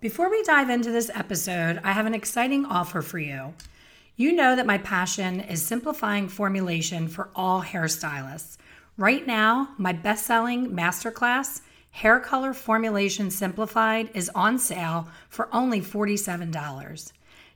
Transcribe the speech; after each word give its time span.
Before 0.00 0.30
we 0.30 0.44
dive 0.44 0.70
into 0.70 0.92
this 0.92 1.10
episode, 1.12 1.80
I 1.82 1.90
have 1.90 2.06
an 2.06 2.14
exciting 2.14 2.64
offer 2.64 3.02
for 3.02 3.18
you. 3.18 3.52
You 4.14 4.30
know 4.30 4.54
that 4.54 4.64
my 4.64 4.78
passion 4.78 5.40
is 5.40 5.66
simplifying 5.66 6.28
formulation 6.28 7.08
for 7.08 7.30
all 7.34 7.62
hairstylists. 7.62 8.58
Right 8.96 9.26
now, 9.26 9.70
my 9.76 9.92
best 9.92 10.24
selling 10.24 10.70
masterclass, 10.70 11.62
Hair 11.90 12.20
Color 12.20 12.54
Formulation 12.54 13.32
Simplified, 13.32 14.10
is 14.14 14.30
on 14.36 14.60
sale 14.60 15.08
for 15.28 15.48
only 15.52 15.80
$47. 15.80 17.12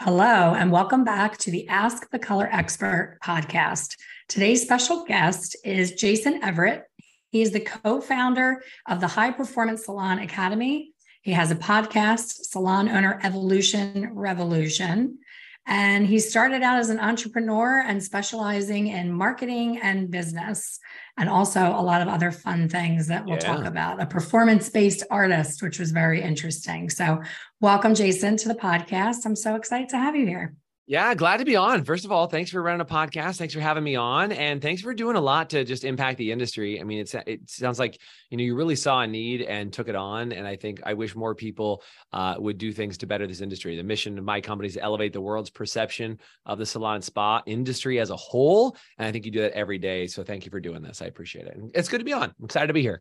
Hello, 0.00 0.54
and 0.54 0.72
welcome 0.72 1.04
back 1.04 1.38
to 1.38 1.52
the 1.52 1.68
Ask 1.68 2.10
the 2.10 2.18
Color 2.18 2.48
Expert 2.52 3.18
podcast. 3.24 3.96
Today's 4.28 4.60
special 4.60 5.04
guest 5.04 5.56
is 5.64 5.92
Jason 5.92 6.42
Everett. 6.42 6.82
He 7.30 7.42
is 7.42 7.52
the 7.52 7.60
co 7.60 8.00
founder 8.00 8.62
of 8.88 9.00
the 9.00 9.06
High 9.06 9.30
Performance 9.30 9.84
Salon 9.84 10.18
Academy. 10.18 10.92
He 11.22 11.30
has 11.30 11.52
a 11.52 11.56
podcast, 11.56 12.44
Salon 12.44 12.88
Owner 12.88 13.20
Evolution 13.22 14.10
Revolution. 14.12 15.20
And 15.66 16.06
he 16.06 16.18
started 16.18 16.62
out 16.62 16.78
as 16.78 16.90
an 16.90 17.00
entrepreneur 17.00 17.80
and 17.80 18.02
specializing 18.02 18.88
in 18.88 19.10
marketing 19.10 19.78
and 19.82 20.10
business, 20.10 20.78
and 21.16 21.28
also 21.28 21.60
a 21.60 21.80
lot 21.80 22.02
of 22.02 22.08
other 22.08 22.30
fun 22.30 22.68
things 22.68 23.06
that 23.06 23.24
we'll 23.24 23.36
yeah. 23.36 23.54
talk 23.54 23.64
about. 23.64 24.02
A 24.02 24.06
performance 24.06 24.68
based 24.68 25.04
artist, 25.10 25.62
which 25.62 25.78
was 25.78 25.90
very 25.90 26.20
interesting. 26.20 26.90
So, 26.90 27.22
welcome, 27.60 27.94
Jason, 27.94 28.36
to 28.38 28.48
the 28.48 28.54
podcast. 28.54 29.24
I'm 29.24 29.36
so 29.36 29.54
excited 29.54 29.88
to 29.90 29.96
have 29.96 30.14
you 30.14 30.26
here. 30.26 30.54
Yeah, 30.86 31.14
glad 31.14 31.38
to 31.38 31.46
be 31.46 31.56
on. 31.56 31.82
First 31.84 32.04
of 32.04 32.12
all, 32.12 32.26
thanks 32.26 32.50
for 32.50 32.60
running 32.60 32.82
a 32.82 32.84
podcast. 32.84 33.38
Thanks 33.38 33.54
for 33.54 33.60
having 33.60 33.82
me 33.82 33.96
on, 33.96 34.32
and 34.32 34.60
thanks 34.60 34.82
for 34.82 34.92
doing 34.92 35.16
a 35.16 35.20
lot 35.20 35.48
to 35.50 35.64
just 35.64 35.82
impact 35.82 36.18
the 36.18 36.30
industry. 36.30 36.78
I 36.78 36.84
mean, 36.84 36.98
it's 36.98 37.14
it 37.14 37.48
sounds 37.48 37.78
like 37.78 37.98
you 38.28 38.36
know 38.36 38.44
you 38.44 38.54
really 38.54 38.76
saw 38.76 39.00
a 39.00 39.06
need 39.06 39.40
and 39.40 39.72
took 39.72 39.88
it 39.88 39.94
on, 39.94 40.32
and 40.32 40.46
I 40.46 40.56
think 40.56 40.82
I 40.84 40.92
wish 40.92 41.16
more 41.16 41.34
people 41.34 41.82
uh, 42.12 42.34
would 42.36 42.58
do 42.58 42.70
things 42.70 42.98
to 42.98 43.06
better 43.06 43.26
this 43.26 43.40
industry. 43.40 43.76
The 43.76 43.82
mission 43.82 44.18
of 44.18 44.24
my 44.24 44.42
company 44.42 44.68
is 44.68 44.74
to 44.74 44.82
elevate 44.82 45.14
the 45.14 45.22
world's 45.22 45.48
perception 45.48 46.18
of 46.44 46.58
the 46.58 46.66
salon 46.66 47.00
spa 47.00 47.40
industry 47.46 47.98
as 47.98 48.10
a 48.10 48.16
whole, 48.16 48.76
and 48.98 49.08
I 49.08 49.12
think 49.12 49.24
you 49.24 49.30
do 49.30 49.40
that 49.40 49.52
every 49.52 49.78
day. 49.78 50.06
So 50.06 50.22
thank 50.22 50.44
you 50.44 50.50
for 50.50 50.60
doing 50.60 50.82
this. 50.82 51.00
I 51.00 51.06
appreciate 51.06 51.46
it. 51.46 51.58
It's 51.72 51.88
good 51.88 52.00
to 52.00 52.04
be 52.04 52.12
on. 52.12 52.24
I'm 52.24 52.44
excited 52.44 52.66
to 52.66 52.74
be 52.74 52.82
here. 52.82 53.00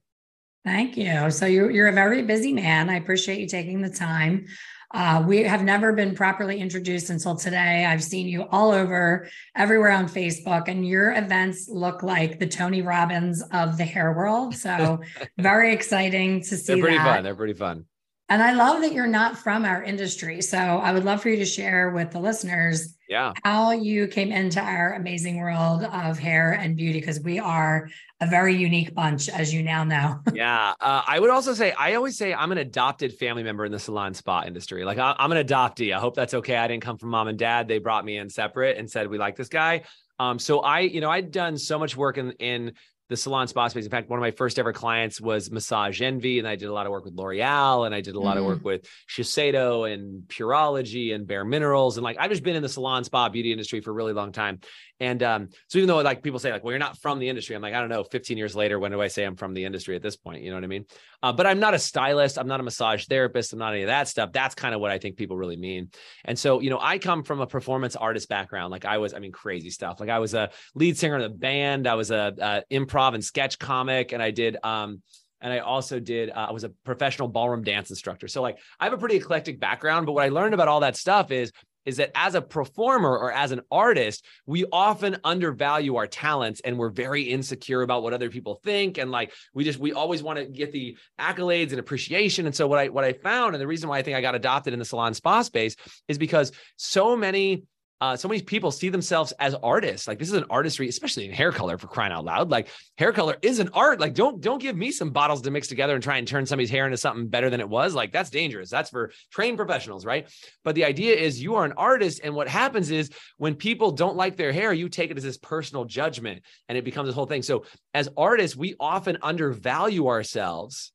Thank 0.63 0.95
you. 0.95 1.29
So 1.29 1.45
you're 1.45 1.69
you're 1.69 1.89
a 1.89 1.93
very 1.93 2.21
busy 2.21 2.53
man. 2.53 2.89
I 2.89 2.95
appreciate 2.95 3.39
you 3.39 3.47
taking 3.47 3.81
the 3.81 3.89
time. 3.89 4.45
Uh, 4.93 5.23
we 5.25 5.43
have 5.43 5.63
never 5.63 5.91
been 5.93 6.13
properly 6.13 6.59
introduced 6.59 7.09
until 7.09 7.35
today. 7.35 7.85
I've 7.85 8.03
seen 8.03 8.27
you 8.27 8.43
all 8.51 8.71
over, 8.71 9.27
everywhere 9.55 9.91
on 9.91 10.07
Facebook, 10.07 10.67
and 10.67 10.87
your 10.87 11.13
events 11.13 11.67
look 11.67 12.03
like 12.03 12.39
the 12.39 12.47
Tony 12.47 12.83
Robbins 12.83 13.43
of 13.51 13.77
the 13.77 13.85
hair 13.85 14.13
world. 14.13 14.55
So, 14.55 15.01
very 15.39 15.73
exciting 15.73 16.41
to 16.41 16.57
see. 16.57 16.73
They're 16.73 16.81
pretty 16.81 16.97
that. 16.97 17.15
fun. 17.15 17.23
They're 17.23 17.35
pretty 17.35 17.53
fun. 17.53 17.85
And 18.29 18.41
I 18.41 18.53
love 18.53 18.81
that 18.81 18.93
you're 18.93 19.05
not 19.05 19.37
from 19.37 19.65
our 19.65 19.83
industry. 19.83 20.41
So 20.41 20.57
I 20.57 20.93
would 20.93 21.03
love 21.03 21.21
for 21.21 21.29
you 21.29 21.35
to 21.37 21.45
share 21.45 21.91
with 21.91 22.11
the 22.11 22.19
listeners 22.19 22.95
yeah. 23.09 23.33
how 23.43 23.71
you 23.71 24.07
came 24.07 24.31
into 24.31 24.61
our 24.61 24.93
amazing 24.93 25.37
world 25.37 25.83
of 25.83 26.17
hair 26.17 26.53
and 26.53 26.75
beauty, 26.75 26.99
because 26.99 27.19
we 27.19 27.37
are 27.37 27.89
a 28.21 28.25
very 28.25 28.55
unique 28.55 28.95
bunch, 28.95 29.27
as 29.27 29.53
you 29.53 29.61
now 29.61 29.83
know. 29.83 30.19
yeah. 30.33 30.73
Uh, 30.79 31.03
I 31.05 31.19
would 31.19 31.29
also 31.29 31.53
say, 31.53 31.73
I 31.73 31.95
always 31.95 32.17
say 32.17 32.33
I'm 32.33 32.51
an 32.53 32.57
adopted 32.57 33.13
family 33.13 33.43
member 33.43 33.65
in 33.65 33.71
the 33.71 33.79
salon 33.79 34.13
spa 34.13 34.43
industry. 34.47 34.85
Like 34.85 34.97
I, 34.97 35.15
am 35.19 35.31
an 35.31 35.45
adoptee. 35.45 35.93
I 35.93 35.99
hope 35.99 36.15
that's 36.15 36.33
okay. 36.33 36.55
I 36.55 36.67
didn't 36.67 36.83
come 36.83 36.97
from 36.97 37.09
mom 37.09 37.27
and 37.27 37.37
dad. 37.37 37.67
They 37.67 37.79
brought 37.79 38.05
me 38.05 38.17
in 38.17 38.29
separate 38.29 38.77
and 38.77 38.89
said, 38.89 39.09
we 39.09 39.17
like 39.17 39.35
this 39.35 39.49
guy. 39.49 39.83
Um, 40.17 40.39
so 40.39 40.61
I, 40.61 40.81
you 40.81 41.01
know, 41.01 41.09
I'd 41.09 41.31
done 41.31 41.57
so 41.57 41.77
much 41.77 41.97
work 41.97 42.17
in, 42.17 42.31
in 42.33 42.73
the 43.09 43.17
salon 43.17 43.47
spa 43.47 43.67
space. 43.67 43.85
In 43.85 43.91
fact, 43.91 44.09
one 44.09 44.17
of 44.17 44.21
my 44.21 44.31
first 44.31 44.57
ever 44.57 44.73
clients 44.73 45.19
was 45.19 45.51
Massage 45.51 46.01
Envy, 46.01 46.39
and 46.39 46.47
I 46.47 46.55
did 46.55 46.69
a 46.69 46.73
lot 46.73 46.85
of 46.85 46.91
work 46.91 47.05
with 47.05 47.13
L'Oreal, 47.15 47.85
and 47.85 47.93
I 47.93 48.01
did 48.01 48.15
a 48.15 48.19
lot 48.19 48.37
mm. 48.37 48.39
of 48.39 48.45
work 48.45 48.59
mm. 48.59 48.63
with 48.63 48.87
Shiseido 49.09 49.91
and 49.91 50.23
Pureology 50.27 51.13
and 51.13 51.27
Bare 51.27 51.45
Minerals, 51.45 51.97
and 51.97 52.03
like 52.03 52.17
I've 52.19 52.31
just 52.31 52.43
been 52.43 52.55
in 52.55 52.63
the 52.63 52.69
salon 52.69 53.03
spa 53.03 53.29
beauty 53.29 53.51
industry 53.51 53.81
for 53.81 53.91
a 53.91 53.93
really 53.93 54.13
long 54.13 54.31
time. 54.31 54.59
And 54.99 55.23
um, 55.23 55.49
so 55.67 55.79
even 55.79 55.87
though 55.87 55.97
like 55.97 56.23
people 56.23 56.39
say 56.39 56.51
like, 56.51 56.63
well, 56.63 56.71
you're 56.71 56.79
not 56.79 56.97
from 56.97 57.19
the 57.19 57.27
industry, 57.27 57.55
I'm 57.55 57.61
like, 57.61 57.73
I 57.73 57.79
don't 57.79 57.89
know. 57.89 58.03
15 58.03 58.37
years 58.37 58.55
later, 58.55 58.79
when 58.79 58.91
do 58.91 59.01
I 59.01 59.07
say 59.07 59.23
I'm 59.23 59.35
from 59.35 59.53
the 59.53 59.65
industry 59.65 59.95
at 59.95 60.01
this 60.01 60.15
point? 60.15 60.43
You 60.43 60.51
know 60.51 60.57
what 60.57 60.63
I 60.63 60.67
mean? 60.67 60.85
Uh, 61.21 61.33
but 61.33 61.45
I'm 61.45 61.59
not 61.59 61.73
a 61.73 61.79
stylist. 61.79 62.37
I'm 62.37 62.47
not 62.47 62.59
a 62.59 62.63
massage 62.63 63.05
therapist. 63.05 63.53
I'm 63.53 63.59
not 63.59 63.73
any 63.73 63.83
of 63.83 63.87
that 63.87 64.07
stuff. 64.07 64.31
That's 64.31 64.55
kind 64.55 64.73
of 64.73 64.81
what 64.81 64.91
I 64.91 64.99
think 64.99 65.17
people 65.17 65.35
really 65.35 65.57
mean. 65.57 65.89
And 66.25 66.37
so 66.37 66.59
you 66.59 66.69
know, 66.69 66.79
I 66.81 66.99
come 66.99 67.23
from 67.23 67.41
a 67.41 67.47
performance 67.47 67.95
artist 67.95 68.29
background. 68.29 68.71
Like 68.71 68.85
I 68.85 68.97
was, 68.97 69.13
I 69.13 69.19
mean, 69.19 69.31
crazy 69.31 69.69
stuff. 69.69 69.99
Like 69.99 70.09
I 70.09 70.19
was 70.19 70.33
a 70.33 70.49
lead 70.75 70.97
singer 70.97 71.15
in 71.15 71.21
a 71.23 71.29
band. 71.29 71.87
I 71.87 71.95
was 71.95 72.11
a, 72.11 72.33
a 72.37 72.63
improv 72.73 73.13
and 73.13 73.23
sketch 73.23 73.59
comic, 73.59 74.11
and 74.11 74.21
I 74.21 74.31
did. 74.31 74.57
Um, 74.63 75.01
and 75.41 75.51
I 75.51 75.59
also 75.59 75.99
did. 75.99 76.29
Uh, 76.29 76.47
I 76.49 76.51
was 76.53 76.63
a 76.63 76.69
professional 76.85 77.27
ballroom 77.27 77.63
dance 77.63 77.89
instructor. 77.89 78.29
So 78.29 78.41
like 78.41 78.57
I 78.79 78.85
have 78.85 78.93
a 78.93 78.97
pretty 78.97 79.17
eclectic 79.17 79.59
background. 79.59 80.05
But 80.05 80.13
what 80.13 80.23
I 80.23 80.29
learned 80.29 80.53
about 80.53 80.69
all 80.69 80.79
that 80.79 80.95
stuff 80.95 81.31
is 81.31 81.51
is 81.85 81.97
that 81.97 82.11
as 82.15 82.35
a 82.35 82.41
performer 82.41 83.17
or 83.17 83.31
as 83.31 83.51
an 83.51 83.61
artist, 83.71 84.25
we 84.45 84.65
often 84.71 85.17
undervalue 85.23 85.95
our 85.95 86.07
talents 86.07 86.61
and 86.63 86.77
we're 86.77 86.89
very 86.89 87.23
insecure 87.23 87.81
about 87.81 88.03
what 88.03 88.13
other 88.13 88.29
people 88.29 88.59
think. 88.63 88.97
And 88.97 89.11
like 89.11 89.33
we 89.53 89.63
just 89.63 89.79
we 89.79 89.93
always 89.93 90.23
want 90.23 90.39
to 90.39 90.45
get 90.45 90.71
the 90.71 90.97
accolades 91.19 91.71
and 91.71 91.79
appreciation. 91.79 92.45
And 92.45 92.55
so 92.55 92.67
what 92.67 92.79
I 92.79 92.89
what 92.89 93.03
I 93.03 93.13
found, 93.13 93.55
and 93.55 93.61
the 93.61 93.67
reason 93.67 93.89
why 93.89 93.99
I 93.99 94.01
think 94.01 94.17
I 94.17 94.21
got 94.21 94.35
adopted 94.35 94.73
in 94.73 94.79
the 94.79 94.85
salon 94.85 95.13
spa 95.13 95.41
space 95.41 95.75
is 96.07 96.17
because 96.17 96.51
so 96.77 97.15
many 97.15 97.63
uh, 98.03 98.17
so 98.17 98.27
many 98.27 98.41
people 98.41 98.69
see 98.69 98.89
themselves 98.89 99.31
as 99.39 99.55
artists. 99.63 100.09
Like 100.09 100.19
this 100.19 100.27
is 100.27 100.33
an 100.33 100.43
artistry, 100.49 100.89
especially 100.89 101.23
in 101.23 101.31
hair 101.31 101.53
color 101.53 101.77
for 101.77 101.87
crying 101.87 102.11
out 102.11 102.25
loud. 102.25 102.51
Like 102.51 102.67
hair 102.97 103.13
color 103.13 103.37
is 103.41 103.59
an 103.59 103.69
art. 103.73 104.01
Like 104.01 104.13
don't 104.13 104.41
don't 104.41 104.61
give 104.61 104.75
me 104.75 104.91
some 104.91 105.11
bottles 105.11 105.41
to 105.43 105.51
mix 105.51 105.69
together 105.69 105.93
and 105.93 106.03
try 106.03 106.17
and 106.17 106.27
turn 106.27 106.45
somebody's 106.45 106.69
hair 106.69 106.83
into 106.83 106.97
something 106.97 107.29
better 107.29 107.49
than 107.49 107.61
it 107.61 107.69
was. 107.69 107.95
Like 107.95 108.11
that's 108.11 108.29
dangerous. 108.29 108.69
That's 108.69 108.89
for 108.89 109.13
trained 109.31 109.55
professionals, 109.55 110.05
right? 110.05 110.27
But 110.65 110.75
the 110.75 110.83
idea 110.83 111.15
is 111.15 111.41
you 111.41 111.55
are 111.55 111.63
an 111.63 111.71
artist, 111.77 112.19
and 112.25 112.35
what 112.35 112.49
happens 112.49 112.91
is 112.91 113.09
when 113.37 113.55
people 113.55 113.91
don't 113.91 114.17
like 114.17 114.35
their 114.35 114.51
hair, 114.51 114.73
you 114.73 114.89
take 114.89 115.09
it 115.09 115.15
as 115.15 115.23
this 115.23 115.37
personal 115.37 115.85
judgment, 115.85 116.43
and 116.67 116.77
it 116.77 116.83
becomes 116.83 117.07
this 117.07 117.15
whole 117.15 117.25
thing. 117.25 117.41
So 117.41 117.63
as 117.93 118.09
artists, 118.17 118.57
we 118.57 118.75
often 118.81 119.17
undervalue 119.21 120.09
ourselves 120.09 120.91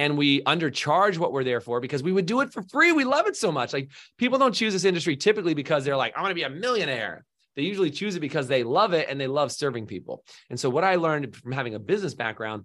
and 0.00 0.16
we 0.16 0.42
undercharge 0.44 1.18
what 1.18 1.30
we're 1.30 1.44
there 1.44 1.60
for 1.60 1.78
because 1.78 2.02
we 2.02 2.10
would 2.10 2.24
do 2.24 2.40
it 2.40 2.50
for 2.54 2.62
free. 2.62 2.90
We 2.90 3.04
love 3.04 3.26
it 3.26 3.36
so 3.36 3.52
much. 3.52 3.74
Like 3.74 3.90
people 4.16 4.38
don't 4.38 4.54
choose 4.54 4.72
this 4.72 4.86
industry 4.86 5.14
typically 5.14 5.52
because 5.52 5.84
they're 5.84 5.94
like, 5.94 6.14
I'm 6.16 6.22
going 6.22 6.30
to 6.30 6.34
be 6.34 6.42
a 6.44 6.48
millionaire. 6.48 7.26
They 7.54 7.64
usually 7.64 7.90
choose 7.90 8.16
it 8.16 8.20
because 8.20 8.48
they 8.48 8.62
love 8.62 8.94
it 8.94 9.08
and 9.10 9.20
they 9.20 9.26
love 9.26 9.52
serving 9.52 9.86
people. 9.86 10.24
And 10.48 10.58
so, 10.58 10.70
what 10.70 10.84
I 10.84 10.94
learned 10.94 11.36
from 11.36 11.52
having 11.52 11.74
a 11.74 11.78
business 11.78 12.14
background 12.14 12.64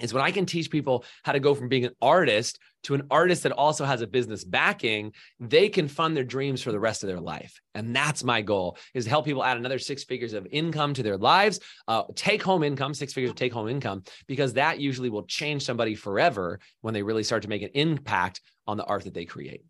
is 0.00 0.12
when 0.12 0.22
I 0.22 0.30
can 0.30 0.46
teach 0.46 0.70
people 0.70 1.04
how 1.22 1.32
to 1.32 1.40
go 1.40 1.54
from 1.54 1.68
being 1.68 1.84
an 1.84 1.94
artist 2.00 2.58
to 2.84 2.94
an 2.94 3.02
artist 3.10 3.42
that 3.42 3.52
also 3.52 3.84
has 3.84 4.00
a 4.00 4.06
business 4.06 4.44
backing, 4.44 5.12
they 5.40 5.68
can 5.68 5.88
fund 5.88 6.16
their 6.16 6.24
dreams 6.24 6.62
for 6.62 6.70
the 6.70 6.78
rest 6.78 7.02
of 7.02 7.08
their 7.08 7.20
life. 7.20 7.60
And 7.74 7.94
that's 7.94 8.22
my 8.22 8.42
goal 8.42 8.78
is 8.94 9.04
to 9.04 9.10
help 9.10 9.24
people 9.24 9.42
add 9.42 9.56
another 9.56 9.78
six 9.78 10.04
figures 10.04 10.34
of 10.34 10.46
income 10.52 10.94
to 10.94 11.02
their 11.02 11.16
lives, 11.16 11.58
uh, 11.88 12.04
take 12.14 12.42
home 12.42 12.62
income, 12.62 12.94
six 12.94 13.12
figures 13.12 13.30
of 13.30 13.36
take 13.36 13.52
home 13.52 13.68
income, 13.68 14.04
because 14.28 14.52
that 14.52 14.78
usually 14.78 15.10
will 15.10 15.24
change 15.24 15.64
somebody 15.64 15.94
forever 15.94 16.60
when 16.82 16.94
they 16.94 17.02
really 17.02 17.24
start 17.24 17.42
to 17.42 17.48
make 17.48 17.62
an 17.62 17.70
impact 17.74 18.40
on 18.66 18.76
the 18.76 18.84
art 18.84 19.04
that 19.04 19.14
they 19.14 19.24
create. 19.24 19.64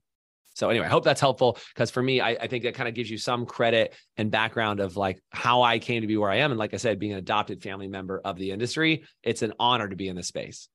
So 0.56 0.70
anyway, 0.70 0.86
I 0.86 0.88
hope 0.88 1.04
that's 1.04 1.20
helpful 1.20 1.58
because 1.74 1.90
for 1.90 2.02
me, 2.02 2.22
I, 2.22 2.30
I 2.30 2.46
think 2.46 2.64
that 2.64 2.74
kind 2.74 2.88
of 2.88 2.94
gives 2.94 3.10
you 3.10 3.18
some 3.18 3.44
credit 3.44 3.94
and 4.16 4.30
background 4.30 4.80
of 4.80 4.96
like 4.96 5.20
how 5.28 5.60
I 5.60 5.78
came 5.78 6.00
to 6.00 6.06
be 6.06 6.16
where 6.16 6.30
I 6.30 6.36
am. 6.36 6.50
And 6.50 6.58
like 6.58 6.72
I 6.72 6.78
said, 6.78 6.98
being 6.98 7.12
an 7.12 7.18
adopted 7.18 7.62
family 7.62 7.88
member 7.88 8.22
of 8.24 8.38
the 8.38 8.52
industry, 8.52 9.04
it's 9.22 9.42
an 9.42 9.52
honor 9.60 9.86
to 9.86 9.94
be 9.96 10.08
in 10.08 10.16
this 10.16 10.28
space. 10.28 10.70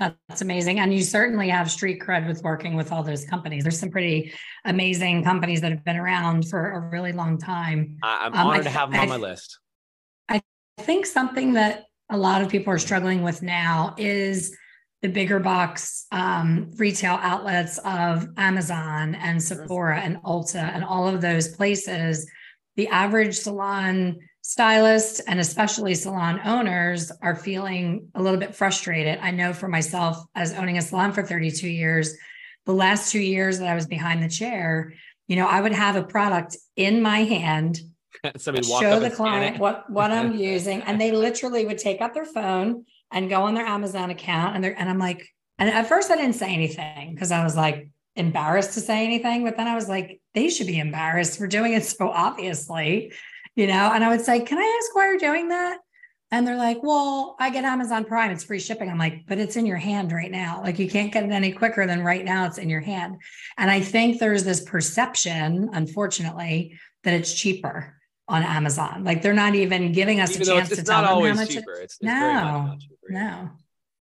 That's 0.00 0.42
amazing. 0.42 0.80
And 0.80 0.92
you 0.92 1.04
certainly 1.04 1.48
have 1.50 1.70
street 1.70 2.00
cred 2.00 2.26
with 2.26 2.42
working 2.42 2.74
with 2.74 2.90
all 2.90 3.04
those 3.04 3.24
companies. 3.24 3.62
There's 3.62 3.78
some 3.78 3.90
pretty 3.90 4.32
amazing 4.64 5.22
companies 5.22 5.60
that 5.60 5.70
have 5.70 5.84
been 5.84 5.96
around 5.96 6.48
for 6.48 6.72
a 6.72 6.80
really 6.80 7.12
long 7.12 7.38
time. 7.38 7.98
I'm 8.02 8.34
um, 8.34 8.48
honored 8.48 8.62
I, 8.62 8.64
to 8.64 8.70
have 8.70 8.90
them 8.90 9.02
on 9.02 9.08
my 9.08 9.16
list. 9.16 9.60
I 10.28 10.42
think 10.80 11.06
something 11.06 11.52
that 11.52 11.84
a 12.10 12.16
lot 12.16 12.42
of 12.42 12.48
people 12.48 12.72
are 12.72 12.78
struggling 12.78 13.22
with 13.22 13.40
now 13.40 13.94
is 13.96 14.56
the 15.04 15.10
bigger 15.10 15.38
box 15.38 16.06
um, 16.12 16.70
retail 16.78 17.18
outlets 17.20 17.76
of 17.84 18.26
Amazon 18.38 19.14
and 19.14 19.40
Sephora 19.40 20.00
and 20.00 20.16
Ulta 20.22 20.56
and 20.74 20.82
all 20.82 21.06
of 21.06 21.20
those 21.20 21.48
places, 21.48 22.26
the 22.76 22.88
average 22.88 23.36
salon 23.36 24.16
stylist 24.40 25.20
and 25.28 25.38
especially 25.38 25.94
salon 25.94 26.40
owners 26.46 27.12
are 27.20 27.36
feeling 27.36 28.08
a 28.14 28.22
little 28.22 28.40
bit 28.40 28.54
frustrated. 28.54 29.18
I 29.20 29.30
know 29.30 29.52
for 29.52 29.68
myself, 29.68 30.24
as 30.34 30.54
owning 30.54 30.78
a 30.78 30.82
salon 30.82 31.12
for 31.12 31.22
32 31.22 31.68
years, 31.68 32.16
the 32.64 32.72
last 32.72 33.12
two 33.12 33.20
years 33.20 33.58
that 33.58 33.68
I 33.68 33.74
was 33.74 33.86
behind 33.86 34.22
the 34.22 34.28
chair, 34.30 34.94
you 35.28 35.36
know, 35.36 35.46
I 35.46 35.60
would 35.60 35.72
have 35.72 35.96
a 35.96 36.02
product 36.02 36.56
in 36.76 37.02
my 37.02 37.24
hand, 37.24 37.78
show 38.38 39.00
the 39.00 39.12
client 39.14 39.58
what 39.58 39.90
what 39.90 40.10
I'm 40.10 40.34
using, 40.38 40.80
and 40.80 40.98
they 40.98 41.12
literally 41.12 41.66
would 41.66 41.76
take 41.76 42.00
up 42.00 42.14
their 42.14 42.24
phone 42.24 42.86
and 43.14 43.30
go 43.30 43.44
on 43.44 43.54
their 43.54 43.64
Amazon 43.64 44.10
account, 44.10 44.56
and 44.56 44.62
they're 44.62 44.78
and 44.78 44.90
I'm 44.90 44.98
like, 44.98 45.26
and 45.58 45.70
at 45.70 45.88
first 45.88 46.10
I 46.10 46.16
didn't 46.16 46.34
say 46.34 46.52
anything 46.52 47.14
because 47.14 47.32
I 47.32 47.42
was 47.42 47.56
like 47.56 47.88
embarrassed 48.16 48.74
to 48.74 48.80
say 48.80 49.04
anything, 49.04 49.44
but 49.44 49.56
then 49.56 49.68
I 49.68 49.74
was 49.74 49.88
like, 49.88 50.20
they 50.34 50.50
should 50.50 50.66
be 50.66 50.78
embarrassed 50.78 51.38
for 51.38 51.46
doing 51.46 51.72
it 51.72 51.84
so 51.84 52.10
obviously, 52.10 53.12
you 53.54 53.68
know. 53.68 53.92
And 53.94 54.04
I 54.04 54.10
would 54.10 54.20
say, 54.20 54.40
can 54.40 54.58
I 54.58 54.80
ask 54.82 54.94
why 54.94 55.08
you're 55.08 55.18
doing 55.18 55.48
that? 55.48 55.78
And 56.30 56.44
they're 56.44 56.56
like, 56.56 56.82
well, 56.82 57.36
I 57.38 57.50
get 57.50 57.64
Amazon 57.64 58.04
Prime, 58.04 58.32
it's 58.32 58.42
free 58.42 58.58
shipping. 58.58 58.90
I'm 58.90 58.98
like, 58.98 59.24
but 59.28 59.38
it's 59.38 59.54
in 59.54 59.66
your 59.66 59.76
hand 59.76 60.10
right 60.10 60.30
now. 60.30 60.60
Like 60.64 60.80
you 60.80 60.90
can't 60.90 61.12
get 61.12 61.22
it 61.22 61.30
any 61.30 61.52
quicker 61.52 61.86
than 61.86 62.02
right 62.02 62.24
now, 62.24 62.46
it's 62.46 62.58
in 62.58 62.68
your 62.68 62.80
hand. 62.80 63.16
And 63.56 63.70
I 63.70 63.80
think 63.80 64.18
there's 64.18 64.42
this 64.42 64.64
perception, 64.64 65.70
unfortunately, 65.72 66.80
that 67.04 67.14
it's 67.14 67.32
cheaper 67.32 67.94
on 68.26 68.42
Amazon. 68.42 69.04
Like 69.04 69.22
they're 69.22 69.32
not 69.32 69.54
even 69.54 69.92
giving 69.92 70.20
us 70.20 70.30
even 70.30 70.42
a 70.42 70.44
chance 70.46 70.70
it's, 70.70 70.80
it's 70.80 70.88
to 70.88 70.92
tell 70.92 71.20
them 71.20 71.36
how 71.36 71.40
much 71.40 71.50
cheaper. 71.50 71.74
It's, 71.74 71.94
it's 71.94 72.02
no, 72.02 72.76
cheaper. 72.80 72.93
No. 73.08 73.50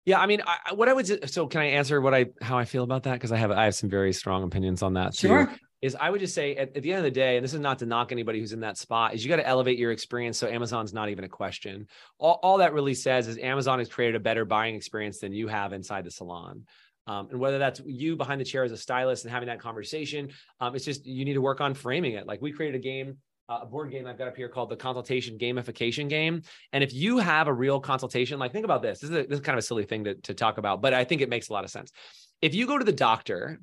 Yeah, 0.05 0.21
I 0.21 0.27
mean, 0.27 0.41
I, 0.47 0.73
what 0.73 0.89
I 0.89 0.95
would 0.95 1.31
so 1.31 1.47
can 1.47 1.61
I 1.61 1.67
answer 1.67 2.01
what 2.01 2.15
I 2.15 2.27
how 2.41 2.57
I 2.57 2.65
feel 2.65 2.83
about 2.83 3.03
that 3.03 3.15
because 3.15 3.31
I 3.31 3.37
have 3.37 3.51
I 3.51 3.65
have 3.65 3.75
some 3.75 3.91
very 3.91 4.13
strong 4.13 4.43
opinions 4.43 4.83
on 4.83 4.95
that 4.95 5.15
sure. 5.15 5.47
too 5.47 5.53
is 5.81 5.97
I 5.99 6.11
would 6.11 6.21
just 6.21 6.35
say 6.35 6.57
at, 6.57 6.77
at, 6.77 6.83
the 6.83 6.93
end 6.93 6.99
of 6.99 7.05
the 7.05 7.11
day, 7.11 7.37
and 7.37 7.45
this 7.45 7.55
is 7.55 7.61
not 7.61 7.79
to 7.81 7.87
knock 7.87 8.11
anybody 8.11 8.41
who's 8.41 8.53
in 8.53 8.61
that 8.61 8.77
spot, 8.77 9.15
is 9.15 9.25
you 9.25 9.29
got 9.29 9.37
to 9.37 9.47
elevate 9.47 9.79
your 9.79 9.93
experience 9.93 10.39
so 10.39 10.49
Amazon's 10.49 10.93
not 10.93 11.09
even 11.09 11.25
a 11.25 11.29
question. 11.29 11.87
All, 12.19 12.41
all 12.43 12.59
that 12.59 12.73
really 12.73 12.95
says 12.95 13.29
is 13.29 13.39
Amazon 13.39 13.79
has 13.79 13.89
created 13.89 14.17
a 14.17 14.21
better 14.21 14.45
buying 14.45 14.75
experience 14.75 15.19
than 15.19 15.33
you 15.33 15.47
have 15.47 15.73
inside 15.73 16.05
the 16.05 16.11
salon. 16.11 16.65
Um, 17.07 17.29
and 17.31 17.41
whether 17.41 17.59
that's 17.59 17.81
you 17.87 18.17
behind 18.17 18.41
the 18.41 18.45
chair 18.45 18.65
as 18.65 18.73
a 18.73 18.77
stylist 18.77 19.25
and 19.25 19.33
having 19.33 19.49
that 19.49 19.61
conversation, 19.61 20.31
um, 20.61 20.75
it's 20.75 20.85
just 20.85 21.07
you 21.07 21.25
need 21.25 21.35
to 21.35 21.41
work 21.41 21.61
on 21.61 21.75
framing 21.75 22.15
it. 22.15 22.27
Like 22.27 22.43
we 22.43 22.53
created 22.53 22.77
a 22.77 22.83
game, 22.83 23.19
Uh, 23.49 23.61
a 23.63 23.67
board 23.67 23.91
game 23.91 24.07
I've 24.07 24.19
got 24.19 24.29
up 24.29 24.37
here 24.37 24.49
called 24.49 24.69
the 24.69 24.77
consultation 24.77 25.39
gamification 25.39 26.07
game. 26.09 26.43
And 26.75 26.85
if 26.85 26.93
you 26.93 27.17
have 27.17 27.49
a 27.49 27.53
real 27.53 27.81
consultation, 27.81 28.39
like 28.39 28.53
think 28.53 28.67
about 28.67 28.83
this. 28.83 29.01
This 29.01 29.09
is, 29.09 29.17
a, 29.17 29.23
this 29.23 29.39
is 29.39 29.41
kind 29.41 29.55
of 29.57 29.65
a 29.65 29.67
silly 29.67 29.85
thing 29.85 30.05
to, 30.05 30.15
to 30.17 30.35
talk 30.35 30.59
about, 30.59 30.83
but 30.83 30.93
I 30.93 31.05
think 31.05 31.23
it 31.23 31.31
makes 31.31 31.49
a 31.49 31.55
lot 31.55 31.65
of 31.65 31.71
sense. 31.71 31.91
If 32.43 32.55
you 32.55 32.67
go 32.67 32.77
to 32.77 32.85
the 32.85 32.93
doctor 32.93 33.59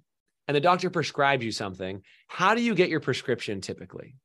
and 0.47 0.55
the 0.55 0.61
doctor 0.61 0.89
prescribes 0.89 1.45
you 1.45 1.51
something, 1.51 2.01
how 2.27 2.55
do 2.55 2.63
you 2.63 2.73
get 2.73 2.89
your 2.89 2.99
prescription 2.99 3.61
typically? 3.61 4.15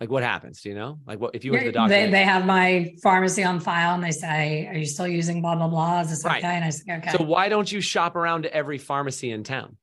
Like 0.00 0.10
what 0.10 0.22
happens? 0.22 0.62
Do 0.62 0.70
you 0.70 0.74
know? 0.74 0.98
Like 1.06 1.20
what 1.20 1.34
if 1.34 1.44
you 1.44 1.52
went 1.52 1.64
to 1.64 1.68
the 1.68 1.72
doctor? 1.72 1.94
They, 1.94 2.10
they 2.10 2.24
have 2.24 2.46
my 2.46 2.94
pharmacy 3.02 3.44
on 3.44 3.60
file 3.60 3.94
and 3.94 4.02
they 4.02 4.10
say, 4.10 4.66
Are 4.66 4.74
you 4.74 4.86
still 4.86 5.06
using 5.06 5.42
blah 5.42 5.54
blah 5.54 5.68
blah? 5.68 6.00
Is 6.00 6.10
this 6.10 6.24
right. 6.24 6.42
okay? 6.42 6.54
And 6.56 6.64
I 6.64 6.70
say, 6.70 6.92
Okay. 6.94 7.10
So 7.16 7.22
why 7.22 7.48
don't 7.48 7.70
you 7.70 7.80
shop 7.80 8.16
around 8.16 8.42
to 8.42 8.52
every 8.52 8.78
pharmacy 8.78 9.30
in 9.30 9.44
town? 9.44 9.76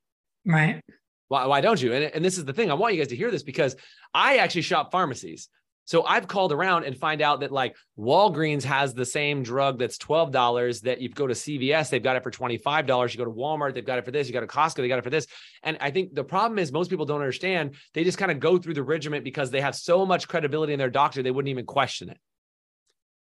Right. 0.45 0.81
Why, 1.29 1.45
why 1.45 1.61
don't 1.61 1.81
you? 1.81 1.93
And, 1.93 2.03
and 2.03 2.25
this 2.25 2.37
is 2.37 2.45
the 2.45 2.53
thing. 2.53 2.69
I 2.69 2.73
want 2.73 2.93
you 2.93 2.99
guys 2.99 3.09
to 3.09 3.15
hear 3.15 3.31
this 3.31 3.43
because 3.43 3.75
I 4.13 4.37
actually 4.37 4.63
shop 4.63 4.91
pharmacies. 4.91 5.47
So 5.85 6.03
I've 6.03 6.27
called 6.27 6.51
around 6.51 6.83
and 6.83 6.95
find 6.95 7.19
out 7.19 7.39
that 7.39 7.51
like 7.51 7.75
Walgreens 7.97 8.63
has 8.63 8.93
the 8.93 9.05
same 9.05 9.41
drug 9.41 9.79
that's 9.79 9.97
$12 9.97 10.81
that 10.81 11.01
you 11.01 11.09
go 11.09 11.25
to 11.25 11.33
CVS, 11.33 11.89
they've 11.89 12.03
got 12.03 12.15
it 12.15 12.21
for 12.21 12.29
$25. 12.29 13.11
You 13.11 13.17
go 13.17 13.25
to 13.25 13.31
Walmart, 13.31 13.73
they've 13.73 13.83
got 13.83 13.97
it 13.97 14.05
for 14.05 14.11
this. 14.11 14.27
You 14.27 14.33
go 14.33 14.39
to 14.39 14.45
Costco, 14.45 14.75
they 14.75 14.87
got 14.87 14.99
it 14.99 15.03
for 15.03 15.09
this. 15.09 15.25
And 15.63 15.79
I 15.81 15.89
think 15.89 16.13
the 16.13 16.23
problem 16.23 16.59
is 16.59 16.71
most 16.71 16.91
people 16.91 17.05
don't 17.05 17.21
understand. 17.21 17.73
They 17.95 18.03
just 18.03 18.19
kind 18.19 18.31
of 18.31 18.39
go 18.39 18.59
through 18.59 18.75
the 18.75 18.83
regiment 18.83 19.23
because 19.23 19.49
they 19.49 19.61
have 19.61 19.75
so 19.75 20.05
much 20.05 20.27
credibility 20.27 20.73
in 20.73 20.79
their 20.79 20.91
doctor, 20.91 21.23
they 21.23 21.31
wouldn't 21.31 21.49
even 21.49 21.65
question 21.65 22.09
it. 22.09 22.19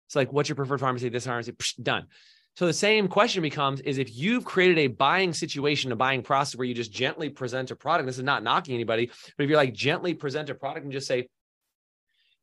It's 0.08 0.16
like, 0.16 0.32
what's 0.32 0.48
your 0.48 0.56
preferred 0.56 0.80
pharmacy? 0.80 1.10
This 1.10 1.26
pharmacy, 1.26 1.52
Psh, 1.52 1.82
done. 1.82 2.06
So 2.56 2.66
the 2.66 2.72
same 2.72 3.08
question 3.08 3.42
becomes 3.42 3.80
is 3.80 3.98
if 3.98 4.16
you've 4.16 4.44
created 4.44 4.78
a 4.78 4.86
buying 4.86 5.32
situation, 5.32 5.90
a 5.90 5.96
buying 5.96 6.22
process 6.22 6.56
where 6.56 6.66
you 6.66 6.74
just 6.74 6.92
gently 6.92 7.28
present 7.28 7.72
a 7.72 7.76
product, 7.76 8.06
this 8.06 8.18
is 8.18 8.24
not 8.24 8.44
knocking 8.44 8.74
anybody, 8.74 9.10
but 9.36 9.44
if 9.44 9.50
you're 9.50 9.56
like 9.56 9.74
gently 9.74 10.14
present 10.14 10.50
a 10.50 10.54
product 10.54 10.84
and 10.84 10.92
just 10.92 11.08
say, 11.08 11.26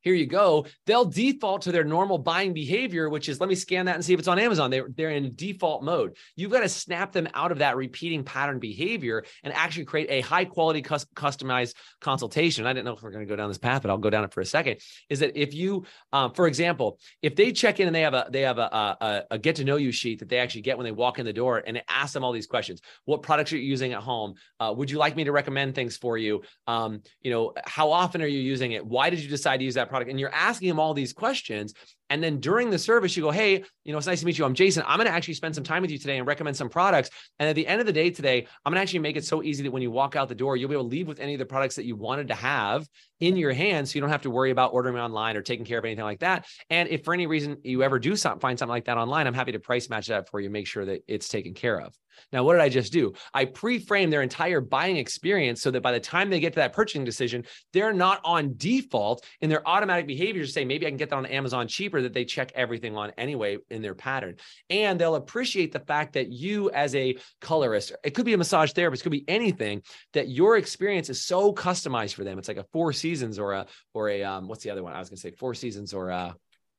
here 0.02 0.14
you 0.14 0.26
go. 0.26 0.66
They'll 0.86 1.06
default 1.06 1.64
to 1.64 1.72
their 1.72 1.84
normal 1.84 2.18
buying 2.18 2.54
behavior, 2.54 3.10
which 3.10 3.30
is 3.30 3.40
let 3.40 3.50
me 3.50 3.56
scan 3.56 3.86
that 3.86 3.96
and 3.96 4.04
see 4.04 4.14
if 4.14 4.20
it's 4.20 4.28
on 4.28 4.40
Amazon. 4.40 4.72
They're, 4.72 4.88
they're 4.96 5.12
in 5.12 5.34
default 5.36 5.84
mode. 5.84 6.18
You've 6.36 6.52
got 6.52 6.62
to 6.62 6.70
snap 6.70 7.12
them 7.12 7.28
out 7.34 7.52
of 7.52 7.60
that 7.60 7.78
repeating 7.78 8.24
pattern 8.24 8.60
behavior 8.60 9.24
and 9.44 9.54
actually 9.54 9.86
create 9.86 10.08
a 10.10 10.22
high 10.22 10.46
quality 10.46 10.82
cus- 10.82 11.06
customized 11.16 11.76
consultation. 12.00 12.66
I 12.66 12.74
didn't 12.74 12.86
know 12.86 12.94
if 12.94 13.04
we're 13.04 13.12
going 13.12 13.26
to 13.26 13.30
go 13.30 13.36
down 13.36 13.50
this 13.50 13.58
path, 13.58 13.82
but 13.82 13.92
I'll 13.92 13.98
go 13.98 14.10
down 14.10 14.24
it 14.24 14.34
for 14.34 14.42
a 14.42 14.46
second. 14.46 14.80
Is 15.10 15.20
that 15.20 15.40
if 15.40 15.54
you, 15.54 15.86
um, 16.12 16.34
for 16.34 16.48
example, 16.48 17.00
if 17.22 17.36
they 17.36 17.52
check 17.52 17.80
in 17.80 17.88
and 17.88 17.96
they 17.96 18.02
have 18.02 18.14
a 18.14 18.28
they 18.30 18.42
have 18.42 18.58
a, 18.58 18.62
a, 18.62 19.24
a 19.32 19.40
get 19.40 19.58
to 19.58 19.64
know 19.64 19.76
you 19.76 19.92
sheet 19.92 20.20
that 20.20 20.30
they 20.30 20.38
actually 20.38 20.62
get 20.62 20.78
when 20.78 20.86
they 20.86 20.92
walk 20.92 21.20
in 21.20 21.26
the 21.26 21.34
door 21.34 21.64
and 21.66 21.78
it 21.78 21.84
asks 21.88 22.14
them 22.14 22.24
all 22.24 22.32
these 22.32 22.48
questions: 22.48 22.82
What 23.06 23.22
products 23.22 23.54
are 23.54 23.58
you 23.58 23.64
using 23.64 23.94
at 23.94 24.02
home? 24.02 24.36
Uh, 24.60 24.74
would 24.76 24.90
you 24.90 24.98
like 24.98 25.16
me 25.16 25.24
to 25.26 25.32
recommend 25.32 25.76
things 25.76 25.98
for 25.98 26.18
you? 26.18 26.42
Um, 26.68 27.02
you 27.22 27.32
know, 27.32 27.54
how 27.66 27.92
often 27.92 28.22
are 28.22 28.28
you 28.28 28.40
using 28.40 28.72
it? 28.72 28.86
Why 28.86 29.10
did 29.10 29.20
you 29.20 29.30
decide 29.30 29.58
to 29.58 29.64
use 29.64 29.76
that 29.76 29.90
product 29.92 30.10
and 30.10 30.20
you're 30.20 30.34
asking 30.34 30.70
them 30.70 30.80
all 30.80 30.94
these 30.94 31.14
questions 31.14 31.74
and 32.12 32.22
then 32.22 32.42
during 32.42 32.70
the 32.70 32.78
service, 32.78 33.16
you 33.16 33.24
go, 33.24 33.32
Hey, 33.32 33.64
you 33.86 33.94
know, 33.94 33.98
it's 33.98 34.06
nice 34.06 34.20
to 34.20 34.26
meet 34.26 34.38
you. 34.38 34.44
I'm 34.44 34.54
Jason. 34.54 34.84
I'm 34.86 34.98
going 34.98 35.08
to 35.08 35.14
actually 35.14 35.36
spend 35.36 35.56
some 35.56 35.64
time 35.64 35.82
with 35.82 35.92
you 35.92 35.98
today 35.98 36.18
and 36.18 36.28
recommend 36.28 36.58
some 36.58 36.68
products. 36.68 37.10
And 37.40 37.48
at 37.48 37.56
the 37.56 37.66
end 37.66 37.80
of 37.80 37.88
the 37.88 37.94
day 37.94 38.10
today, 38.10 38.46
I'm 38.66 38.72
going 38.72 38.76
to 38.76 38.82
actually 38.82 39.00
make 39.00 39.16
it 39.16 39.24
so 39.24 39.42
easy 39.42 39.64
that 39.64 39.72
when 39.72 39.82
you 39.82 39.92
walk 39.92 40.18
out 40.18 40.28
the 40.28 40.36
door, 40.36 40.58
you'll 40.58 40.68
be 40.68 40.76
able 40.76 40.84
to 40.84 40.90
leave 40.90 41.08
with 41.08 41.22
any 41.22 41.36
of 41.36 41.40
the 41.40 41.46
products 41.46 41.78
that 41.78 41.86
you 41.86 41.96
wanted 41.96 42.28
to 42.28 42.36
have 42.36 42.86
in 43.22 43.38
your 43.38 43.54
hands. 43.54 43.92
So 43.92 43.96
you 43.96 44.02
don't 44.02 44.10
have 44.10 44.24
to 44.24 44.30
worry 44.30 44.52
about 44.52 44.74
ordering 44.74 44.98
online 44.98 45.38
or 45.38 45.42
taking 45.42 45.64
care 45.64 45.80
of 45.80 45.86
anything 45.86 46.04
like 46.04 46.20
that. 46.20 46.48
And 46.70 46.90
if 46.90 47.06
for 47.06 47.14
any 47.14 47.28
reason 47.28 47.60
you 47.64 47.82
ever 47.82 47.98
do 47.98 48.18
something, 48.18 48.42
find 48.42 48.60
something 48.60 48.72
like 48.72 48.86
that 48.86 48.98
online, 48.98 49.26
I'm 49.26 49.34
happy 49.34 49.54
to 49.54 49.60
price 49.60 49.90
match 49.90 50.08
that 50.08 50.30
for 50.30 50.42
you, 50.42 50.50
make 50.50 50.68
sure 50.68 50.84
that 50.84 51.06
it's 51.08 51.30
taken 51.30 51.54
care 51.54 51.80
of. 51.80 51.96
Now, 52.32 52.44
what 52.44 52.54
did 52.54 52.62
I 52.62 52.70
just 52.70 52.92
do? 52.92 53.14
I 53.34 53.46
pre-frame 53.46 54.10
their 54.10 54.22
entire 54.22 54.62
buying 54.62 54.98
experience 54.98 55.62
so 55.62 55.72
that 55.72 55.82
by 55.82 55.92
the 55.92 56.00
time 56.00 56.30
they 56.30 56.40
get 56.40 56.54
to 56.54 56.60
that 56.60 56.74
purchasing 56.74 57.04
decision, 57.04 57.46
they're 57.74 57.94
not 57.94 58.22
on 58.24 58.54
default 58.58 59.26
in 59.42 59.50
their 59.50 59.68
automatic 59.68 60.08
behavior 60.08 60.44
to 60.44 60.52
say, 60.52 60.66
maybe 60.66 60.86
I 60.86 60.90
can 60.90 60.98
get 60.98 61.10
that 61.10 61.18
on 61.18 61.26
Amazon 61.26 61.68
cheaper 61.68 62.02
that 62.02 62.14
they 62.14 62.26
check 62.26 62.52
everything 62.56 62.96
on 62.96 63.12
anyway 63.18 63.58
in 63.70 63.82
their 63.82 63.96
pattern. 63.96 64.36
And 64.70 65.00
they'll 65.00 65.16
appreciate 65.16 65.72
the 65.72 65.80
fact 65.80 66.14
that 66.14 66.32
you, 66.32 66.70
as 66.72 66.96
a 66.96 67.18
colorist, 67.40 67.94
it 68.04 68.12
could 68.12 68.26
be 68.26 68.34
a 68.34 68.38
massage 68.38 68.72
therapist, 68.72 69.04
could 69.04 69.12
be 69.12 69.26
anything, 69.28 69.82
that 70.14 70.30
your 70.30 70.58
experience 70.58 71.10
is 71.10 71.26
so 71.26 71.54
customized 71.54 72.14
for 72.14 72.24
them. 72.24 72.38
It's 72.38 72.48
like 72.48 72.58
a 72.58 72.66
Four 72.72 72.94
Seasons 72.94 73.40
or 73.40 73.54
a 73.54 73.66
or 73.94 74.10
a 74.10 74.24
um, 74.24 74.48
what's 74.48 74.64
the 74.64 74.70
other 74.70 74.84
one? 74.84 74.94
I 74.94 75.00
was 75.00 75.10
gonna 75.10 75.18
say 75.18 75.32
Four 75.32 75.54
Seasons 75.54 75.94
or 75.94 76.10
a 76.10 76.36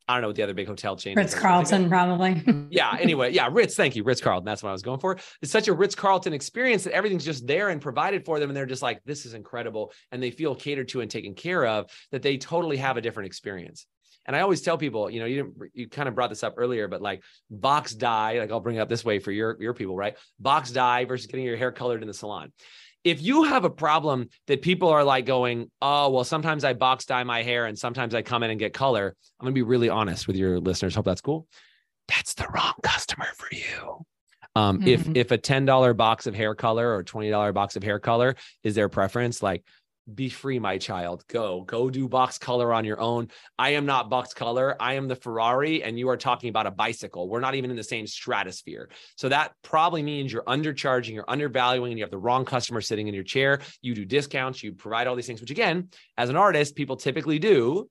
I 0.09 0.15
don't 0.15 0.23
know 0.23 0.29
what 0.29 0.37
the 0.37 0.43
other 0.43 0.55
big 0.55 0.67
hotel 0.67 0.97
chain 0.97 1.17
Ritz 1.17 1.35
Carlton, 1.35 1.89
probably. 1.89 2.43
yeah. 2.71 2.97
Anyway, 2.99 3.33
yeah, 3.33 3.49
Ritz. 3.51 3.77
Thank 3.77 3.97
you, 3.97 4.05
Ritz 4.05 4.21
Carlton. 4.21 4.45
That's 4.45 4.63
what 4.63 4.71
I 4.71 4.73
was 4.73 4.83
going 4.83 5.01
for. 5.01 5.19
It's 5.41 5.53
such 5.53 5.69
a 5.69 5.73
Ritz 5.73 5.95
Carlton 5.95 6.33
experience 6.33 6.85
that 6.85 6.93
everything's 6.93 7.25
just 7.25 7.47
there 7.47 7.69
and 7.69 7.81
provided 7.81 8.25
for 8.25 8.41
them, 8.41 8.51
and 8.51 8.57
they're 8.57 8.67
just 8.67 8.83
like, 8.83 9.03
"This 9.05 9.27
is 9.27 9.35
incredible," 9.35 9.93
and 10.11 10.23
they 10.23 10.31
feel 10.31 10.55
catered 10.55 10.89
to 10.89 11.01
and 11.01 11.11
taken 11.11 11.35
care 11.35 11.67
of. 11.67 11.91
That 12.11 12.23
they 12.23 12.37
totally 12.37 12.79
have 12.79 12.97
a 12.97 13.01
different 13.01 13.29
experience. 13.29 13.87
And 14.27 14.37
I 14.37 14.41
always 14.41 14.61
tell 14.61 14.79
people, 14.79 15.11
you 15.11 15.21
know, 15.21 15.27
you 15.27 15.37
didn't, 15.37 15.71
you 15.75 15.89
kind 15.89 16.09
of 16.09 16.15
brought 16.15 16.31
this 16.31 16.45
up 16.45 16.55
earlier, 16.57 16.87
but 16.87 17.03
like 17.03 17.23
box 17.51 17.93
dye, 17.93 18.39
like 18.39 18.51
I'll 18.51 18.61
bring 18.61 18.77
it 18.77 18.81
up 18.81 18.89
this 18.89 19.05
way 19.05 19.19
for 19.19 19.33
your 19.33 19.57
your 19.61 19.75
people, 19.75 19.97
right? 19.97 20.17
Box 20.39 20.71
dye 20.71 21.05
versus 21.05 21.27
getting 21.27 21.45
your 21.45 21.57
hair 21.57 21.73
colored 21.73 22.03
in 22.03 22.09
the 22.09 22.15
salon. 22.15 22.53
If 23.05 23.21
you 23.21 23.45
have 23.45 23.65
a 23.65 23.71
problem 23.71 24.29
that 24.47 24.63
people 24.63 24.89
are 24.89 25.03
like 25.03 25.27
going, 25.27 25.71
oh, 25.81 26.11
well, 26.11 26.25
sometimes 26.25 26.65
I 26.65 26.73
box 26.73 27.05
dye 27.05 27.25
my 27.25 27.43
hair 27.43 27.67
and 27.67 27.79
sometimes 27.79 28.15
I 28.15 28.23
come 28.23 28.43
in 28.43 28.51
and 28.51 28.61
get 28.61 28.73
color. 28.73 29.15
I'm 29.41 29.45
gonna 29.45 29.55
be 29.55 29.63
really 29.63 29.89
honest 29.89 30.27
with 30.27 30.37
your 30.37 30.61
listeners. 30.61 30.95
Hope 30.95 31.05
that's 31.05 31.21
cool. 31.21 31.47
That's 32.09 32.35
the 32.35 32.47
wrong 32.55 32.75
customer 32.83 33.27
for 33.37 33.49
you. 33.55 34.05
Um, 34.55 34.81
mm-hmm. 34.81 34.89
if 34.89 35.09
if 35.17 35.31
a 35.31 35.39
$10 35.39 35.97
box 35.97 36.27
of 36.27 36.35
hair 36.35 36.55
color 36.55 36.95
or 36.95 37.03
$20 37.03 37.55
box 37.55 37.77
of 37.77 37.83
hair 37.83 37.99
color 37.99 38.37
is 38.63 38.75
their 38.75 38.89
preference, 38.89 39.43
like 39.43 39.65
be 40.13 40.29
free, 40.29 40.59
my 40.59 40.79
child. 40.79 41.25
Go, 41.29 41.63
go 41.63 41.91
do 41.91 42.09
box 42.09 42.39
color 42.39 42.73
on 42.73 42.85
your 42.85 43.01
own. 43.01 43.29
I 43.59 43.71
am 43.71 43.87
not 43.87 44.11
box 44.11 44.35
color. 44.35 44.77
I 44.81 44.95
am 44.95 45.09
the 45.09 45.17
Ferrari, 45.17 45.83
and 45.83 45.99
you 45.99 46.09
are 46.09 46.17
talking 46.17 46.49
about 46.49 46.67
a 46.67 46.71
bicycle. 46.71 47.29
We're 47.29 47.41
not 47.41 47.55
even 47.55 47.71
in 47.71 47.77
the 47.77 47.85
same 47.85 48.07
stratosphere. 48.07 48.91
So 49.17 49.29
that 49.29 49.53
probably 49.63 50.03
means 50.03 50.33
you're 50.33 50.45
undercharging, 50.45 51.15
you're 51.15 51.25
undervaluing, 51.29 51.93
and 51.93 51.99
you 51.99 52.05
have 52.05 52.11
the 52.11 52.19
wrong 52.19 52.45
customer 52.45 52.81
sitting 52.81 53.09
in 53.09 53.15
your 53.15 53.25
chair. 53.25 53.61
You 53.81 53.95
do 53.95 54.05
discounts, 54.05 54.63
you 54.63 54.73
provide 54.73 55.07
all 55.07 55.17
these 55.17 55.27
things, 55.27 55.41
which 55.41 55.51
again, 55.51 55.89
as 56.19 56.31
an 56.31 56.37
artist, 56.37 56.75
people 56.75 56.97
typically 56.97 57.39
do 57.39 57.89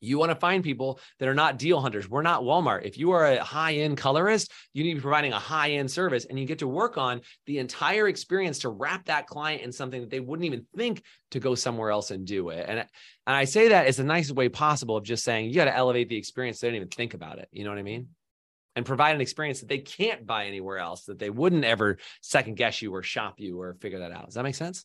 you 0.00 0.18
want 0.18 0.30
to 0.30 0.36
find 0.36 0.62
people 0.62 1.00
that 1.18 1.28
are 1.28 1.34
not 1.34 1.58
deal 1.58 1.80
hunters. 1.80 2.08
We're 2.08 2.22
not 2.22 2.42
Walmart. 2.42 2.84
If 2.84 2.98
you 2.98 3.12
are 3.12 3.26
a 3.26 3.42
high 3.42 3.74
end 3.74 3.96
colorist, 3.96 4.52
you 4.72 4.84
need 4.84 4.90
to 4.90 4.96
be 4.96 5.02
providing 5.02 5.32
a 5.32 5.38
high 5.38 5.72
end 5.72 5.90
service 5.90 6.24
and 6.24 6.38
you 6.38 6.46
get 6.46 6.60
to 6.60 6.68
work 6.68 6.98
on 6.98 7.20
the 7.46 7.58
entire 7.58 8.08
experience 8.08 8.60
to 8.60 8.68
wrap 8.68 9.06
that 9.06 9.26
client 9.26 9.62
in 9.62 9.72
something 9.72 10.00
that 10.00 10.10
they 10.10 10.20
wouldn't 10.20 10.46
even 10.46 10.66
think 10.76 11.02
to 11.30 11.40
go 11.40 11.54
somewhere 11.54 11.90
else 11.90 12.10
and 12.10 12.26
do 12.26 12.50
it. 12.50 12.66
And, 12.68 12.78
and 12.78 12.86
I 13.26 13.44
say 13.44 13.68
that 13.68 13.86
as 13.86 13.96
the 13.96 14.04
nicest 14.04 14.36
way 14.36 14.48
possible 14.48 14.96
of 14.96 15.04
just 15.04 15.24
saying 15.24 15.46
you 15.46 15.54
got 15.54 15.66
to 15.66 15.76
elevate 15.76 16.08
the 16.08 16.16
experience. 16.16 16.60
So 16.60 16.66
they 16.66 16.70
don't 16.70 16.76
even 16.76 16.88
think 16.88 17.14
about 17.14 17.38
it. 17.38 17.48
You 17.52 17.64
know 17.64 17.70
what 17.70 17.78
I 17.78 17.82
mean? 17.82 18.08
and 18.78 18.86
provide 18.86 19.12
an 19.16 19.20
experience 19.20 19.58
that 19.58 19.68
they 19.68 19.78
can't 19.78 20.24
buy 20.24 20.46
anywhere 20.46 20.78
else, 20.78 21.06
that 21.06 21.18
they 21.18 21.30
wouldn't 21.30 21.64
ever 21.64 21.98
second 22.22 22.54
guess 22.54 22.80
you 22.80 22.94
or 22.94 23.02
shop 23.02 23.34
you 23.38 23.60
or 23.60 23.74
figure 23.80 23.98
that 23.98 24.12
out. 24.12 24.26
Does 24.26 24.34
that 24.34 24.44
make 24.44 24.54
sense? 24.54 24.84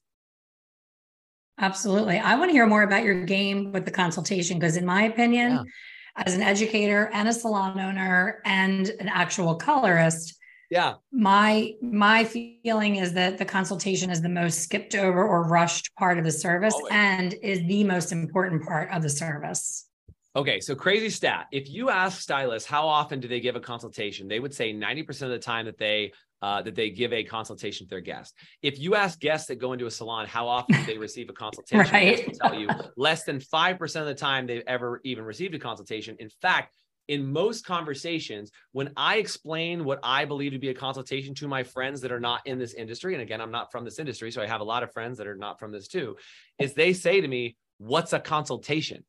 Absolutely. 1.59 2.17
I 2.17 2.35
want 2.35 2.49
to 2.49 2.53
hear 2.53 2.65
more 2.65 2.83
about 2.83 3.03
your 3.03 3.25
game 3.25 3.71
with 3.71 3.85
the 3.85 3.91
consultation 3.91 4.59
because, 4.59 4.77
in 4.77 4.85
my 4.85 5.03
opinion, 5.03 5.51
yeah. 5.51 6.23
as 6.25 6.33
an 6.33 6.41
educator 6.41 7.09
and 7.13 7.27
a 7.27 7.33
salon 7.33 7.79
owner 7.79 8.41
and 8.45 8.89
an 8.99 9.07
actual 9.07 9.55
colorist, 9.55 10.37
yeah 10.73 10.95
my 11.11 11.71
my 11.81 12.23
feeling 12.23 12.95
is 12.95 13.13
that 13.13 13.37
the 13.37 13.45
consultation 13.45 14.09
is 14.09 14.21
the 14.21 14.29
most 14.29 14.61
skipped 14.61 14.95
over 14.95 15.23
or 15.27 15.47
rushed 15.47 15.93
part 15.95 16.17
of 16.17 16.23
the 16.23 16.31
service 16.31 16.73
Always. 16.73 16.91
and 16.91 17.33
is 17.43 17.59
the 17.67 17.83
most 17.83 18.11
important 18.11 18.63
part 18.63 18.89
of 18.89 19.03
the 19.03 19.09
service 19.09 19.87
Okay, 20.35 20.59
so 20.59 20.73
crazy 20.73 21.11
stat. 21.11 21.45
If 21.51 21.69
you 21.69 21.91
ask 21.91 22.19
stylists 22.19 22.67
how 22.67 22.87
often 22.87 23.19
do 23.19 23.27
they 23.27 23.39
give 23.39 23.55
a 23.55 23.59
consultation, 23.59 24.27
they 24.27 24.39
would 24.39 24.51
say 24.51 24.73
90% 24.73 25.21
of 25.21 25.29
the 25.29 25.37
time 25.37 25.65
that 25.65 25.77
they 25.77 26.11
uh, 26.43 26.61
that 26.61 26.75
they 26.75 26.89
give 26.89 27.13
a 27.13 27.23
consultation 27.23 27.87
to 27.87 27.89
their 27.89 28.01
guests. 28.01 28.33
If 28.61 28.77
you 28.77 28.95
ask 28.95 29.17
guests 29.19 29.47
that 29.47 29.55
go 29.55 29.71
into 29.71 29.85
a 29.85 29.91
salon 29.91 30.27
how 30.27 30.45
often 30.47 30.75
do 30.75 30.85
they 30.85 30.97
receive 31.07 31.29
a 31.29 31.33
consultation, 31.33 31.93
right. 31.93 32.27
will 32.27 32.33
tell 32.33 32.59
you 32.59 32.67
less 32.97 33.23
than 33.23 33.39
5% 33.39 33.95
of 34.01 34.05
the 34.05 34.13
time 34.13 34.45
they've 34.45 34.61
ever 34.67 34.99
even 35.05 35.23
received 35.23 35.55
a 35.55 35.59
consultation. 35.59 36.17
In 36.19 36.29
fact, 36.41 36.75
in 37.07 37.31
most 37.31 37.65
conversations, 37.65 38.51
when 38.73 38.91
I 38.97 39.17
explain 39.17 39.85
what 39.85 39.99
I 40.03 40.25
believe 40.25 40.51
to 40.51 40.59
be 40.59 40.67
a 40.67 40.73
consultation 40.73 41.33
to 41.35 41.47
my 41.47 41.63
friends 41.63 42.01
that 42.01 42.11
are 42.11 42.19
not 42.19 42.41
in 42.45 42.59
this 42.59 42.73
industry, 42.73 43.13
and 43.13 43.21
again, 43.21 43.39
I'm 43.39 43.51
not 43.51 43.71
from 43.71 43.85
this 43.85 43.97
industry, 43.97 44.29
so 44.29 44.41
I 44.41 44.47
have 44.47 44.61
a 44.61 44.65
lot 44.65 44.83
of 44.83 44.91
friends 44.91 45.17
that 45.19 45.27
are 45.27 45.37
not 45.37 45.59
from 45.59 45.71
this 45.71 45.87
too, 45.87 46.17
is 46.59 46.73
they 46.73 46.91
say 46.91 47.21
to 47.21 47.27
me, 47.27 47.55
What's 47.77 48.13
a 48.13 48.19
consultation? 48.19 49.03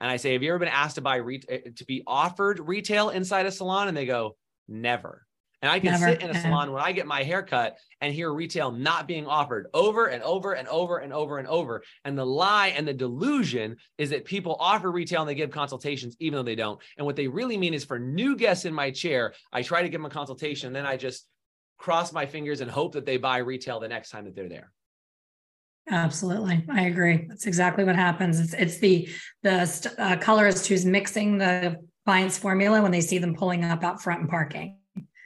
and 0.00 0.10
I 0.10 0.16
say, 0.16 0.32
"Have 0.32 0.42
you 0.42 0.50
ever 0.50 0.58
been 0.58 0.68
asked 0.68 0.94
to 0.94 1.02
buy 1.02 1.16
re- 1.16 1.40
to 1.40 1.84
be 1.84 2.02
offered 2.06 2.58
retail 2.58 3.10
inside 3.10 3.46
a 3.46 3.52
salon?" 3.52 3.86
And 3.86 3.96
they 3.96 4.06
go, 4.06 4.36
"Never." 4.66 5.26
And 5.62 5.70
I 5.70 5.78
can 5.78 5.92
Never. 5.92 6.06
sit 6.06 6.22
in 6.22 6.30
a 6.30 6.40
salon 6.40 6.72
when 6.72 6.82
I 6.82 6.92
get 6.92 7.06
my 7.06 7.22
haircut 7.22 7.76
and 8.00 8.14
hear 8.14 8.32
retail 8.32 8.72
not 8.72 9.06
being 9.06 9.26
offered 9.26 9.66
over 9.74 10.06
and 10.06 10.22
over 10.22 10.54
and 10.54 10.66
over 10.68 10.98
and 10.98 11.12
over 11.12 11.38
and 11.38 11.46
over. 11.46 11.82
And 12.04 12.16
the 12.16 12.24
lie 12.24 12.68
and 12.68 12.88
the 12.88 12.94
delusion 12.94 13.76
is 13.98 14.10
that 14.10 14.24
people 14.24 14.56
offer 14.58 14.90
retail 14.90 15.20
and 15.20 15.28
they 15.28 15.34
give 15.34 15.50
consultations 15.50 16.16
even 16.18 16.38
though 16.38 16.42
they 16.42 16.54
don't. 16.54 16.80
And 16.96 17.04
what 17.04 17.16
they 17.16 17.28
really 17.28 17.58
mean 17.58 17.74
is 17.74 17.84
for 17.84 17.98
new 17.98 18.36
guests 18.36 18.64
in 18.64 18.72
my 18.72 18.90
chair, 18.90 19.34
I 19.52 19.62
try 19.62 19.82
to 19.82 19.88
give 19.88 20.00
them 20.00 20.06
a 20.06 20.10
consultation, 20.10 20.68
and 20.68 20.76
then 20.76 20.86
I 20.86 20.96
just 20.96 21.26
cross 21.76 22.12
my 22.12 22.24
fingers 22.24 22.60
and 22.62 22.70
hope 22.70 22.92
that 22.92 23.04
they 23.04 23.18
buy 23.18 23.38
retail 23.38 23.80
the 23.80 23.88
next 23.88 24.10
time 24.10 24.24
that 24.24 24.34
they're 24.34 24.48
there. 24.48 24.72
Absolutely, 25.90 26.64
I 26.70 26.82
agree. 26.82 27.26
That's 27.28 27.46
exactly 27.46 27.84
what 27.84 27.96
happens. 27.96 28.38
It's 28.38 28.54
it's 28.54 28.78
the 28.78 29.08
the 29.42 29.92
uh, 29.98 30.16
colorist 30.18 30.68
who's 30.68 30.84
mixing 30.84 31.38
the 31.38 31.76
client's 32.06 32.38
formula 32.38 32.80
when 32.80 32.92
they 32.92 33.00
see 33.00 33.18
them 33.18 33.34
pulling 33.34 33.64
up 33.64 33.82
out 33.82 34.00
front 34.00 34.20
and 34.20 34.30
parking. 34.30 34.76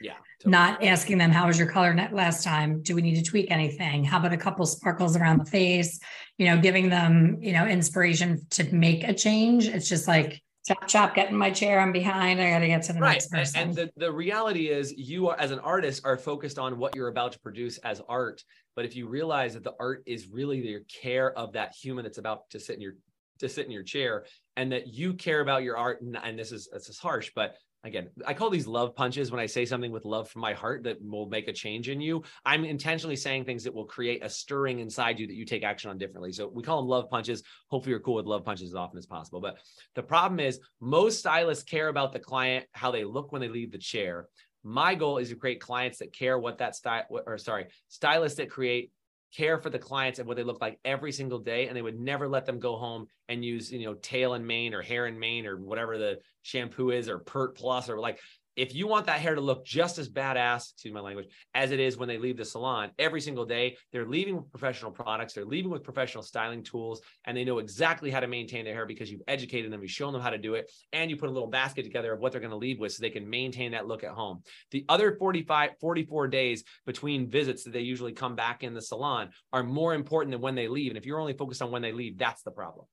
Yeah. 0.01 0.13
Totally. 0.39 0.51
Not 0.51 0.83
asking 0.83 1.17
them 1.17 1.31
how 1.31 1.47
was 1.47 1.57
your 1.57 1.69
color 1.69 1.93
net 1.93 2.13
last 2.13 2.43
time? 2.43 2.81
Do 2.81 2.95
we 2.95 3.01
need 3.01 3.15
to 3.15 3.23
tweak 3.23 3.49
anything? 3.49 4.03
How 4.03 4.19
about 4.19 4.33
a 4.33 4.37
couple 4.37 4.65
sparkles 4.65 5.15
around 5.15 5.39
the 5.39 5.49
face? 5.49 5.99
You 6.37 6.47
know, 6.47 6.59
giving 6.59 6.89
them 6.89 7.37
you 7.41 7.53
know 7.53 7.65
inspiration 7.65 8.45
to 8.51 8.63
make 8.75 9.03
a 9.03 9.13
change. 9.13 9.67
It's 9.67 9.87
just 9.87 10.07
like 10.07 10.41
chop 10.67 10.87
chop 10.87 11.15
get 11.15 11.29
in 11.29 11.35
my 11.35 11.51
chair 11.51 11.79
i'm 11.79 11.91
behind 11.91 12.41
i 12.41 12.49
gotta 12.49 12.67
get 12.67 12.81
to 12.81 12.93
the 12.93 12.99
right. 12.99 13.13
next 13.13 13.29
person 13.29 13.61
and 13.61 13.75
the, 13.75 13.89
the 13.97 14.11
reality 14.11 14.69
is 14.69 14.93
you 14.97 15.29
are 15.29 15.39
as 15.39 15.51
an 15.51 15.59
artist 15.59 16.01
are 16.05 16.17
focused 16.17 16.57
on 16.57 16.77
what 16.77 16.95
you're 16.95 17.09
about 17.09 17.31
to 17.31 17.39
produce 17.39 17.77
as 17.79 18.01
art 18.09 18.43
but 18.75 18.83
if 18.83 18.95
you 18.95 19.07
realize 19.07 19.53
that 19.53 19.63
the 19.63 19.73
art 19.79 20.01
is 20.05 20.27
really 20.27 20.61
the 20.61 20.79
care 21.01 21.37
of 21.37 21.53
that 21.53 21.73
human 21.79 22.03
that's 22.03 22.17
about 22.17 22.49
to 22.49 22.59
sit 22.59 22.75
in 22.75 22.81
your 22.81 22.93
to 23.39 23.49
sit 23.49 23.65
in 23.65 23.71
your 23.71 23.83
chair 23.83 24.25
and 24.55 24.71
that 24.71 24.87
you 24.87 25.13
care 25.13 25.41
about 25.41 25.61
your 25.61 25.77
art 25.77 26.01
and, 26.01 26.17
and 26.23 26.39
this 26.39 26.51
is 26.51 26.67
this 26.71 26.89
is 26.89 26.97
harsh 26.97 27.31
but 27.35 27.57
again, 27.85 28.09
I 28.25 28.33
call 28.33 28.49
these 28.49 28.67
love 28.67 28.95
punches 28.95 29.31
when 29.31 29.39
I 29.39 29.45
say 29.45 29.63
something 29.63 29.91
with 29.91 30.05
love 30.05 30.27
from 30.27 30.41
my 30.41 30.53
heart 30.53 30.83
that 30.83 30.97
will 31.01 31.29
make 31.29 31.47
a 31.47 31.53
change 31.53 31.87
in 31.87 32.01
you. 32.01 32.23
I'm 32.43 32.65
intentionally 32.65 33.15
saying 33.15 33.45
things 33.45 33.63
that 33.63 33.73
will 33.73 33.85
create 33.85 34.23
a 34.23 34.29
stirring 34.29 34.79
inside 34.79 35.19
you 35.19 35.27
that 35.27 35.35
you 35.35 35.45
take 35.45 35.63
action 35.63 35.91
on 35.91 35.97
differently. 35.97 36.31
So 36.31 36.47
we 36.47 36.63
call 36.63 36.81
them 36.81 36.89
love 36.89 37.09
punches. 37.09 37.43
Hopefully, 37.69 37.91
you're 37.91 37.99
cool 37.99 38.15
with 38.15 38.25
love 38.25 38.43
punches 38.43 38.69
as 38.69 38.75
often 38.75 38.97
as 38.97 39.05
possible. 39.05 39.39
But 39.39 39.59
the 39.93 40.03
problem 40.03 40.39
is, 40.39 40.59
most 40.81 41.19
stylists 41.19 41.63
care 41.63 41.87
about 41.87 42.11
the 42.11 42.19
client, 42.19 42.65
how 42.73 42.91
they 42.91 43.03
look 43.03 43.31
when 43.31 43.41
they 43.41 43.49
leave 43.49 43.71
the 43.71 43.77
chair. 43.77 44.27
My 44.63 44.95
goal 44.95 45.19
is 45.19 45.29
to 45.29 45.35
create 45.35 45.61
clients 45.61 45.99
that 45.99 46.11
care 46.11 46.39
what 46.39 46.57
that 46.57 46.75
style, 46.75 47.03
or 47.09 47.37
sorry, 47.37 47.67
stylists 47.87 48.39
that 48.39 48.49
create 48.49 48.91
care 49.35 49.57
for 49.57 49.69
the 49.69 49.79
clients 49.79 50.19
and 50.19 50.27
what 50.27 50.37
they 50.37 50.43
look 50.43 50.61
like 50.61 50.79
every 50.85 51.11
single 51.11 51.39
day 51.39 51.67
and 51.67 51.75
they 51.75 51.81
would 51.81 51.99
never 51.99 52.27
let 52.27 52.45
them 52.45 52.59
go 52.59 52.75
home 52.75 53.07
and 53.27 53.43
use 53.43 53.71
you 53.71 53.85
know 53.85 53.93
tail 53.95 54.33
and 54.33 54.45
mane 54.45 54.73
or 54.73 54.81
hair 54.81 55.05
and 55.05 55.19
mane 55.19 55.45
or 55.45 55.57
whatever 55.57 55.97
the 55.97 56.17
shampoo 56.41 56.91
is 56.91 57.09
or 57.09 57.19
pert 57.19 57.55
plus 57.55 57.89
or 57.89 57.99
like 57.99 58.19
if 58.55 58.73
you 58.73 58.87
want 58.87 59.05
that 59.07 59.19
hair 59.19 59.35
to 59.35 59.41
look 59.41 59.65
just 59.65 59.97
as 59.97 60.09
badass, 60.09 60.71
excuse 60.71 60.93
my 60.93 61.01
language, 61.01 61.27
as 61.53 61.71
it 61.71 61.79
is 61.79 61.97
when 61.97 62.07
they 62.07 62.17
leave 62.17 62.37
the 62.37 62.45
salon 62.45 62.91
every 62.97 63.21
single 63.21 63.45
day, 63.45 63.77
they're 63.91 64.05
leaving 64.05 64.37
with 64.37 64.49
professional 64.49 64.91
products, 64.91 65.33
they're 65.33 65.45
leaving 65.45 65.71
with 65.71 65.83
professional 65.83 66.23
styling 66.23 66.63
tools, 66.63 67.01
and 67.25 67.35
they 67.35 67.43
know 67.43 67.59
exactly 67.59 68.09
how 68.09 68.19
to 68.19 68.27
maintain 68.27 68.65
their 68.65 68.73
hair 68.73 68.85
because 68.85 69.11
you've 69.11 69.21
educated 69.27 69.71
them, 69.71 69.81
you've 69.81 69.91
shown 69.91 70.13
them 70.13 70.21
how 70.21 70.29
to 70.29 70.37
do 70.37 70.55
it, 70.55 70.71
and 70.93 71.09
you 71.09 71.17
put 71.17 71.29
a 71.29 71.31
little 71.31 71.49
basket 71.49 71.83
together 71.83 72.13
of 72.13 72.19
what 72.19 72.31
they're 72.31 72.41
going 72.41 72.51
to 72.51 72.57
leave 72.57 72.79
with 72.79 72.93
so 72.93 73.01
they 73.01 73.09
can 73.09 73.29
maintain 73.29 73.71
that 73.71 73.87
look 73.87 74.03
at 74.03 74.11
home. 74.11 74.41
The 74.71 74.85
other 74.87 75.15
45, 75.17 75.71
44 75.79 76.27
days 76.27 76.63
between 76.85 77.29
visits 77.29 77.63
that 77.63 77.73
they 77.73 77.81
usually 77.81 78.13
come 78.13 78.35
back 78.35 78.63
in 78.63 78.73
the 78.73 78.81
salon 78.81 79.29
are 79.51 79.63
more 79.63 79.93
important 79.93 80.31
than 80.31 80.41
when 80.41 80.55
they 80.55 80.67
leave. 80.67 80.91
And 80.91 80.97
if 80.97 81.05
you're 81.05 81.19
only 81.19 81.33
focused 81.33 81.61
on 81.61 81.71
when 81.71 81.81
they 81.81 81.91
leave, 81.91 82.17
that's 82.17 82.43
the 82.43 82.51
problem. 82.51 82.85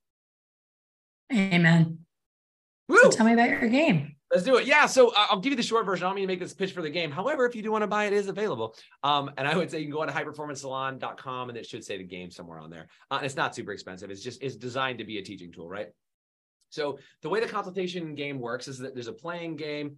Amen. 1.32 2.00
Woo! 2.88 2.98
So 3.02 3.10
tell 3.10 3.26
me 3.26 3.32
about 3.32 3.48
your 3.48 3.68
game. 3.68 4.16
Let's 4.32 4.44
do 4.44 4.56
it. 4.56 4.66
Yeah. 4.66 4.86
So 4.86 5.10
uh, 5.10 5.26
I'll 5.30 5.40
give 5.40 5.50
you 5.50 5.56
the 5.56 5.62
short 5.62 5.84
version. 5.84 6.06
I 6.06 6.08
don't 6.08 6.16
mean 6.16 6.22
to 6.22 6.32
make 6.32 6.40
this 6.40 6.54
pitch 6.54 6.72
for 6.72 6.80
the 6.80 6.88
game. 6.88 7.10
However, 7.10 7.44
if 7.44 7.54
you 7.54 7.62
do 7.62 7.70
want 7.70 7.82
to 7.82 7.86
buy 7.86 8.06
it, 8.06 8.14
it 8.14 8.16
is 8.16 8.28
available. 8.28 8.74
Um, 9.02 9.30
and 9.36 9.46
I 9.46 9.54
would 9.54 9.70
say 9.70 9.78
you 9.78 9.84
can 9.84 9.92
go 9.92 10.00
on 10.00 10.08
to 10.08 10.14
highperformancesalon.com 10.14 11.50
and 11.50 11.58
it 11.58 11.66
should 11.66 11.84
say 11.84 11.98
the 11.98 12.04
game 12.04 12.30
somewhere 12.30 12.58
on 12.58 12.70
there. 12.70 12.88
Uh, 13.10 13.16
and 13.16 13.26
it's 13.26 13.36
not 13.36 13.54
super 13.54 13.72
expensive. 13.72 14.10
It's 14.10 14.22
just, 14.22 14.42
it's 14.42 14.56
designed 14.56 14.98
to 15.00 15.04
be 15.04 15.18
a 15.18 15.22
teaching 15.22 15.52
tool, 15.52 15.68
right? 15.68 15.88
So 16.70 16.98
the 17.20 17.28
way 17.28 17.40
the 17.40 17.46
consultation 17.46 18.14
game 18.14 18.40
works 18.40 18.68
is 18.68 18.78
that 18.78 18.94
there's 18.94 19.08
a 19.08 19.12
playing 19.12 19.56
game. 19.56 19.96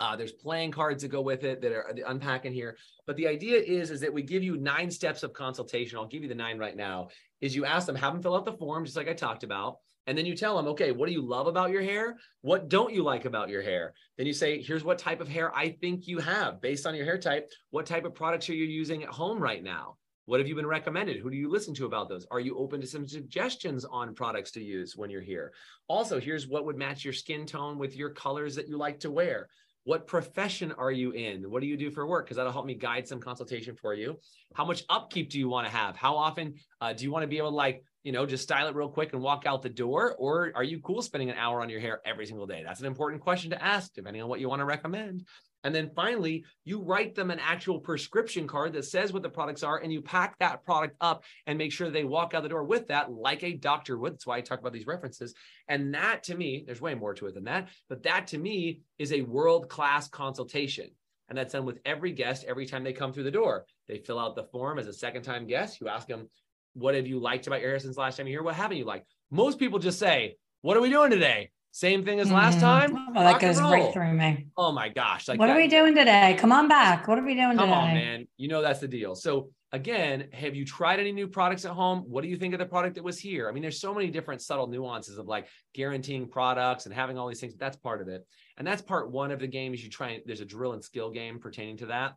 Uh, 0.00 0.16
there's 0.16 0.32
playing 0.32 0.70
cards 0.70 1.02
that 1.02 1.08
go 1.08 1.20
with 1.20 1.44
it 1.44 1.60
that 1.60 1.72
are 1.72 1.94
unpacking 2.06 2.54
here. 2.54 2.78
But 3.06 3.16
the 3.16 3.28
idea 3.28 3.58
is, 3.58 3.90
is 3.90 4.00
that 4.00 4.14
we 4.14 4.22
give 4.22 4.42
you 4.42 4.56
nine 4.56 4.90
steps 4.90 5.22
of 5.22 5.34
consultation. 5.34 5.98
I'll 5.98 6.06
give 6.06 6.22
you 6.22 6.28
the 6.30 6.34
nine 6.34 6.56
right 6.56 6.74
now. 6.74 7.08
Is 7.42 7.54
you 7.54 7.66
ask 7.66 7.86
them, 7.86 7.96
have 7.96 8.14
them 8.14 8.22
fill 8.22 8.34
out 8.34 8.46
the 8.46 8.54
form, 8.54 8.86
just 8.86 8.96
like 8.96 9.08
I 9.08 9.12
talked 9.12 9.44
about. 9.44 9.80
And 10.06 10.16
then 10.16 10.26
you 10.26 10.34
tell 10.34 10.56
them, 10.56 10.66
okay, 10.68 10.92
what 10.92 11.06
do 11.06 11.12
you 11.12 11.22
love 11.22 11.46
about 11.46 11.70
your 11.70 11.82
hair? 11.82 12.16
What 12.40 12.68
don't 12.68 12.92
you 12.92 13.02
like 13.02 13.26
about 13.26 13.48
your 13.48 13.62
hair? 13.62 13.92
Then 14.16 14.26
you 14.26 14.32
say, 14.32 14.60
here's 14.62 14.84
what 14.84 14.98
type 14.98 15.20
of 15.20 15.28
hair 15.28 15.54
I 15.54 15.70
think 15.80 16.06
you 16.06 16.18
have 16.18 16.60
based 16.60 16.86
on 16.86 16.94
your 16.94 17.04
hair 17.04 17.18
type. 17.18 17.48
What 17.70 17.86
type 17.86 18.04
of 18.04 18.14
products 18.14 18.48
are 18.48 18.54
you 18.54 18.64
using 18.64 19.02
at 19.02 19.10
home 19.10 19.38
right 19.38 19.62
now? 19.62 19.96
What 20.26 20.38
have 20.38 20.46
you 20.46 20.54
been 20.54 20.66
recommended? 20.66 21.16
Who 21.16 21.30
do 21.30 21.36
you 21.36 21.50
listen 21.50 21.74
to 21.74 21.86
about 21.86 22.08
those? 22.08 22.26
Are 22.30 22.40
you 22.40 22.56
open 22.56 22.80
to 22.80 22.86
some 22.86 23.06
suggestions 23.06 23.84
on 23.84 24.14
products 24.14 24.52
to 24.52 24.62
use 24.62 24.96
when 24.96 25.10
you're 25.10 25.20
here? 25.20 25.52
Also, 25.88 26.20
here's 26.20 26.46
what 26.46 26.64
would 26.64 26.76
match 26.76 27.04
your 27.04 27.12
skin 27.12 27.46
tone 27.46 27.78
with 27.78 27.96
your 27.96 28.10
colors 28.10 28.54
that 28.54 28.68
you 28.68 28.78
like 28.78 29.00
to 29.00 29.10
wear. 29.10 29.48
What 29.84 30.06
profession 30.06 30.72
are 30.72 30.92
you 30.92 31.10
in? 31.12 31.50
What 31.50 31.62
do 31.62 31.66
you 31.66 31.76
do 31.76 31.90
for 31.90 32.06
work? 32.06 32.26
Because 32.26 32.36
that'll 32.36 32.52
help 32.52 32.66
me 32.66 32.74
guide 32.74 33.08
some 33.08 33.18
consultation 33.18 33.74
for 33.74 33.94
you. 33.94 34.18
How 34.54 34.64
much 34.64 34.84
upkeep 34.88 35.30
do 35.30 35.38
you 35.38 35.48
want 35.48 35.66
to 35.66 35.72
have? 35.72 35.96
How 35.96 36.16
often 36.16 36.54
uh, 36.80 36.92
do 36.92 37.04
you 37.04 37.10
want 37.10 37.22
to 37.22 37.26
be 37.26 37.38
able 37.38 37.50
to 37.50 37.56
like 37.56 37.82
you 38.02 38.12
know, 38.12 38.26
just 38.26 38.42
style 38.42 38.68
it 38.68 38.74
real 38.74 38.88
quick 38.88 39.12
and 39.12 39.22
walk 39.22 39.44
out 39.46 39.62
the 39.62 39.68
door? 39.68 40.14
Or 40.18 40.52
are 40.54 40.64
you 40.64 40.80
cool 40.80 41.02
spending 41.02 41.30
an 41.30 41.36
hour 41.36 41.60
on 41.60 41.68
your 41.68 41.80
hair 41.80 42.00
every 42.04 42.26
single 42.26 42.46
day? 42.46 42.62
That's 42.64 42.80
an 42.80 42.86
important 42.86 43.22
question 43.22 43.50
to 43.50 43.62
ask, 43.62 43.92
depending 43.94 44.22
on 44.22 44.28
what 44.28 44.40
you 44.40 44.48
want 44.48 44.60
to 44.60 44.66
recommend. 44.66 45.26
And 45.62 45.74
then 45.74 45.90
finally, 45.94 46.44
you 46.64 46.82
write 46.82 47.14
them 47.14 47.30
an 47.30 47.38
actual 47.38 47.80
prescription 47.80 48.46
card 48.46 48.72
that 48.72 48.86
says 48.86 49.12
what 49.12 49.22
the 49.22 49.28
products 49.28 49.62
are, 49.62 49.76
and 49.76 49.92
you 49.92 50.00
pack 50.00 50.38
that 50.38 50.64
product 50.64 50.96
up 51.00 51.24
and 51.46 51.58
make 51.58 51.72
sure 51.72 51.90
they 51.90 52.04
walk 52.04 52.32
out 52.32 52.42
the 52.42 52.48
door 52.48 52.64
with 52.64 52.88
that, 52.88 53.12
like 53.12 53.42
a 53.42 53.52
doctor 53.52 53.98
would. 53.98 54.14
That's 54.14 54.26
why 54.26 54.38
I 54.38 54.40
talk 54.40 54.60
about 54.60 54.72
these 54.72 54.86
references. 54.86 55.34
And 55.68 55.94
that 55.94 56.22
to 56.24 56.34
me, 56.34 56.64
there's 56.66 56.80
way 56.80 56.94
more 56.94 57.12
to 57.14 57.26
it 57.26 57.34
than 57.34 57.44
that, 57.44 57.68
but 57.88 58.04
that 58.04 58.28
to 58.28 58.38
me 58.38 58.80
is 58.98 59.12
a 59.12 59.20
world 59.20 59.68
class 59.68 60.08
consultation. 60.08 60.88
And 61.28 61.38
that's 61.38 61.52
done 61.52 61.64
with 61.64 61.78
every 61.84 62.12
guest 62.12 62.44
every 62.48 62.66
time 62.66 62.82
they 62.82 62.92
come 62.92 63.12
through 63.12 63.24
the 63.24 63.30
door. 63.30 63.64
They 63.86 63.98
fill 63.98 64.18
out 64.18 64.34
the 64.34 64.48
form 64.50 64.78
as 64.78 64.88
a 64.88 64.92
second 64.92 65.22
time 65.22 65.46
guest. 65.46 65.80
You 65.80 65.88
ask 65.88 66.08
them, 66.08 66.28
what 66.74 66.94
have 66.94 67.06
you 67.06 67.18
liked 67.18 67.46
about 67.46 67.60
your 67.60 67.70
hair 67.70 67.78
since 67.78 67.96
last 67.96 68.16
time 68.16 68.26
you 68.26 68.32
here? 68.32 68.42
What 68.42 68.54
haven't 68.54 68.76
you 68.76 68.84
liked? 68.84 69.06
Most 69.30 69.58
people 69.58 69.78
just 69.78 69.98
say, 69.98 70.36
What 70.62 70.76
are 70.76 70.80
we 70.80 70.90
doing 70.90 71.10
today? 71.10 71.50
Same 71.72 72.04
thing 72.04 72.18
as 72.18 72.32
last 72.32 72.58
mm-hmm. 72.58 72.94
time. 72.94 73.06
Oh, 73.16 73.22
that 73.22 73.40
goes 73.40 73.60
right 73.60 73.92
through 73.92 74.12
me. 74.14 74.48
Oh 74.56 74.72
my 74.72 74.88
gosh. 74.88 75.28
Like 75.28 75.38
what 75.38 75.46
that. 75.46 75.56
are 75.56 75.60
we 75.60 75.68
doing 75.68 75.94
today? 75.94 76.36
Come 76.38 76.50
on 76.50 76.66
back. 76.66 77.06
What 77.06 77.18
are 77.18 77.24
we 77.24 77.34
doing 77.34 77.56
Come 77.56 77.68
today? 77.68 77.80
on, 77.80 77.94
man. 77.94 78.28
You 78.36 78.48
know 78.48 78.60
that's 78.60 78.80
the 78.80 78.88
deal. 78.88 79.14
So 79.14 79.50
again, 79.70 80.28
have 80.32 80.56
you 80.56 80.64
tried 80.64 80.98
any 80.98 81.12
new 81.12 81.28
products 81.28 81.64
at 81.64 81.70
home? 81.70 82.00
What 82.08 82.22
do 82.22 82.28
you 82.28 82.36
think 82.36 82.54
of 82.54 82.58
the 82.58 82.66
product 82.66 82.96
that 82.96 83.04
was 83.04 83.20
here? 83.20 83.48
I 83.48 83.52
mean, 83.52 83.62
there's 83.62 83.80
so 83.80 83.94
many 83.94 84.10
different 84.10 84.42
subtle 84.42 84.66
nuances 84.66 85.16
of 85.16 85.26
like 85.26 85.46
guaranteeing 85.72 86.28
products 86.28 86.86
and 86.86 86.94
having 86.94 87.16
all 87.16 87.28
these 87.28 87.40
things. 87.40 87.54
That's 87.56 87.76
part 87.76 88.02
of 88.02 88.08
it. 88.08 88.26
And 88.56 88.66
that's 88.66 88.82
part 88.82 89.12
one 89.12 89.30
of 89.30 89.38
the 89.38 89.46
game 89.46 89.72
is 89.72 89.84
you 89.84 89.90
try 89.90 90.10
and 90.10 90.22
there's 90.26 90.40
a 90.40 90.46
drill 90.46 90.72
and 90.72 90.82
skill 90.82 91.10
game 91.10 91.38
pertaining 91.38 91.76
to 91.78 91.86
that. 91.86 92.14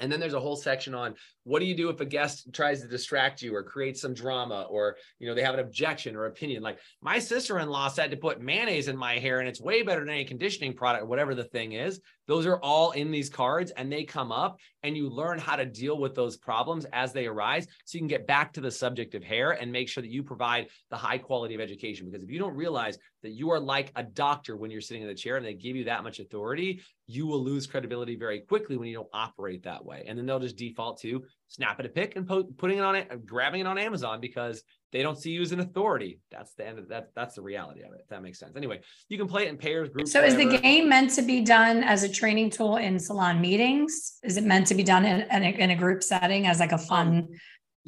And 0.00 0.10
then 0.10 0.20
there's 0.20 0.34
a 0.34 0.40
whole 0.40 0.56
section 0.56 0.94
on 0.94 1.14
what 1.44 1.60
do 1.60 1.66
you 1.66 1.74
do 1.74 1.88
if 1.88 2.00
a 2.00 2.04
guest 2.04 2.52
tries 2.52 2.82
to 2.82 2.88
distract 2.88 3.40
you 3.42 3.54
or 3.54 3.62
create 3.62 3.96
some 3.96 4.14
drama 4.14 4.66
or 4.68 4.96
you 5.18 5.26
know 5.26 5.34
they 5.34 5.42
have 5.42 5.54
an 5.54 5.60
objection 5.60 6.14
or 6.14 6.26
opinion. 6.26 6.62
Like 6.62 6.78
my 7.00 7.18
sister-in-law 7.18 7.88
said 7.88 8.10
to 8.10 8.16
put 8.16 8.40
mayonnaise 8.40 8.88
in 8.88 8.96
my 8.96 9.18
hair 9.18 9.40
and 9.40 9.48
it's 9.48 9.60
way 9.60 9.82
better 9.82 10.00
than 10.00 10.10
any 10.10 10.24
conditioning 10.24 10.74
product 10.74 11.04
or 11.04 11.06
whatever 11.06 11.34
the 11.34 11.44
thing 11.44 11.72
is. 11.72 12.00
Those 12.26 12.44
are 12.44 12.58
all 12.58 12.90
in 12.90 13.10
these 13.10 13.30
cards 13.30 13.70
and 13.70 13.90
they 13.90 14.04
come 14.04 14.30
up 14.30 14.58
and 14.82 14.96
you 14.96 15.08
learn 15.08 15.38
how 15.38 15.56
to 15.56 15.64
deal 15.64 15.98
with 15.98 16.14
those 16.14 16.36
problems 16.36 16.84
as 16.92 17.12
they 17.12 17.26
arise 17.26 17.66
so 17.86 17.96
you 17.96 18.00
can 18.00 18.08
get 18.08 18.26
back 18.26 18.52
to 18.52 18.60
the 18.60 18.70
subject 18.70 19.14
of 19.14 19.24
hair 19.24 19.52
and 19.52 19.72
make 19.72 19.88
sure 19.88 20.02
that 20.02 20.10
you 20.10 20.22
provide 20.22 20.68
the 20.90 20.96
high 20.96 21.18
quality 21.18 21.54
of 21.54 21.60
education. 21.60 22.06
Because 22.06 22.22
if 22.22 22.30
you 22.30 22.38
don't 22.38 22.54
realize 22.54 22.98
that 23.22 23.30
you 23.30 23.50
are 23.50 23.60
like 23.60 23.92
a 23.96 24.02
doctor 24.02 24.56
when 24.56 24.70
you're 24.70 24.80
sitting 24.80 25.02
in 25.02 25.08
the 25.08 25.14
chair 25.14 25.36
and 25.36 25.44
they 25.44 25.54
give 25.54 25.76
you 25.76 25.84
that 25.84 26.02
much 26.02 26.20
authority 26.20 26.80
you 27.06 27.26
will 27.26 27.42
lose 27.42 27.66
credibility 27.66 28.16
very 28.16 28.40
quickly 28.40 28.76
when 28.76 28.88
you 28.88 28.94
don't 28.94 29.08
operate 29.12 29.62
that 29.62 29.84
way 29.84 30.04
and 30.06 30.18
then 30.18 30.26
they'll 30.26 30.38
just 30.38 30.56
default 30.56 31.00
to 31.00 31.24
snapping 31.48 31.86
a 31.86 31.88
pic 31.88 32.14
and 32.16 32.28
po- 32.28 32.44
putting 32.44 32.78
it 32.78 32.82
on 32.82 32.94
it, 32.94 33.26
grabbing 33.26 33.60
it 33.62 33.66
on 33.66 33.78
Amazon 33.78 34.20
because 34.20 34.62
they 34.92 35.02
don't 35.02 35.18
see 35.18 35.30
you 35.30 35.42
as 35.42 35.52
an 35.52 35.60
authority. 35.60 36.20
That's 36.30 36.54
the 36.54 36.66
end 36.66 36.78
of 36.78 36.88
that. 36.88 37.10
That's 37.14 37.34
the 37.34 37.42
reality 37.42 37.82
of 37.82 37.92
it. 37.92 38.00
If 38.02 38.08
that 38.08 38.22
makes 38.22 38.38
sense. 38.38 38.56
Anyway, 38.56 38.80
you 39.08 39.18
can 39.18 39.26
play 39.26 39.46
it 39.46 39.48
in 39.48 39.58
pairs, 39.58 39.88
groups. 39.88 40.12
So, 40.12 40.20
whatever. 40.20 40.40
is 40.40 40.50
the 40.50 40.58
game 40.58 40.88
meant 40.88 41.10
to 41.12 41.22
be 41.22 41.42
done 41.42 41.82
as 41.82 42.04
a 42.04 42.08
training 42.08 42.50
tool 42.50 42.76
in 42.76 42.98
salon 42.98 43.40
meetings? 43.40 44.18
Is 44.22 44.36
it 44.36 44.44
meant 44.44 44.66
to 44.68 44.74
be 44.74 44.82
done 44.82 45.04
in, 45.04 45.26
in, 45.30 45.42
a, 45.42 45.50
in 45.50 45.70
a, 45.70 45.76
group 45.76 46.02
setting 46.02 46.46
as 46.46 46.60
like 46.60 46.72
a 46.72 46.78
fun, 46.78 47.08
um, 47.08 47.28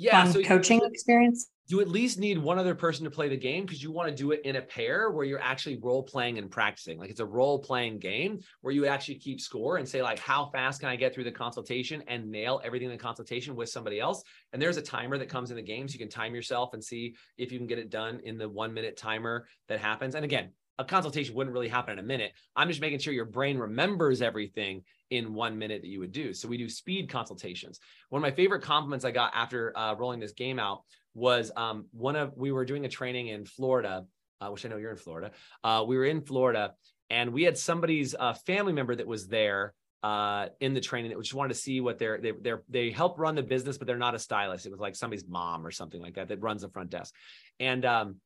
yeah, 0.00 0.24
fun 0.24 0.32
so 0.32 0.42
coaching 0.42 0.80
experience? 0.82 1.48
you 1.70 1.80
at 1.80 1.88
least 1.88 2.18
need 2.18 2.36
one 2.36 2.58
other 2.58 2.74
person 2.74 3.04
to 3.04 3.10
play 3.10 3.28
the 3.28 3.36
game 3.36 3.64
because 3.64 3.82
you 3.82 3.92
want 3.92 4.08
to 4.08 4.14
do 4.14 4.32
it 4.32 4.40
in 4.44 4.56
a 4.56 4.62
pair 4.62 5.10
where 5.10 5.24
you're 5.24 5.40
actually 5.40 5.78
role 5.78 6.02
playing 6.02 6.36
and 6.38 6.50
practicing. 6.50 6.98
Like 6.98 7.10
it's 7.10 7.20
a 7.20 7.26
role 7.26 7.60
playing 7.60 8.00
game 8.00 8.40
where 8.60 8.74
you 8.74 8.86
actually 8.86 9.16
keep 9.16 9.40
score 9.40 9.76
and 9.76 9.88
say 9.88 10.02
like, 10.02 10.18
how 10.18 10.46
fast 10.46 10.80
can 10.80 10.88
I 10.88 10.96
get 10.96 11.14
through 11.14 11.24
the 11.24 11.30
consultation 11.30 12.02
and 12.08 12.28
nail 12.28 12.60
everything 12.64 12.86
in 12.86 12.92
the 12.92 13.02
consultation 13.02 13.54
with 13.54 13.68
somebody 13.68 14.00
else? 14.00 14.22
And 14.52 14.60
there's 14.60 14.78
a 14.78 14.82
timer 14.82 15.16
that 15.18 15.28
comes 15.28 15.50
in 15.50 15.56
the 15.56 15.62
game, 15.62 15.86
so 15.86 15.92
you 15.92 16.00
can 16.00 16.08
time 16.08 16.34
yourself 16.34 16.74
and 16.74 16.82
see 16.82 17.14
if 17.38 17.52
you 17.52 17.58
can 17.58 17.68
get 17.68 17.78
it 17.78 17.90
done 17.90 18.20
in 18.24 18.36
the 18.36 18.48
one 18.48 18.74
minute 18.74 18.96
timer 18.96 19.46
that 19.68 19.78
happens. 19.78 20.16
And 20.16 20.24
again, 20.24 20.50
a 20.80 20.84
consultation 20.84 21.34
wouldn't 21.34 21.52
really 21.52 21.68
happen 21.68 21.92
in 21.92 21.98
a 21.98 22.02
minute. 22.02 22.32
I'm 22.56 22.68
just 22.68 22.80
making 22.80 23.00
sure 23.00 23.12
your 23.12 23.26
brain 23.26 23.58
remembers 23.58 24.22
everything 24.22 24.82
in 25.10 25.34
one 25.34 25.58
minute 25.58 25.82
that 25.82 25.88
you 25.88 26.00
would 26.00 26.12
do. 26.12 26.32
So 26.32 26.48
we 26.48 26.56
do 26.56 26.68
speed 26.68 27.10
consultations. 27.10 27.78
One 28.08 28.20
of 28.20 28.22
my 28.22 28.34
favorite 28.34 28.62
compliments 28.62 29.04
I 29.04 29.10
got 29.10 29.32
after 29.34 29.76
uh, 29.76 29.94
rolling 29.94 30.20
this 30.20 30.32
game 30.32 30.58
out 30.58 30.82
was 31.14 31.52
um, 31.54 31.86
one 31.92 32.16
of 32.16 32.32
we 32.34 32.50
were 32.50 32.64
doing 32.64 32.86
a 32.86 32.88
training 32.88 33.28
in 33.28 33.44
Florida, 33.44 34.06
uh, 34.40 34.48
which 34.48 34.64
I 34.64 34.70
know 34.70 34.78
you're 34.78 34.90
in 34.90 34.96
Florida. 34.96 35.32
Uh, 35.62 35.84
we 35.86 35.98
were 35.98 36.06
in 36.06 36.22
Florida, 36.22 36.74
and 37.10 37.32
we 37.32 37.42
had 37.42 37.58
somebody's 37.58 38.14
uh, 38.18 38.32
family 38.32 38.72
member 38.72 38.96
that 38.96 39.06
was 39.06 39.28
there 39.28 39.74
uh, 40.02 40.46
in 40.60 40.72
the 40.72 40.80
training 40.80 41.10
that 41.10 41.20
just 41.20 41.34
wanted 41.34 41.52
to 41.52 41.60
see 41.60 41.82
what 41.82 41.98
they're 41.98 42.18
they 42.18 42.30
they 42.30 42.54
they 42.70 42.90
help 42.90 43.18
run 43.18 43.34
the 43.34 43.42
business, 43.42 43.76
but 43.76 43.86
they're 43.86 43.98
not 43.98 44.14
a 44.14 44.18
stylist. 44.18 44.64
It 44.64 44.70
was 44.70 44.80
like 44.80 44.96
somebody's 44.96 45.26
mom 45.28 45.66
or 45.66 45.70
something 45.70 46.00
like 46.00 46.14
that 46.14 46.28
that 46.28 46.40
runs 46.40 46.62
the 46.62 46.70
front 46.70 46.88
desk, 46.88 47.14
and 47.58 47.84
um, 47.84 48.16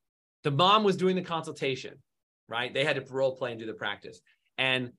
the 0.45 0.53
mom 0.53 0.85
was 0.85 0.97
doing 0.97 1.17
the 1.17 1.23
consultation. 1.23 1.95
Right, 2.49 2.73
they 2.73 2.85
had 2.85 2.97
to 2.97 3.13
role 3.13 3.37
play 3.37 3.53
and 3.53 3.61
do 3.61 3.67
the 3.67 3.73
practice, 3.73 4.21
and 4.59 4.93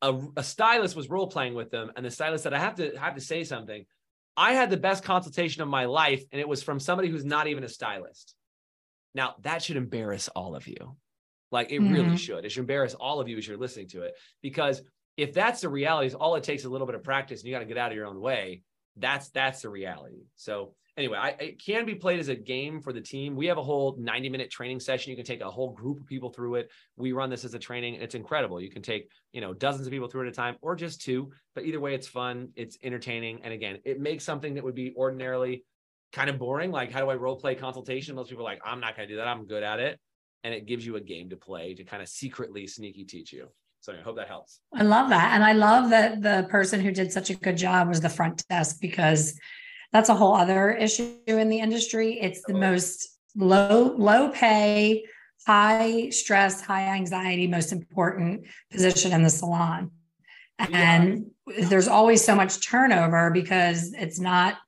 a, 0.00 0.20
a 0.36 0.42
stylist 0.44 0.94
was 0.94 1.10
role 1.10 1.26
playing 1.26 1.54
with 1.54 1.70
them, 1.70 1.90
and 1.96 2.06
the 2.06 2.10
stylist 2.10 2.44
said, 2.44 2.52
"I 2.52 2.58
have 2.58 2.76
to 2.76 2.96
have 2.98 3.14
to 3.14 3.20
say 3.20 3.44
something." 3.44 3.84
I 4.36 4.54
had 4.54 4.70
the 4.70 4.78
best 4.78 5.04
consultation 5.04 5.62
of 5.62 5.68
my 5.68 5.84
life, 5.84 6.22
and 6.32 6.40
it 6.40 6.48
was 6.48 6.62
from 6.62 6.80
somebody 6.80 7.08
who's 7.08 7.24
not 7.24 7.48
even 7.48 7.64
a 7.64 7.68
stylist. 7.68 8.34
Now, 9.14 9.34
that 9.42 9.62
should 9.62 9.76
embarrass 9.76 10.28
all 10.28 10.56
of 10.56 10.66
you. 10.66 10.96
Like 11.50 11.70
it 11.70 11.80
mm-hmm. 11.80 11.92
really 11.92 12.16
should. 12.16 12.44
It 12.44 12.50
should 12.50 12.60
embarrass 12.60 12.94
all 12.94 13.20
of 13.20 13.28
you 13.28 13.36
as 13.36 13.46
you're 13.46 13.58
listening 13.58 13.88
to 13.88 14.02
it. 14.02 14.14
Because 14.40 14.82
if 15.16 15.34
that's 15.34 15.60
the 15.60 15.68
reality, 15.68 16.06
is 16.06 16.14
all 16.14 16.34
it 16.36 16.44
takes 16.44 16.62
is 16.62 16.66
a 16.66 16.70
little 16.70 16.86
bit 16.86 16.96
of 16.96 17.04
practice 17.04 17.40
and 17.40 17.48
you 17.48 17.54
got 17.54 17.60
to 17.60 17.66
get 17.66 17.76
out 17.76 17.92
of 17.92 17.96
your 17.96 18.06
own 18.06 18.20
way. 18.20 18.62
That's 18.96 19.30
that's 19.30 19.62
the 19.62 19.70
reality. 19.70 20.26
So 20.36 20.74
anyway, 20.96 21.18
I, 21.18 21.28
it 21.40 21.64
can 21.64 21.86
be 21.86 21.94
played 21.94 22.20
as 22.20 22.28
a 22.28 22.34
game 22.34 22.80
for 22.80 22.92
the 22.92 23.00
team. 23.00 23.36
We 23.36 23.46
have 23.46 23.58
a 23.58 23.62
whole 23.62 23.96
90 23.98 24.28
minute 24.28 24.50
training 24.50 24.80
session. 24.80 25.10
You 25.10 25.16
can 25.16 25.24
take 25.24 25.40
a 25.40 25.50
whole 25.50 25.72
group 25.72 26.00
of 26.00 26.06
people 26.06 26.30
through 26.30 26.56
it. 26.56 26.70
We 26.96 27.12
run 27.12 27.30
this 27.30 27.44
as 27.44 27.54
a 27.54 27.58
training. 27.58 27.94
It's 27.94 28.14
incredible. 28.14 28.60
You 28.60 28.70
can 28.70 28.82
take, 28.82 29.08
you 29.32 29.40
know, 29.40 29.54
dozens 29.54 29.86
of 29.86 29.90
people 29.90 30.08
through 30.08 30.22
at 30.22 30.28
a 30.28 30.32
time 30.32 30.56
or 30.60 30.76
just 30.76 31.00
two, 31.00 31.30
but 31.54 31.64
either 31.64 31.80
way, 31.80 31.94
it's 31.94 32.08
fun. 32.08 32.50
It's 32.56 32.76
entertaining. 32.82 33.40
And 33.42 33.52
again, 33.52 33.78
it 33.84 34.00
makes 34.00 34.24
something 34.24 34.54
that 34.54 34.64
would 34.64 34.74
be 34.74 34.94
ordinarily 34.96 35.64
kind 36.12 36.28
of 36.28 36.38
boring. 36.38 36.70
Like 36.70 36.92
how 36.92 37.00
do 37.00 37.10
I 37.10 37.14
role 37.14 37.36
play 37.36 37.54
consultation? 37.54 38.14
Most 38.14 38.28
people 38.28 38.46
are 38.46 38.50
like, 38.50 38.60
I'm 38.64 38.80
not 38.80 38.96
going 38.96 39.08
to 39.08 39.14
do 39.14 39.18
that. 39.18 39.28
I'm 39.28 39.46
good 39.46 39.62
at 39.62 39.80
it. 39.80 39.98
And 40.44 40.52
it 40.52 40.66
gives 40.66 40.84
you 40.84 40.96
a 40.96 41.00
game 41.00 41.30
to 41.30 41.36
play 41.36 41.74
to 41.74 41.84
kind 41.84 42.02
of 42.02 42.08
secretly 42.08 42.66
sneaky 42.66 43.04
teach 43.04 43.32
you. 43.32 43.48
So 43.82 43.92
I 43.92 44.00
hope 44.00 44.14
that 44.14 44.28
helps. 44.28 44.60
I 44.72 44.84
love 44.84 45.10
that. 45.10 45.34
And 45.34 45.42
I 45.42 45.54
love 45.54 45.90
that 45.90 46.22
the 46.22 46.46
person 46.48 46.80
who 46.80 46.92
did 46.92 47.12
such 47.12 47.30
a 47.30 47.34
good 47.34 47.56
job 47.56 47.88
was 47.88 48.00
the 48.00 48.08
front 48.08 48.46
desk 48.48 48.78
because 48.80 49.36
that's 49.92 50.08
a 50.08 50.14
whole 50.14 50.34
other 50.34 50.70
issue 50.70 51.16
in 51.26 51.48
the 51.48 51.58
industry. 51.58 52.20
It's 52.20 52.42
the 52.46 52.54
most 52.54 53.18
low, 53.34 53.92
low 53.98 54.30
pay, 54.30 55.04
high 55.48 56.10
stress, 56.10 56.60
high 56.60 56.94
anxiety, 56.94 57.48
most 57.48 57.72
important 57.72 58.46
position 58.70 59.12
in 59.12 59.24
the 59.24 59.30
salon. 59.30 59.90
And 60.60 61.26
yeah. 61.48 61.66
there's 61.66 61.88
always 61.88 62.24
so 62.24 62.36
much 62.36 62.64
turnover 62.64 63.32
because 63.32 63.92
it's 63.94 64.20
not, 64.20 64.58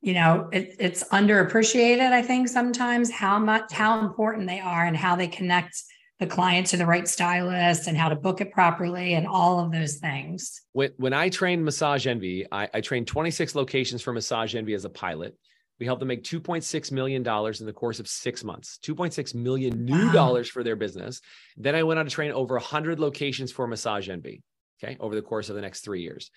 you 0.00 0.14
know, 0.14 0.48
it, 0.52 0.74
it's 0.80 1.04
underappreciated, 1.10 2.10
I 2.10 2.22
think, 2.22 2.48
sometimes 2.48 3.12
how 3.12 3.38
much, 3.38 3.72
how 3.72 4.00
important 4.00 4.48
they 4.48 4.58
are 4.58 4.84
and 4.84 4.96
how 4.96 5.14
they 5.14 5.28
connect 5.28 5.80
the 6.20 6.26
client 6.26 6.66
to 6.68 6.76
the 6.76 6.86
right 6.86 7.08
stylist 7.08 7.88
and 7.88 7.96
how 7.96 8.08
to 8.08 8.14
book 8.14 8.40
it 8.40 8.52
properly 8.52 9.14
and 9.14 9.26
all 9.26 9.58
of 9.58 9.72
those 9.72 9.96
things. 9.96 10.62
When, 10.72 10.92
when 10.96 11.12
I 11.12 11.28
trained 11.28 11.64
Massage 11.64 12.06
Envy, 12.06 12.46
I, 12.52 12.68
I 12.72 12.80
trained 12.80 13.08
26 13.08 13.54
locations 13.54 14.00
for 14.00 14.12
Massage 14.12 14.54
Envy 14.54 14.74
as 14.74 14.84
a 14.84 14.90
pilot. 14.90 15.36
We 15.80 15.86
helped 15.86 15.98
them 15.98 16.08
make 16.08 16.22
$2.6 16.22 16.92
million 16.92 17.26
in 17.26 17.66
the 17.66 17.72
course 17.72 17.98
of 17.98 18.06
six 18.06 18.44
months, 18.44 18.78
2.6 18.84 19.34
million 19.34 19.84
new 19.84 20.06
wow. 20.06 20.12
dollars 20.12 20.48
for 20.48 20.62
their 20.62 20.76
business. 20.76 21.20
Then 21.56 21.74
I 21.74 21.82
went 21.82 21.98
on 21.98 22.06
to 22.06 22.10
train 22.10 22.30
over 22.30 22.54
100 22.54 23.00
locations 23.00 23.50
for 23.50 23.66
Massage 23.66 24.08
Envy, 24.08 24.42
okay, 24.82 24.96
over 25.00 25.16
the 25.16 25.22
course 25.22 25.48
of 25.48 25.56
the 25.56 25.62
next 25.62 25.80
three 25.80 26.02
years. 26.02 26.30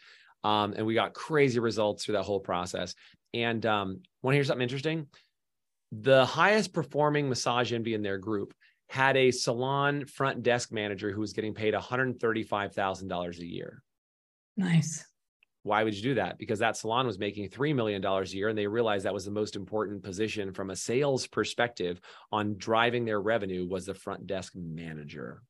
Um, 0.43 0.73
and 0.75 0.87
we 0.87 0.95
got 0.95 1.13
crazy 1.13 1.59
results 1.59 2.03
through 2.03 2.13
that 2.13 2.23
whole 2.23 2.39
process. 2.39 2.95
And 3.33 3.63
um, 3.67 4.01
want 4.23 4.33
to 4.33 4.37
hear 4.37 4.43
something 4.43 4.63
interesting? 4.63 5.07
The 5.91 6.25
highest 6.25 6.73
performing 6.73 7.29
Massage 7.29 7.71
Envy 7.73 7.93
in 7.93 8.01
their 8.01 8.17
group 8.17 8.53
had 8.87 9.17
a 9.17 9.31
salon 9.31 10.05
front 10.05 10.43
desk 10.43 10.71
manager 10.71 11.11
who 11.11 11.21
was 11.21 11.33
getting 11.33 11.53
paid 11.53 11.73
$135,000 11.73 13.39
a 13.39 13.45
year. 13.45 13.83
Nice. 14.55 15.05
Why 15.63 15.83
would 15.83 15.93
you 15.93 16.01
do 16.01 16.15
that? 16.15 16.37
Because 16.37 16.59
that 16.59 16.77
salon 16.77 17.05
was 17.05 17.19
making 17.19 17.49
$3 17.49 17.75
million 17.75 18.03
a 18.03 18.23
year, 18.27 18.47
and 18.47 18.57
they 18.57 18.67
realized 18.67 19.05
that 19.05 19.13
was 19.13 19.25
the 19.25 19.31
most 19.31 19.57
important 19.57 20.01
position 20.01 20.53
from 20.53 20.69
a 20.69 20.75
sales 20.75 21.27
perspective 21.27 21.99
on 22.31 22.55
driving 22.57 23.03
their 23.03 23.19
revenue 23.19 23.67
was 23.67 23.85
the 23.85 23.93
front 23.93 24.25
desk 24.25 24.53
manager. 24.55 25.43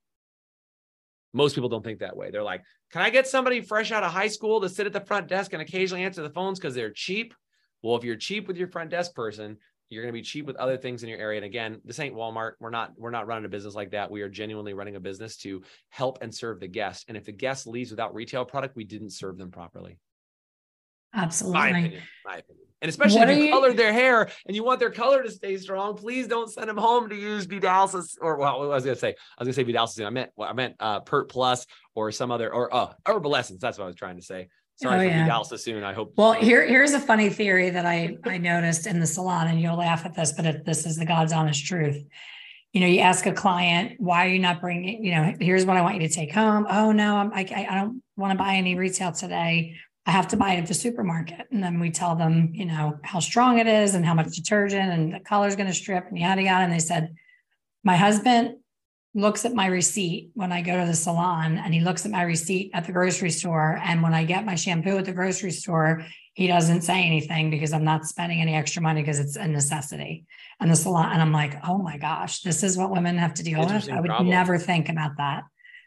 Most 1.34 1.54
people 1.54 1.70
don't 1.70 1.84
think 1.84 2.00
that 2.00 2.18
way. 2.18 2.32
They're 2.32 2.42
like, 2.42 2.64
can 2.92 3.04
I 3.04 3.12
get 3.12 3.28
somebody 3.28 3.62
fresh 3.62 3.92
out 3.92 4.04
of 4.04 4.12
high 4.12 4.30
school 4.30 4.60
to 4.62 4.70
sit 4.70 4.88
at 4.88 4.94
the 4.94 5.02
front 5.02 5.28
desk 5.28 5.54
and 5.54 5.62
occasionally 5.62 6.04
answer 6.04 6.24
the 6.24 6.32
phones 6.32 6.58
because 6.58 6.74
they're 6.74 6.90
cheap? 6.90 7.36
Well, 7.84 7.96
if 7.96 8.04
you're 8.04 8.16
cheap 8.16 8.48
with 8.48 8.58
your 8.58 8.70
front 8.70 8.90
desk 8.90 9.14
person, 9.14 9.58
you're 9.90 10.04
going 10.04 10.14
to 10.14 10.18
be 10.18 10.24
cheap 10.24 10.46
with 10.46 10.56
other 10.58 10.78
things 10.78 11.04
in 11.04 11.10
your 11.10 11.20
area. 11.20 11.38
And 11.38 11.46
again 11.46 11.82
this 11.86 12.00
ain't 12.00 12.16
walmart. 12.16 12.54
We're 12.60 12.70
not 12.70 12.94
we're 12.98 13.12
not 13.12 13.28
running 13.28 13.46
a 13.46 13.50
business 13.50 13.76
like 13.76 13.92
that. 13.92 14.12
We 14.12 14.22
are 14.22 14.30
genuinely 14.30 14.74
running 14.74 14.96
a 14.96 15.00
business 15.00 15.38
to 15.38 15.64
help 15.90 16.20
and 16.22 16.34
serve 16.34 16.60
the 16.60 16.68
guest. 16.68 17.06
And 17.08 17.18
if 17.18 17.26
the 17.26 17.32
guest 17.32 17.68
leaves 17.68 17.92
without 17.92 18.14
retail 18.14 18.46
product 18.46 18.76
we 18.76 18.84
didn't 18.84 19.12
serve 19.12 19.38
them 19.38 19.52
properly. 19.52 19.98
Absolutely. 21.14 21.60
My 21.60 21.70
opinion 21.70 22.02
my 22.26 22.38
opinion. 22.38 22.64
And 22.80 22.90
especially 22.90 23.20
what 23.20 23.30
if 23.30 23.38
you, 23.40 23.46
you 23.46 23.52
colored 23.52 23.76
their 23.76 23.94
hair 23.94 24.30
and 24.46 24.56
you 24.56 24.64
want 24.64 24.80
their 24.80 24.92
color 24.92 25.24
to 25.24 25.32
stay 25.32 25.58
strong 25.58 25.96
please 25.96 26.28
don't 26.28 26.52
send 26.52 26.70
them 26.70 26.78
home 26.78 27.10
to 27.10 27.16
use 27.16 27.48
Vidalcis 27.48 28.18
or 28.22 28.38
well 28.38 28.60
what 28.60 28.70
was 28.70 28.84
I 28.84 28.88
going 28.88 28.96
to 28.96 29.00
say? 29.00 29.16
I 29.38 29.44
was 29.44 29.56
going 29.56 29.66
to 29.66 29.74
say 29.74 29.78
Vidalcis 29.78 30.06
I 30.06 30.10
meant 30.10 30.32
well, 30.36 30.50
I 30.50 30.54
meant 30.54 30.76
uh, 30.80 31.00
Pert 31.00 31.30
Plus 31.30 31.66
or 31.96 32.12
some 32.12 32.32
other 32.32 32.54
or 32.54 32.74
uh, 32.74 32.94
Herbal 33.06 33.36
Essence. 33.36 33.62
That's 33.62 33.78
what 33.78 33.86
I 33.86 33.88
was 33.88 33.96
trying 33.96 34.18
to 34.18 34.24
say 34.24 34.50
Sorry 34.78 35.08
oh, 35.08 35.10
for 35.10 35.16
yeah. 35.16 35.42
so 35.42 35.56
soon. 35.56 35.84
I 35.84 35.94
hope. 35.94 36.14
Well, 36.18 36.34
here 36.34 36.66
here's 36.66 36.94
a 36.94 37.00
funny 37.00 37.30
theory 37.30 37.72
that 37.72 37.86
I 37.86 38.18
I 38.24 38.38
noticed 38.38 38.86
in 38.86 39.00
the 39.00 39.08
salon, 39.08 39.48
and 39.48 39.60
you'll 39.60 39.78
laugh 39.78 40.06
at 40.06 40.14
this, 40.14 40.32
but 40.32 40.46
it, 40.46 40.66
this 40.66 40.86
is 40.86 40.98
the 40.98 41.06
God's 41.06 41.34
honest 41.34 41.66
truth. 41.66 42.04
You 42.74 42.82
know, 42.82 42.88
you 42.88 43.00
ask 43.00 43.26
a 43.26 43.34
client, 43.34 43.94
"Why 43.98 44.28
are 44.28 44.30
you 44.30 44.40
not 44.40 44.62
bringing?" 44.62 45.04
You 45.04 45.16
know, 45.16 45.34
here's 45.40 45.66
what 45.66 45.78
I 45.78 45.82
want 45.82 46.00
you 46.00 46.08
to 46.08 46.14
take 46.14 46.32
home. 46.32 46.68
Oh 46.70 46.92
no, 46.92 47.18
I'm, 47.18 47.34
I 47.34 47.66
I 47.70 47.76
don't 47.76 48.04
want 48.18 48.32
to 48.34 48.38
buy 48.38 48.56
any 48.56 48.76
retail 48.76 49.12
today. 49.12 49.76
I 50.06 50.12
have 50.12 50.28
to 50.30 50.38
buy 50.38 50.54
it 50.54 50.60
at 50.60 50.68
the 50.68 50.76
supermarket, 50.76 51.48
and 51.52 51.64
then 51.64 51.80
we 51.80 51.90
tell 51.90 52.16
them, 52.16 52.52
you 52.54 52.66
know, 52.66 53.00
how 53.04 53.20
strong 53.20 53.58
it 53.58 53.68
is 53.68 53.96
and 53.96 54.06
how 54.06 54.14
much 54.14 54.36
detergent 54.36 54.92
and 54.92 55.14
the 55.14 55.20
color's 55.20 55.56
going 55.56 55.68
to 55.68 55.74
strip 55.74 56.06
and 56.08 56.20
yada 56.20 56.44
yada. 56.44 56.64
And 56.64 56.72
they 56.72 56.80
said, 56.80 57.16
my 57.84 57.96
husband 57.96 58.58
looks 59.14 59.46
at 59.46 59.54
my 59.54 59.68
receipt 59.68 60.32
when 60.34 60.52
I 60.52 60.62
go 60.62 60.80
to 60.80 60.86
the 60.86 60.94
salon 60.94 61.58
and 61.58 61.74
he 61.74 61.80
looks 61.80 62.06
at 62.06 62.12
my 62.12 62.24
receipt 62.24 62.72
at 62.74 62.86
the 62.86 62.92
grocery 62.92 63.32
store. 63.32 63.80
And 63.84 64.04
when 64.04 64.14
I 64.14 64.26
get 64.26 64.46
my 64.46 64.56
shampoo 64.56 64.98
at 64.98 65.06
the 65.06 65.14
grocery 65.14 65.52
store, 65.52 66.06
he 66.34 66.46
doesn't 66.46 66.82
say 66.82 67.04
anything 67.04 67.50
because 67.50 67.74
I'm 67.74 67.84
not 67.84 68.06
spending 68.06 68.42
any 68.42 68.54
extra 68.54 68.82
money 68.82 69.02
because 69.02 69.20
it's 69.20 69.36
a 69.36 69.48
necessity. 69.48 70.26
And 70.60 70.70
the 70.70 70.76
salon, 70.76 71.12
and 71.12 71.22
I'm 71.22 71.32
like, 71.32 71.56
oh 71.68 71.80
my 71.80 71.98
gosh, 71.98 72.42
this 72.42 72.62
is 72.62 72.78
what 72.78 72.92
women 72.92 73.18
have 73.18 73.34
to 73.36 73.44
deal 73.44 73.60
with. 73.60 73.90
I 73.90 74.00
would 74.00 74.10
problem. 74.10 74.30
never 74.30 74.60
think 74.60 74.90
about 74.90 75.18
that. 75.18 75.44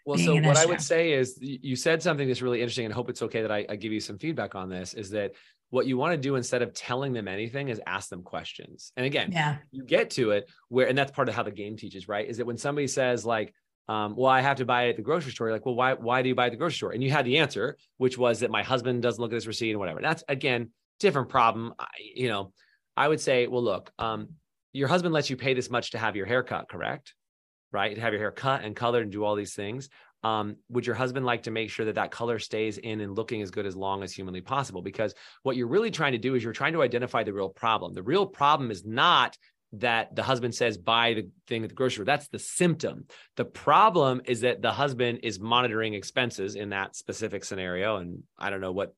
Well, 0.07 0.19
so 0.19 0.35
what 0.35 0.45
issue. 0.45 0.59
I 0.59 0.67
would 0.67 0.81
say 0.81 1.13
is 1.13 1.39
you 1.41 1.77
said 1.77 2.03
something 2.03 2.27
that's 2.27 2.43
really 2.43 2.61
interesting, 2.61 2.87
and 2.87 2.93
I 2.93 2.97
hope 2.97 3.11
it's 3.11 3.23
okay 3.23 3.43
that 3.43 3.53
I, 3.53 3.67
I 3.69 3.77
give 3.77 3.93
you 3.93 4.01
some 4.01 4.19
feedback 4.19 4.55
on 4.57 4.69
this. 4.69 4.95
Is 4.95 5.11
that 5.11 5.33
what 5.71 5.87
you 5.87 5.97
want 5.97 6.13
to 6.13 6.19
do 6.19 6.35
instead 6.35 6.63
of 6.63 6.75
telling 6.75 7.13
them 7.13 7.29
anything 7.29 7.69
is 7.69 7.81
ask 7.87 8.09
them 8.09 8.23
questions. 8.23 8.93
And 8.97 9.07
again, 9.07 9.31
yeah. 9.33 9.59
you 9.71 9.85
get 9.85 10.11
to 10.11 10.33
it 10.33 10.51
where, 10.69 10.89
and 10.89 10.99
that's 10.99 11.13
part 11.13 11.29
of 11.29 11.35
how 11.35 11.45
the 11.45 11.51
game 11.51 11.77
teaches, 11.77 12.09
right? 12.09 12.29
Is 12.29 12.37
that 12.39 12.47
when 12.47 12.59
somebody 12.59 12.89
says 12.89 13.25
like, 13.25 13.55
um, 13.89 14.15
well, 14.17 14.31
I 14.31 14.41
have 14.41 14.59
to 14.59 14.65
buy 14.65 14.85
it 14.85 14.91
at 14.91 14.97
the 14.97 15.03
grocery 15.03 15.33
store. 15.33 15.49
You're 15.49 15.57
like, 15.57 15.67
well, 15.67 15.75
why, 15.75 15.95
why 15.95 16.23
do 16.23 16.29
you 16.29 16.35
buy 16.35 16.47
at 16.47 16.53
the 16.53 16.57
grocery 16.57 16.77
store? 16.77 16.93
And 16.93 17.03
you 17.03 17.11
had 17.11 17.25
the 17.25 17.39
answer, 17.39 17.77
which 17.97 18.19
was 18.19 18.41
that 18.41 18.51
my 18.51 18.63
husband 18.63 19.03
doesn't 19.03 19.21
look 19.21 19.33
at 19.33 19.37
this 19.37 19.47
receipt 19.47 19.71
and 19.71 19.81
whatever. 19.81 20.01
That's 20.01 20.23
again, 20.29 20.71
different 21.01 21.29
problem. 21.29 21.75
I, 21.79 21.87
you 22.15 22.29
know, 22.29 22.53
I 22.97 23.09
would 23.09 23.21
say, 23.21 23.47
well, 23.47 23.63
look, 23.63 23.91
um, 23.99 24.31
your 24.73 24.89
husband 24.89 25.15
lets 25.15 25.31
you 25.31 25.37
pay 25.37 25.55
this 25.55 25.71
much 25.71 25.93
to 25.93 25.99
have 25.99 26.15
your 26.15 26.27
hair 26.27 26.43
cut, 26.43 26.69
correct? 26.69 27.15
Right? 27.73 27.95
To 27.95 28.01
have 28.01 28.13
your 28.13 28.21
hair 28.21 28.33
cut 28.33 28.63
and 28.63 28.77
colored 28.77 29.03
and 29.03 29.13
do 29.13 29.25
all 29.25 29.35
these 29.35 29.55
things 29.55 29.89
um, 30.23 30.57
would 30.69 30.87
your 30.87 30.97
husband 30.97 31.25
like 31.25 31.45
to 31.45 31.51
make 31.51 31.71
sure 31.71 31.87
that 31.87 31.95
that 31.95 32.11
color 32.11 32.39
stays 32.39 32.79
in 32.79 33.01
and 33.01 33.17
looking 33.17 33.43
as 33.43 33.51
good 33.51 33.67
as 33.67 33.77
long 33.77 34.03
as 34.03 34.13
humanly 34.13 34.41
possible? 34.41 34.83
Because 34.83 35.15
what 35.43 35.57
you're 35.57 35.67
really 35.67 35.91
trying 35.91 36.13
to 36.13 36.19
do 36.19 36.35
is 36.35 36.45
you're 36.45 36.53
trying 36.53 36.75
to 36.75 36.83
identify 36.83 37.23
the 37.23 37.33
real 37.33 37.49
problem. 37.49 37.95
The 37.95 38.03
real 38.03 38.27
problem 38.27 38.71
is 38.71 38.85
not 38.85 39.37
that 39.73 40.15
the 40.17 40.23
husband 40.23 40.55
says 40.55 40.77
buy 40.77 41.15
the 41.15 41.29
thing 41.47 41.63
at 41.63 41.69
the 41.69 41.75
grocery 41.75 41.95
store. 41.95 42.05
That's 42.05 42.29
the 42.29 42.39
symptom. 42.39 43.07
The 43.37 43.45
problem 43.45 44.21
is 44.25 44.41
that 44.41 44.63
the 44.63 44.73
husband 44.73 45.21
is 45.23 45.39
monitoring 45.39 45.95
expenses 45.95 46.57
in 46.57 46.71
that 46.71 46.97
specific 46.97 47.45
scenario. 47.45 47.97
And 47.97 48.25
I 48.39 48.51
don't 48.51 48.61
know 48.61 48.73
what 48.73 48.95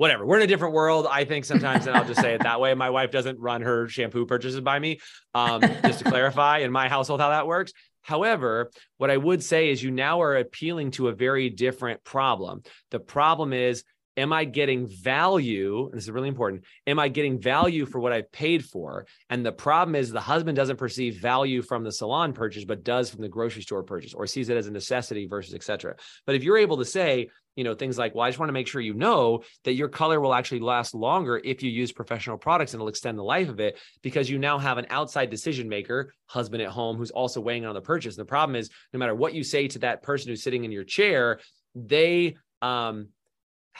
whatever. 0.00 0.24
We're 0.24 0.38
in 0.38 0.42
a 0.44 0.46
different 0.46 0.72
world. 0.72 1.06
I 1.10 1.26
think 1.26 1.44
sometimes, 1.44 1.86
and 1.86 1.94
I'll 1.94 2.06
just 2.06 2.22
say 2.22 2.32
it 2.32 2.42
that 2.42 2.58
way. 2.58 2.72
My 2.72 2.88
wife 2.88 3.10
doesn't 3.10 3.38
run 3.38 3.60
her 3.60 3.86
shampoo 3.86 4.24
purchases 4.24 4.62
by 4.62 4.78
me. 4.78 4.98
Um, 5.34 5.60
just 5.60 5.98
to 5.98 6.06
clarify, 6.06 6.60
in 6.60 6.72
my 6.72 6.88
household, 6.88 7.20
how 7.20 7.28
that 7.28 7.46
works. 7.46 7.74
However, 8.00 8.70
what 8.96 9.10
I 9.10 9.18
would 9.18 9.44
say 9.44 9.68
is 9.68 9.82
you 9.82 9.90
now 9.90 10.22
are 10.22 10.38
appealing 10.38 10.92
to 10.92 11.08
a 11.08 11.12
very 11.12 11.50
different 11.50 12.02
problem. 12.02 12.62
The 12.90 12.98
problem 12.98 13.52
is, 13.52 13.84
am 14.20 14.32
I 14.32 14.44
getting 14.44 14.86
value? 14.86 15.86
And 15.86 15.94
This 15.94 16.04
is 16.04 16.10
really 16.10 16.28
important. 16.28 16.64
Am 16.86 16.98
I 16.98 17.08
getting 17.08 17.40
value 17.40 17.86
for 17.86 17.98
what 17.98 18.12
I 18.12 18.22
paid 18.32 18.64
for? 18.64 19.06
And 19.30 19.44
the 19.44 19.52
problem 19.52 19.94
is 19.94 20.10
the 20.10 20.20
husband 20.20 20.56
doesn't 20.56 20.76
perceive 20.76 21.16
value 21.16 21.62
from 21.62 21.82
the 21.82 21.90
salon 21.90 22.32
purchase, 22.34 22.64
but 22.64 22.84
does 22.84 23.10
from 23.10 23.22
the 23.22 23.28
grocery 23.28 23.62
store 23.62 23.82
purchase 23.82 24.12
or 24.12 24.26
sees 24.26 24.50
it 24.50 24.56
as 24.56 24.66
a 24.66 24.70
necessity 24.70 25.26
versus 25.26 25.54
et 25.54 25.62
cetera. 25.62 25.96
But 26.26 26.34
if 26.34 26.44
you're 26.44 26.58
able 26.58 26.76
to 26.76 26.84
say, 26.84 27.30
you 27.56 27.64
know 27.64 27.74
things 27.74 27.98
like 27.98 28.14
well 28.14 28.24
i 28.24 28.28
just 28.28 28.38
want 28.38 28.48
to 28.48 28.54
make 28.54 28.68
sure 28.68 28.80
you 28.80 28.94
know 28.94 29.42
that 29.64 29.74
your 29.74 29.88
color 29.88 30.20
will 30.20 30.32
actually 30.32 30.60
last 30.60 30.94
longer 30.94 31.40
if 31.44 31.64
you 31.64 31.70
use 31.70 31.90
professional 31.90 32.38
products 32.38 32.72
and 32.72 32.80
it'll 32.80 32.88
extend 32.88 33.18
the 33.18 33.24
life 33.24 33.48
of 33.48 33.58
it 33.58 33.76
because 34.02 34.30
you 34.30 34.38
now 34.38 34.56
have 34.56 34.78
an 34.78 34.86
outside 34.88 35.28
decision 35.30 35.68
maker 35.68 36.14
husband 36.26 36.62
at 36.62 36.68
home 36.68 36.96
who's 36.96 37.10
also 37.10 37.40
weighing 37.40 37.66
on 37.66 37.74
the 37.74 37.80
purchase 37.80 38.16
and 38.16 38.22
the 38.22 38.28
problem 38.28 38.54
is 38.54 38.70
no 38.92 38.98
matter 38.98 39.16
what 39.16 39.34
you 39.34 39.42
say 39.42 39.66
to 39.66 39.80
that 39.80 40.00
person 40.00 40.28
who's 40.28 40.44
sitting 40.44 40.64
in 40.64 40.70
your 40.70 40.84
chair 40.84 41.40
they 41.74 42.36
um, 42.62 43.08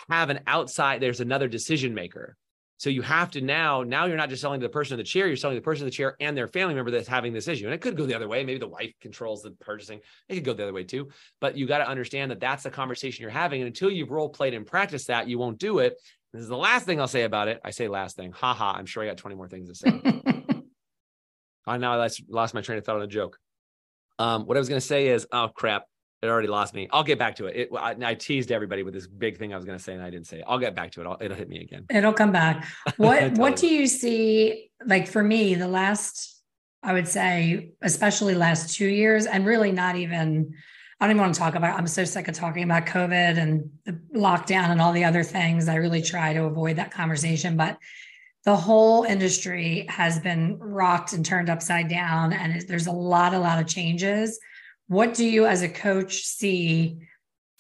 have 0.08 0.30
an 0.30 0.40
outside 0.46 1.00
there's 1.00 1.20
another 1.20 1.48
decision 1.48 1.94
maker 1.94 2.36
so 2.80 2.88
you 2.88 3.02
have 3.02 3.30
to 3.32 3.42
now, 3.42 3.82
now 3.82 4.06
you're 4.06 4.16
not 4.16 4.30
just 4.30 4.40
selling 4.40 4.58
to 4.58 4.66
the 4.66 4.72
person 4.72 4.94
in 4.94 4.98
the 4.98 5.04
chair, 5.04 5.26
you're 5.26 5.36
selling 5.36 5.54
to 5.54 5.60
the 5.60 5.64
person 5.64 5.82
in 5.82 5.88
the 5.88 5.94
chair 5.94 6.16
and 6.18 6.34
their 6.34 6.48
family 6.48 6.74
member 6.74 6.90
that's 6.90 7.06
having 7.06 7.34
this 7.34 7.46
issue. 7.46 7.66
And 7.66 7.74
it 7.74 7.82
could 7.82 7.94
go 7.94 8.06
the 8.06 8.14
other 8.14 8.26
way. 8.26 8.42
Maybe 8.42 8.58
the 8.58 8.68
wife 8.68 8.94
controls 9.02 9.42
the 9.42 9.50
purchasing. 9.50 10.00
It 10.30 10.36
could 10.36 10.46
go 10.46 10.54
the 10.54 10.62
other 10.62 10.72
way 10.72 10.84
too. 10.84 11.10
But 11.42 11.58
you 11.58 11.66
got 11.66 11.78
to 11.78 11.88
understand 11.88 12.30
that 12.30 12.40
that's 12.40 12.62
the 12.62 12.70
conversation 12.70 13.20
you're 13.20 13.30
having. 13.30 13.60
And 13.60 13.66
until 13.66 13.90
you've 13.90 14.10
role 14.10 14.30
played 14.30 14.54
and 14.54 14.66
practiced 14.66 15.08
that, 15.08 15.28
you 15.28 15.38
won't 15.38 15.58
do 15.58 15.80
it. 15.80 16.00
This 16.32 16.40
is 16.40 16.48
the 16.48 16.56
last 16.56 16.86
thing 16.86 16.98
I'll 17.02 17.06
say 17.06 17.24
about 17.24 17.48
it. 17.48 17.60
I 17.62 17.70
say 17.70 17.86
last 17.86 18.16
thing. 18.16 18.32
Ha 18.32 18.54
ha. 18.54 18.72
I'm 18.72 18.86
sure 18.86 19.02
I 19.02 19.08
got 19.08 19.18
20 19.18 19.36
more 19.36 19.46
things 19.46 19.68
to 19.68 19.74
say. 19.74 19.90
I 21.66 21.76
now 21.76 21.92
I 21.92 21.96
lost, 21.96 22.22
lost 22.30 22.54
my 22.54 22.62
train 22.62 22.78
of 22.78 22.86
thought 22.86 22.96
on 22.96 23.02
a 23.02 23.06
joke. 23.06 23.36
Um, 24.18 24.46
what 24.46 24.56
I 24.56 24.60
was 24.60 24.70
going 24.70 24.80
to 24.80 24.86
say 24.86 25.08
is, 25.08 25.26
oh 25.32 25.50
crap, 25.54 25.84
it 26.22 26.28
already 26.28 26.48
lost 26.48 26.74
me. 26.74 26.88
I'll 26.92 27.04
get 27.04 27.18
back 27.18 27.36
to 27.36 27.46
it. 27.46 27.56
it 27.56 27.70
I, 27.76 27.96
I, 28.02 28.14
teased 28.14 28.52
everybody 28.52 28.82
with 28.82 28.92
this 28.92 29.06
big 29.06 29.38
thing 29.38 29.54
I 29.54 29.56
was 29.56 29.64
going 29.64 29.78
to 29.78 29.82
say, 29.82 29.94
and 29.94 30.02
I 30.02 30.10
didn't 30.10 30.26
say 30.26 30.40
it. 30.40 30.44
I'll 30.46 30.58
get 30.58 30.74
back 30.74 30.92
to 30.92 31.00
it. 31.00 31.06
I'll, 31.06 31.16
it'll 31.20 31.36
hit 31.36 31.48
me 31.48 31.60
again. 31.60 31.86
It'll 31.88 32.12
come 32.12 32.32
back. 32.32 32.66
What. 32.96 33.32
What 33.38 33.56
do 33.56 33.66
you 33.66 33.86
see? 33.86 34.70
Like 34.84 35.08
for 35.08 35.22
me, 35.22 35.54
the 35.54 35.68
last, 35.68 36.42
I 36.82 36.92
would 36.92 37.08
say, 37.08 37.72
especially 37.80 38.34
last 38.34 38.74
two 38.74 38.86
years, 38.86 39.26
and 39.26 39.46
really 39.46 39.72
not 39.72 39.96
even. 39.96 40.54
I 41.02 41.06
don't 41.06 41.12
even 41.12 41.22
want 41.22 41.34
to 41.34 41.40
talk 41.40 41.54
about. 41.54 41.78
I'm 41.78 41.86
so 41.86 42.04
sick 42.04 42.28
of 42.28 42.34
talking 42.34 42.62
about 42.62 42.84
COVID 42.84 43.38
and 43.38 43.70
the 43.86 43.92
lockdown 44.14 44.68
and 44.68 44.82
all 44.82 44.92
the 44.92 45.04
other 45.04 45.22
things. 45.22 45.66
I 45.66 45.76
really 45.76 46.02
try 46.02 46.34
to 46.34 46.44
avoid 46.44 46.76
that 46.76 46.90
conversation, 46.90 47.56
but 47.56 47.78
the 48.44 48.54
whole 48.54 49.04
industry 49.04 49.86
has 49.88 50.18
been 50.18 50.58
rocked 50.58 51.14
and 51.14 51.24
turned 51.24 51.48
upside 51.48 51.88
down, 51.88 52.34
and 52.34 52.60
there's 52.68 52.86
a 52.86 52.92
lot, 52.92 53.32
a 53.32 53.38
lot 53.38 53.58
of 53.58 53.66
changes 53.66 54.38
what 54.90 55.14
do 55.14 55.24
you 55.24 55.46
as 55.46 55.62
a 55.62 55.68
coach 55.68 56.24
see 56.24 56.98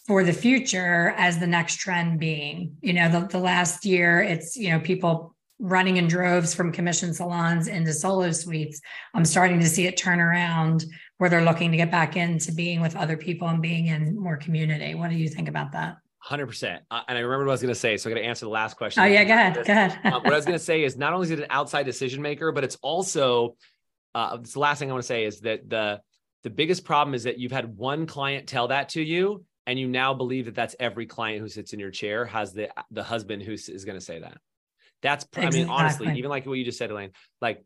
for 0.04 0.24
the 0.24 0.32
future 0.32 1.14
as 1.16 1.38
the 1.38 1.46
next 1.46 1.76
trend 1.76 2.18
being 2.18 2.76
you 2.82 2.92
know 2.92 3.08
the, 3.08 3.24
the 3.28 3.38
last 3.38 3.84
year 3.84 4.20
it's 4.20 4.56
you 4.56 4.68
know 4.68 4.80
people 4.80 5.32
running 5.60 5.96
in 5.96 6.08
droves 6.08 6.52
from 6.52 6.72
commission 6.72 7.14
salons 7.14 7.68
into 7.68 7.92
solo 7.92 8.32
suites 8.32 8.80
i'm 9.14 9.24
starting 9.24 9.60
to 9.60 9.68
see 9.68 9.86
it 9.86 9.96
turn 9.96 10.18
around 10.18 10.84
where 11.18 11.30
they're 11.30 11.44
looking 11.44 11.70
to 11.70 11.76
get 11.76 11.88
back 11.88 12.16
into 12.16 12.50
being 12.50 12.80
with 12.80 12.96
other 12.96 13.16
people 13.16 13.46
and 13.46 13.62
being 13.62 13.86
in 13.86 14.18
more 14.18 14.36
community 14.36 14.96
what 14.96 15.08
do 15.08 15.16
you 15.16 15.28
think 15.28 15.48
about 15.48 15.70
that 15.70 15.96
100%. 16.28 16.80
Uh, 16.90 17.00
and 17.08 17.16
I 17.16 17.22
remember 17.22 17.46
what 17.46 17.52
I 17.52 17.54
was 17.54 17.62
going 17.62 17.72
to 17.72 17.80
say. 17.80 17.96
So 17.96 18.10
I 18.10 18.12
got 18.12 18.20
to 18.20 18.26
answer 18.26 18.44
the 18.44 18.50
last 18.50 18.76
question. 18.76 19.02
Oh, 19.02 19.06
yeah. 19.06 19.24
Go 19.24 19.32
ahead. 19.32 19.54
Go 19.54 19.72
ahead. 19.72 19.98
um, 20.04 20.22
what 20.22 20.34
I 20.34 20.36
was 20.36 20.44
going 20.44 20.58
to 20.58 20.62
say 20.62 20.84
is 20.84 20.94
not 20.94 21.14
only 21.14 21.24
is 21.24 21.30
it 21.30 21.38
an 21.38 21.46
outside 21.48 21.84
decision 21.84 22.20
maker, 22.20 22.52
but 22.52 22.62
it's 22.62 22.76
also, 22.82 23.56
uh, 24.14 24.36
the 24.36 24.58
last 24.58 24.80
thing 24.80 24.90
I 24.90 24.92
want 24.92 25.02
to 25.02 25.06
say 25.06 25.24
is 25.24 25.40
that 25.40 25.70
the, 25.70 26.02
the 26.42 26.50
biggest 26.50 26.84
problem 26.84 27.14
is 27.14 27.24
that 27.24 27.38
you've 27.38 27.52
had 27.52 27.76
one 27.76 28.06
client 28.06 28.46
tell 28.46 28.68
that 28.68 28.90
to 28.90 29.02
you, 29.02 29.44
and 29.66 29.78
you 29.78 29.88
now 29.88 30.14
believe 30.14 30.46
that 30.46 30.54
that's 30.54 30.74
every 30.80 31.06
client 31.06 31.40
who 31.40 31.48
sits 31.48 31.72
in 31.72 31.78
your 31.80 31.90
chair 31.90 32.24
has 32.24 32.52
the 32.52 32.70
the 32.90 33.02
husband 33.02 33.42
who 33.42 33.52
is 33.52 33.84
going 33.84 33.98
to 33.98 34.04
say 34.04 34.20
that. 34.20 34.38
That's. 35.02 35.26
I 35.36 35.50
mean, 35.50 35.68
honestly, 35.68 36.12
even 36.16 36.30
like 36.30 36.46
what 36.46 36.54
you 36.54 36.64
just 36.64 36.78
said, 36.78 36.90
Elaine, 36.90 37.12
like 37.40 37.64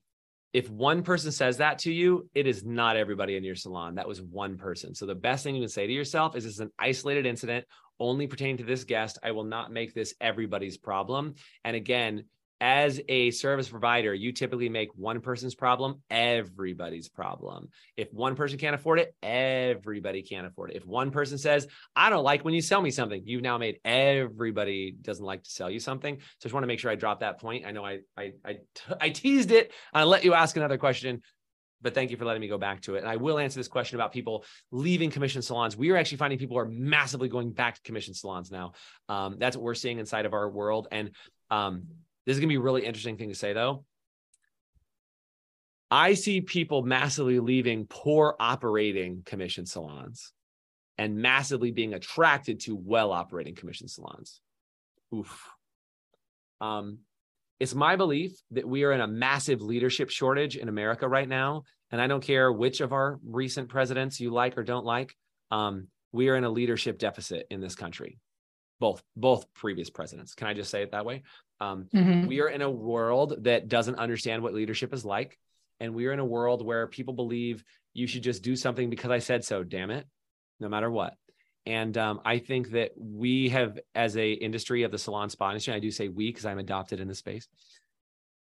if 0.52 0.70
one 0.70 1.02
person 1.02 1.32
says 1.32 1.56
that 1.58 1.80
to 1.80 1.92
you, 1.92 2.28
it 2.32 2.46
is 2.46 2.64
not 2.64 2.96
everybody 2.96 3.36
in 3.36 3.42
your 3.42 3.56
salon. 3.56 3.96
That 3.96 4.06
was 4.06 4.22
one 4.22 4.56
person. 4.56 4.94
So 4.94 5.04
the 5.04 5.14
best 5.14 5.42
thing 5.42 5.56
you 5.56 5.62
can 5.62 5.68
say 5.68 5.86
to 5.86 5.92
yourself 5.92 6.36
is 6.36 6.44
this 6.44 6.54
is 6.54 6.60
an 6.60 6.70
isolated 6.78 7.26
incident 7.26 7.66
only 7.98 8.28
pertaining 8.28 8.58
to 8.58 8.64
this 8.64 8.84
guest. 8.84 9.18
I 9.22 9.32
will 9.32 9.44
not 9.44 9.72
make 9.72 9.94
this 9.94 10.14
everybody's 10.20 10.78
problem. 10.78 11.34
And 11.64 11.74
again, 11.76 12.24
as 12.64 12.98
a 13.10 13.30
service 13.30 13.68
provider, 13.68 14.14
you 14.14 14.32
typically 14.32 14.70
make 14.70 14.88
one 14.96 15.20
person's 15.20 15.54
problem 15.54 16.00
everybody's 16.08 17.10
problem. 17.10 17.68
If 17.94 18.10
one 18.10 18.36
person 18.36 18.56
can't 18.56 18.74
afford 18.74 19.00
it, 19.00 19.14
everybody 19.22 20.22
can't 20.22 20.46
afford 20.46 20.70
it. 20.70 20.76
If 20.76 20.86
one 20.86 21.10
person 21.10 21.36
says, 21.36 21.68
I 21.94 22.08
don't 22.08 22.24
like 22.24 22.42
when 22.42 22.54
you 22.54 22.62
sell 22.62 22.80
me 22.80 22.90
something, 22.90 23.20
you've 23.26 23.42
now 23.42 23.58
made 23.58 23.80
everybody 23.84 24.96
doesn't 24.98 25.26
like 25.26 25.42
to 25.42 25.50
sell 25.50 25.68
you 25.68 25.78
something. 25.78 26.16
So 26.16 26.22
I 26.22 26.42
just 26.44 26.54
want 26.54 26.62
to 26.62 26.66
make 26.66 26.78
sure 26.78 26.90
I 26.90 26.94
drop 26.94 27.20
that 27.20 27.38
point. 27.38 27.66
I 27.66 27.72
know 27.72 27.84
I 27.84 27.98
I 28.16 28.32
I, 28.42 28.56
I 28.98 29.10
teased 29.10 29.50
it. 29.50 29.70
I 29.92 30.04
let 30.04 30.24
you 30.24 30.32
ask 30.32 30.56
another 30.56 30.78
question 30.78 31.20
but 31.82 31.92
thank 31.92 32.10
you 32.10 32.16
for 32.16 32.24
letting 32.24 32.40
me 32.40 32.48
go 32.48 32.56
back 32.56 32.80
to 32.80 32.94
it. 32.94 33.00
And 33.00 33.08
I 33.08 33.16
will 33.16 33.38
answer 33.38 33.60
this 33.60 33.68
question 33.68 33.96
about 33.96 34.10
people 34.10 34.46
leaving 34.70 35.10
commission 35.10 35.42
salons. 35.42 35.76
We 35.76 35.90
are 35.90 35.98
actually 35.98 36.16
finding 36.16 36.38
people 36.38 36.56
are 36.56 36.64
massively 36.64 37.28
going 37.28 37.52
back 37.52 37.74
to 37.74 37.82
commission 37.82 38.14
salons 38.14 38.50
now. 38.50 38.72
Um, 39.10 39.36
that's 39.38 39.54
what 39.54 39.64
we're 39.64 39.74
seeing 39.74 39.98
inside 39.98 40.24
of 40.24 40.32
our 40.32 40.48
world. 40.48 40.88
And 40.90 41.10
um, 41.50 41.88
this 42.26 42.34
is 42.34 42.40
going 42.40 42.48
to 42.48 42.52
be 42.52 42.58
a 42.58 42.60
really 42.60 42.84
interesting 42.84 43.16
thing 43.16 43.28
to 43.28 43.34
say, 43.34 43.52
though. 43.52 43.84
I 45.90 46.14
see 46.14 46.40
people 46.40 46.82
massively 46.82 47.38
leaving 47.38 47.86
poor 47.86 48.34
operating 48.40 49.22
commission 49.24 49.66
salons 49.66 50.32
and 50.98 51.16
massively 51.16 51.70
being 51.70 51.94
attracted 51.94 52.60
to 52.60 52.74
well 52.74 53.12
operating 53.12 53.54
commission 53.54 53.88
salons. 53.88 54.40
Oof. 55.14 55.48
Um, 56.60 56.98
it's 57.60 57.74
my 57.74 57.96
belief 57.96 58.32
that 58.52 58.66
we 58.66 58.84
are 58.84 58.92
in 58.92 59.00
a 59.00 59.06
massive 59.06 59.62
leadership 59.62 60.10
shortage 60.10 60.56
in 60.56 60.68
America 60.68 61.06
right 61.06 61.28
now. 61.28 61.62
And 61.90 62.00
I 62.00 62.06
don't 62.06 62.22
care 62.22 62.50
which 62.50 62.80
of 62.80 62.92
our 62.92 63.20
recent 63.24 63.68
presidents 63.68 64.18
you 64.18 64.30
like 64.30 64.58
or 64.58 64.64
don't 64.64 64.84
like. 64.84 65.14
Um, 65.50 65.88
we 66.10 66.28
are 66.28 66.36
in 66.36 66.44
a 66.44 66.50
leadership 66.50 66.98
deficit 66.98 67.46
in 67.50 67.60
this 67.60 67.74
country 67.74 68.18
both 68.84 69.02
both 69.16 69.50
previous 69.54 69.88
presidents. 69.88 70.34
Can 70.34 70.46
I 70.46 70.52
just 70.52 70.70
say 70.70 70.82
it 70.82 70.90
that 70.90 71.06
way? 71.06 71.22
Um, 71.58 71.88
mm-hmm. 71.94 72.26
We 72.26 72.42
are 72.42 72.48
in 72.48 72.60
a 72.60 72.70
world 72.70 73.44
that 73.44 73.66
doesn't 73.66 73.94
understand 73.94 74.42
what 74.42 74.52
leadership 74.52 74.92
is 74.92 75.06
like, 75.06 75.38
and 75.80 75.94
we 75.94 76.04
are 76.06 76.12
in 76.12 76.18
a 76.18 76.24
world 76.24 76.62
where 76.62 76.86
people 76.86 77.14
believe 77.14 77.64
you 77.94 78.06
should 78.06 78.22
just 78.22 78.42
do 78.42 78.54
something 78.54 78.90
because 78.90 79.10
I 79.10 79.20
said 79.20 79.42
so. 79.42 79.64
Damn 79.64 79.90
it, 79.90 80.06
no 80.60 80.68
matter 80.68 80.90
what. 80.90 81.14
And 81.64 81.96
um, 81.96 82.20
I 82.26 82.40
think 82.40 82.72
that 82.72 82.90
we 82.98 83.48
have, 83.48 83.78
as 83.94 84.18
a 84.18 84.32
industry 84.32 84.82
of 84.82 84.90
the 84.90 84.98
salon 84.98 85.30
spa 85.30 85.48
industry, 85.48 85.72
I 85.72 85.78
do 85.78 85.90
say 85.90 86.08
we 86.08 86.28
because 86.28 86.44
I'm 86.44 86.58
adopted 86.58 87.00
in 87.00 87.08
the 87.08 87.14
space. 87.14 87.48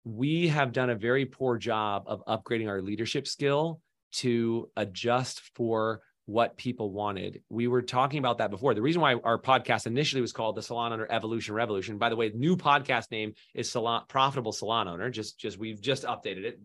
We 0.05 0.49
have 0.49 0.73
done 0.73 0.89
a 0.89 0.95
very 0.95 1.27
poor 1.27 1.59
job 1.59 2.05
of 2.07 2.25
upgrading 2.25 2.71
our 2.71 2.81
leadership 2.81 3.27
skill 3.27 3.83
to 4.13 4.71
adjust 4.75 5.43
for 5.55 6.01
what 6.27 6.57
people 6.57 6.91
wanted. 6.91 7.43
We 7.51 7.69
were 7.69 7.83
talking 7.83 8.19
about 8.19 8.39
that 8.39 8.51
before. 8.51 8.75
The 8.75 8.81
reason 8.81 9.03
why 9.03 9.15
our 9.15 9.39
podcast 9.39 9.87
initially 9.87 10.23
was 10.23 10.33
called 10.33 10.57
the 10.57 10.63
Salon 10.63 10.93
Owner 10.93 11.07
Evolution 11.11 11.55
Revolution. 11.55 11.99
By 11.99 12.09
the 12.09 12.17
way, 12.17 12.31
the 12.31 12.39
new 12.39 12.57
podcast 12.57 13.11
name 13.11 13.35
is 13.55 13.71
Salon 13.71 14.05
Profitable 14.09 14.53
Salon 14.53 14.89
Owner. 14.89 15.11
Just, 15.11 15.39
just 15.39 15.59
we've 15.59 15.81
just 15.81 16.05
updated 16.05 16.45
it. 16.45 16.61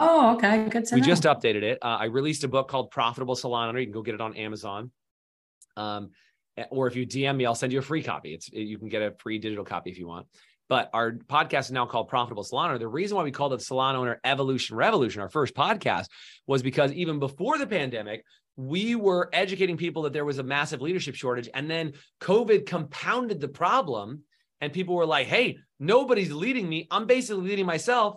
Oh, 0.00 0.34
okay, 0.34 0.68
good. 0.68 0.86
we 0.92 1.00
know. 1.00 1.06
just 1.06 1.22
updated 1.22 1.62
it. 1.62 1.78
Uh, 1.82 1.98
I 2.00 2.04
released 2.06 2.42
a 2.44 2.48
book 2.48 2.68
called 2.68 2.90
Profitable 2.90 3.36
Salon 3.36 3.68
Owner. 3.68 3.78
You 3.78 3.86
can 3.86 3.92
go 3.92 4.02
get 4.02 4.14
it 4.14 4.20
on 4.20 4.34
Amazon. 4.34 4.90
Um, 5.76 6.10
or 6.70 6.86
if 6.86 6.96
you 6.96 7.06
DM 7.06 7.36
me, 7.36 7.46
I'll 7.46 7.54
send 7.54 7.72
you 7.72 7.78
a 7.78 7.82
free 7.82 8.02
copy. 8.02 8.34
It's 8.34 8.50
you 8.50 8.78
can 8.78 8.88
get 8.88 9.02
a 9.02 9.12
free 9.18 9.38
digital 9.38 9.64
copy 9.64 9.90
if 9.90 9.98
you 9.98 10.08
want. 10.08 10.26
But 10.68 10.90
our 10.92 11.12
podcast 11.12 11.66
is 11.66 11.72
now 11.72 11.86
called 11.86 12.08
Profitable 12.08 12.42
Salon 12.42 12.70
Owner. 12.70 12.78
The 12.78 12.88
reason 12.88 13.16
why 13.16 13.22
we 13.22 13.30
called 13.30 13.52
it 13.52 13.62
Salon 13.62 13.96
Owner 13.96 14.20
Evolution 14.24 14.76
Revolution, 14.76 15.22
our 15.22 15.28
first 15.28 15.54
podcast, 15.54 16.06
was 16.46 16.62
because 16.62 16.92
even 16.92 17.18
before 17.18 17.58
the 17.58 17.66
pandemic, 17.66 18.24
we 18.56 18.94
were 18.94 19.28
educating 19.32 19.76
people 19.76 20.02
that 20.02 20.12
there 20.12 20.24
was 20.24 20.38
a 20.38 20.42
massive 20.42 20.80
leadership 20.80 21.14
shortage. 21.14 21.48
And 21.54 21.70
then 21.70 21.92
COVID 22.20 22.66
compounded 22.66 23.40
the 23.40 23.48
problem. 23.48 24.22
And 24.60 24.72
people 24.72 24.94
were 24.94 25.06
like, 25.06 25.26
hey, 25.26 25.58
nobody's 25.78 26.32
leading 26.32 26.68
me. 26.68 26.88
I'm 26.90 27.06
basically 27.06 27.48
leading 27.48 27.66
myself. 27.66 28.16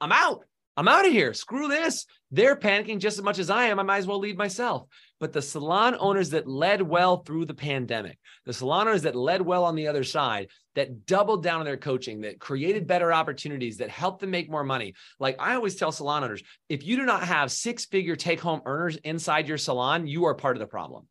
I'm 0.00 0.12
out. 0.12 0.44
I'm 0.76 0.88
out 0.88 1.06
of 1.06 1.12
here. 1.12 1.32
Screw 1.32 1.68
this. 1.68 2.04
They're 2.30 2.56
panicking 2.56 2.98
just 2.98 3.16
as 3.16 3.24
much 3.24 3.38
as 3.38 3.48
I 3.48 3.66
am. 3.66 3.78
I 3.78 3.84
might 3.84 3.98
as 3.98 4.06
well 4.06 4.18
lead 4.18 4.36
myself. 4.36 4.88
But 5.20 5.32
the 5.32 5.40
salon 5.40 5.96
owners 5.98 6.30
that 6.30 6.48
led 6.48 6.82
well 6.82 7.18
through 7.18 7.46
the 7.46 7.54
pandemic, 7.54 8.18
the 8.44 8.52
salon 8.52 8.88
owners 8.88 9.02
that 9.02 9.16
led 9.16 9.40
well 9.40 9.64
on 9.64 9.76
the 9.76 9.86
other 9.86 10.04
side, 10.04 10.48
that 10.76 11.06
doubled 11.06 11.42
down 11.42 11.58
on 11.58 11.64
their 11.66 11.76
coaching, 11.76 12.20
that 12.20 12.38
created 12.38 12.86
better 12.86 13.12
opportunities, 13.12 13.78
that 13.78 13.90
helped 13.90 14.20
them 14.20 14.30
make 14.30 14.48
more 14.48 14.62
money. 14.62 14.94
Like 15.18 15.36
I 15.40 15.54
always 15.54 15.74
tell 15.74 15.90
salon 15.90 16.22
owners, 16.22 16.42
if 16.68 16.86
you 16.86 16.96
do 16.96 17.04
not 17.04 17.24
have 17.24 17.50
six 17.50 17.86
figure 17.86 18.14
take 18.14 18.40
home 18.40 18.60
earners 18.64 18.96
inside 18.96 19.48
your 19.48 19.58
salon, 19.58 20.06
you 20.06 20.26
are 20.26 20.34
part 20.34 20.56
of 20.56 20.60
the 20.60 20.66
problem. 20.66 21.08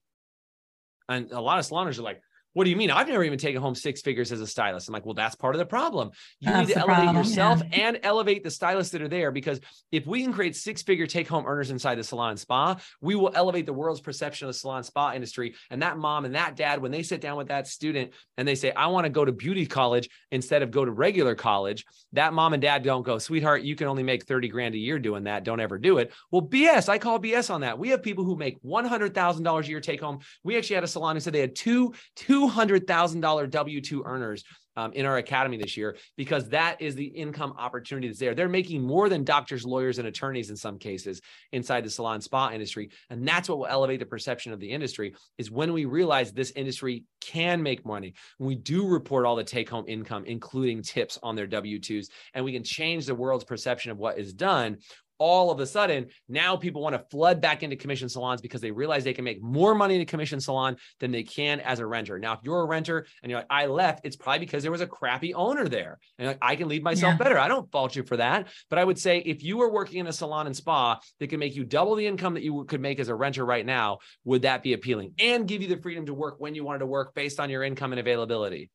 And 1.10 1.32
a 1.32 1.42
lot 1.42 1.60
of 1.60 1.66
salon 1.66 1.82
owners 1.82 2.00
are 2.00 2.04
like, 2.04 2.22
what 2.56 2.64
do 2.64 2.70
you 2.70 2.78
mean? 2.78 2.90
I've 2.90 3.10
never 3.10 3.26
even 3.26 3.38
taken 3.38 3.62
home 3.62 3.76
six 3.76 4.02
figures 4.02 4.32
as 4.32 4.40
a 4.40 4.48
stylist. 4.48 4.88
I'm 4.88 4.94
like, 4.94 5.06
well, 5.06 5.14
that's 5.14 5.36
part 5.36 5.56
of 5.56 5.60
the 5.60 5.66
problem. 5.66 6.12
You 6.40 6.52
that's 6.52 6.70
need 6.70 6.74
to 6.76 6.80
elevate 6.80 6.96
problem, 6.96 7.18
yourself 7.18 7.62
yeah. 7.70 7.88
and 7.90 8.00
elevate 8.02 8.46
the 8.46 8.50
stylists 8.50 8.94
that 8.94 9.02
are 9.02 9.10
there 9.10 9.30
because 9.30 9.60
if 9.92 10.08
we 10.08 10.24
can 10.24 10.32
create 10.32 10.56
six 10.56 10.82
figure 10.82 11.06
take 11.06 11.28
home 11.28 11.46
earners 11.46 11.70
inside 11.70 11.96
the 11.96 12.04
salon 12.04 12.38
spa, 12.38 12.78
we 13.02 13.14
will 13.14 13.32
elevate 13.36 13.66
the 13.66 13.74
world's 13.74 14.00
perception 14.00 14.48
of 14.48 14.54
the 14.54 14.58
salon 14.58 14.84
spa 14.84 15.12
industry. 15.12 15.56
And 15.70 15.82
that 15.82 15.98
mom 15.98 16.24
and 16.24 16.36
that 16.36 16.56
dad, 16.56 16.82
when 16.82 16.92
they 16.92 17.04
sit 17.04 17.20
down 17.20 17.36
with 17.36 17.50
that 17.50 17.68
student 17.68 18.14
and 18.38 18.48
they 18.48 18.56
say, 18.56 18.72
I 18.72 18.88
want 18.88 19.04
to 19.04 19.10
go 19.10 19.26
to 19.26 19.34
beauty 19.34 19.66
college 19.66 20.10
instead 20.32 20.62
of 20.62 20.72
go 20.72 20.86
to 20.86 20.92
regular 20.92 21.36
college, 21.36 21.84
that 22.14 22.34
mom 22.34 22.54
and 22.54 22.62
dad 22.62 22.84
don't 22.84 23.04
go, 23.04 23.18
sweetheart, 23.18 23.64
you 23.64 23.76
can 23.76 23.88
only 23.88 24.04
make 24.04 24.24
30 24.24 24.48
grand 24.48 24.76
a 24.76 24.78
year 24.78 24.98
doing 24.98 25.26
that. 25.26 25.44
Don't 25.44 25.60
ever 25.60 25.78
do 25.78 25.98
it. 25.98 26.14
Well, 26.32 26.44
BS, 26.44 26.88
I 26.88 27.00
call 27.00 27.20
BS 27.20 27.54
on 27.54 27.62
that. 27.62 27.78
We 27.78 27.90
have 27.90 28.02
people 28.02 28.24
who 28.24 28.38
make 28.38 28.64
$100,000 28.64 29.60
a 29.60 29.68
year 29.68 29.82
take 29.82 30.00
home. 30.00 30.20
We 30.46 30.58
actually 30.58 30.76
had 30.76 30.86
a 30.86 30.88
salon 30.88 31.18
who 31.18 31.20
said 31.20 31.34
they 31.34 31.42
had 31.42 31.54
two, 31.54 31.94
two 32.16 32.45
$200,000 32.50 33.50
W 33.50 33.82
2 33.82 34.04
earners 34.06 34.44
um, 34.78 34.92
in 34.94 35.06
our 35.06 35.18
academy 35.18 35.58
this 35.58 35.78
year 35.78 35.96
because 36.18 36.50
that 36.50 36.82
is 36.82 36.96
the 36.96 37.06
income 37.06 37.54
opportunity 37.58 38.08
that's 38.08 38.20
there. 38.20 38.36
They're 38.36 38.50
making 38.50 38.82
more 38.82 39.10
than 39.10 39.24
doctors, 39.24 39.66
lawyers, 39.66 40.00
and 40.00 40.08
attorneys 40.08 40.50
in 40.50 40.56
some 40.56 40.78
cases 40.78 41.22
inside 41.52 41.86
the 41.86 41.90
salon 41.90 42.22
spa 42.22 42.52
industry. 42.52 42.90
And 43.10 43.28
that's 43.28 43.48
what 43.48 43.58
will 43.58 43.68
elevate 43.68 44.00
the 44.00 44.06
perception 44.06 44.52
of 44.52 44.60
the 44.60 44.70
industry 44.70 45.16
is 45.38 45.50
when 45.50 45.74
we 45.74 45.86
realize 45.86 46.32
this 46.32 46.52
industry 46.52 47.06
can 47.22 47.64
make 47.64 47.86
money. 47.86 48.14
We 48.40 48.56
do 48.56 48.88
report 48.88 49.26
all 49.26 49.36
the 49.36 49.44
take 49.44 49.70
home 49.70 49.86
income, 49.88 50.26
including 50.26 50.84
tips 50.84 51.18
on 51.24 51.36
their 51.36 51.48
W 51.48 51.80
2s, 51.80 52.08
and 52.34 52.46
we 52.46 52.54
can 52.54 52.64
change 52.64 53.06
the 53.06 53.16
world's 53.16 53.46
perception 53.46 53.92
of 53.92 53.98
what 53.98 54.18
is 54.18 54.34
done, 54.34 54.78
all 55.18 55.52
of 55.52 55.60
a 55.60 55.66
sudden 55.66 56.08
now 56.28 56.56
people 56.56 56.82
want 56.82 56.94
to 56.94 57.04
flood 57.10 57.42
back 57.42 57.64
into 57.64 57.76
commission 57.76 58.10
salons 58.10 58.42
because 58.42 58.62
they 58.62 58.72
realize 58.72 59.04
they 59.04 59.14
can 59.14 59.26
make 59.26 59.42
more 59.42 59.76
money 59.76 59.96
in 59.96 60.02
a 60.02 60.06
commission 60.06 60.40
salon 60.40 60.78
than 61.00 61.12
they 61.12 61.24
can 61.24 61.60
as 61.62 61.80
a 61.80 61.86
renter. 61.86 62.20
Now, 62.20 62.34
if 62.34 62.40
you're 62.44 62.62
a 62.62 62.66
renter 62.66 63.06
and 63.22 63.30
you're 63.30 63.40
like, 63.40 63.48
I 63.50 63.66
left, 63.68 64.02
it's 64.04 64.16
probably 64.16 64.40
because 64.40 64.64
there 64.64 64.72
was 64.72 64.82
a 64.82 64.88
crappy 64.88 65.34
owner 65.34 65.68
there. 65.68 66.00
And 66.18 66.28
like, 66.28 66.38
I 66.42 66.56
can 66.56 66.68
leave 66.68 66.84
myself 66.84 67.14
yeah. 67.14 67.18
better. 67.18 67.40
I 67.40 67.48
don't 67.48 67.72
fault 67.72 67.96
you 67.96 68.04
for 68.04 68.18
that. 68.18 68.48
But 68.70 68.80
I 68.80 68.84
would 68.84 69.00
say 69.00 69.20
if 69.20 69.44
you 69.44 69.58
were 69.58 69.72
working 69.72 70.00
in 70.00 70.08
a 70.08 70.14
salon 70.14 70.48
and 70.48 70.56
spa 70.56 71.00
that 71.20 71.28
can 71.28 71.40
make 71.40 71.56
you 71.56 71.64
double 71.64 71.96
the 71.96 72.08
income 72.08 72.34
that 72.36 72.44
you 72.44 72.66
could 72.66 72.82
make 72.82 73.00
as 73.00 73.10
a 73.10 73.16
renter 73.16 73.46
right 73.46 73.66
now, 73.66 74.00
would 74.24 74.44
that 74.44 74.64
be 74.64 74.74
appealing 74.74 75.14
and 75.20 75.48
give 75.48 75.62
you 75.62 75.68
the 75.68 75.82
freedom 75.82 76.06
to 76.06 76.14
work 76.14 76.36
when 76.40 76.56
you 76.56 76.64
wanted 76.64 76.80
to 76.80 76.86
work 76.86 77.14
based 77.14 77.40
on 77.40 77.50
your 77.50 77.64
income 77.64 77.94
and 77.94 78.00
availability? 78.00 78.70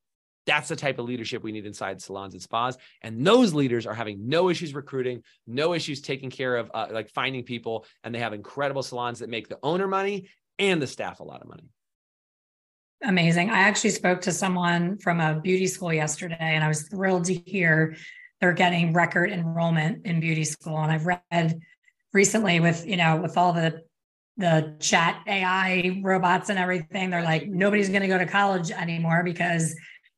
That's 0.51 0.69
the 0.69 0.75
type 0.75 0.99
of 0.99 1.05
leadership 1.05 1.45
we 1.45 1.53
need 1.53 1.65
inside 1.65 2.03
salons 2.03 2.35
and 2.35 2.43
spas. 2.43 2.77
And 3.03 3.25
those 3.25 3.55
leaders 3.55 3.87
are 3.87 3.95
having 3.95 4.29
no 4.29 4.51
issues 4.51 4.75
recruiting, 4.75 5.23
no 5.47 5.75
issues 5.75 6.01
taking 6.01 6.29
care 6.29 6.57
of 6.57 6.69
uh, 6.75 6.89
like 6.91 7.09
finding 7.09 7.45
people. 7.45 7.87
And 8.03 8.13
they 8.13 8.19
have 8.19 8.33
incredible 8.33 8.83
salons 8.83 9.21
that 9.21 9.29
make 9.29 9.49
the 9.49 9.61
owner 9.63 9.87
money 9.87 10.29
and 10.59 10.83
the 10.83 10.89
staff 10.89 11.21
a 11.21 11.23
lot 11.23 11.41
of 11.41 11.47
money. 11.47 11.69
Amazing. 13.05 13.51
I 13.51 13.61
actually 13.61 13.91
spoke 13.91 14.23
to 14.23 14.33
someone 14.33 14.99
from 14.99 15.21
a 15.21 15.41
beauty 15.41 15.69
school 15.69 15.93
yesterday, 15.93 16.37
and 16.41 16.65
I 16.65 16.69
was 16.69 16.89
thrilled 16.89 17.27
to 17.27 17.35
hear 17.35 17.95
they're 18.41 18.53
getting 18.53 18.93
record 18.93 19.31
enrollment 19.31 20.05
in 20.05 20.19
beauty 20.19 20.43
school. 20.43 20.79
And 20.79 20.91
I've 20.91 21.07
read 21.07 21.61
recently 22.13 22.59
with, 22.59 22.85
you 22.89 22.97
know, 22.97 23.21
with 23.23 23.37
all 23.37 23.53
the 23.53 23.85
the 24.37 24.75
chat 24.81 25.23
AI 25.29 26.01
robots 26.03 26.49
and 26.49 26.59
everything, 26.59 27.11
they're 27.11 27.23
like, 27.23 27.47
nobody's 27.47 27.89
going 27.89 28.03
to 28.03 28.09
go 28.09 28.19
to 28.19 28.27
college 28.27 28.73
anymore 28.73 29.23
because 29.23 29.77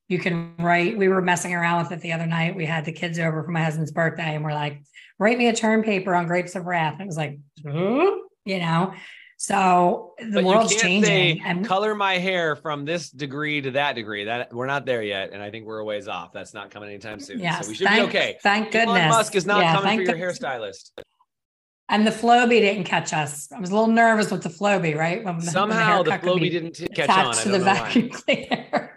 you 0.08 0.18
can 0.18 0.54
write. 0.58 0.96
We 0.96 1.08
were 1.08 1.22
messing 1.22 1.54
around 1.54 1.82
with 1.82 1.92
it 1.92 2.00
the 2.00 2.12
other 2.12 2.26
night. 2.26 2.56
We 2.56 2.66
had 2.66 2.84
the 2.84 2.92
kids 2.92 3.18
over 3.18 3.42
for 3.42 3.50
my 3.50 3.62
husband's 3.62 3.92
birthday, 3.92 4.34
and 4.34 4.44
we're 4.44 4.54
like, 4.54 4.82
write 5.18 5.38
me 5.38 5.48
a 5.48 5.54
term 5.54 5.82
paper 5.82 6.14
on 6.14 6.26
grapes 6.26 6.54
of 6.54 6.66
wrath. 6.66 6.94
And 6.94 7.02
it 7.02 7.06
was 7.06 7.16
like, 7.16 7.38
you 7.64 8.58
know. 8.58 8.94
So 9.42 10.14
the 10.20 10.34
but 10.34 10.44
world's 10.44 10.76
changing. 10.76 11.42
and 11.42 11.66
color 11.66 11.96
my 11.96 12.18
hair 12.18 12.54
from 12.54 12.84
this 12.84 13.10
degree 13.10 13.60
to 13.60 13.72
that 13.72 13.96
degree. 13.96 14.24
That 14.24 14.52
we're 14.52 14.66
not 14.66 14.86
there 14.86 15.02
yet, 15.02 15.30
and 15.32 15.42
I 15.42 15.50
think 15.50 15.66
we're 15.66 15.80
a 15.80 15.84
ways 15.84 16.06
off. 16.06 16.32
That's 16.32 16.54
not 16.54 16.70
coming 16.70 16.90
anytime 16.90 17.18
soon. 17.18 17.40
Yes, 17.40 17.64
so 17.64 17.70
we 17.70 17.74
should 17.74 17.88
thank, 17.88 18.12
be 18.12 18.18
okay. 18.18 18.38
Thank 18.40 18.70
goodness. 18.70 18.98
Elon 18.98 19.08
Musk 19.08 19.34
is 19.34 19.44
not 19.44 19.62
yeah, 19.62 19.74
coming 19.74 20.06
for 20.06 20.16
your 20.16 20.30
hairstylist. 20.30 20.92
And 21.88 22.06
the 22.06 22.12
Flowbee 22.12 22.60
didn't 22.60 22.84
catch 22.84 23.12
us. 23.12 23.50
I 23.50 23.58
was 23.58 23.70
a 23.70 23.74
little 23.74 23.92
nervous 23.92 24.30
with 24.30 24.44
the 24.44 24.48
Flowbee, 24.48 24.96
right? 24.96 25.24
When 25.24 25.40
Somehow 25.40 26.04
the, 26.04 26.12
the 26.12 26.18
Flowbee 26.18 26.50
didn't 26.50 26.80
catch 26.94 27.10
on. 27.10 27.34
to 27.34 27.48
the 27.50 27.58
vacuum 27.58 28.08
cleaner. 28.12 28.91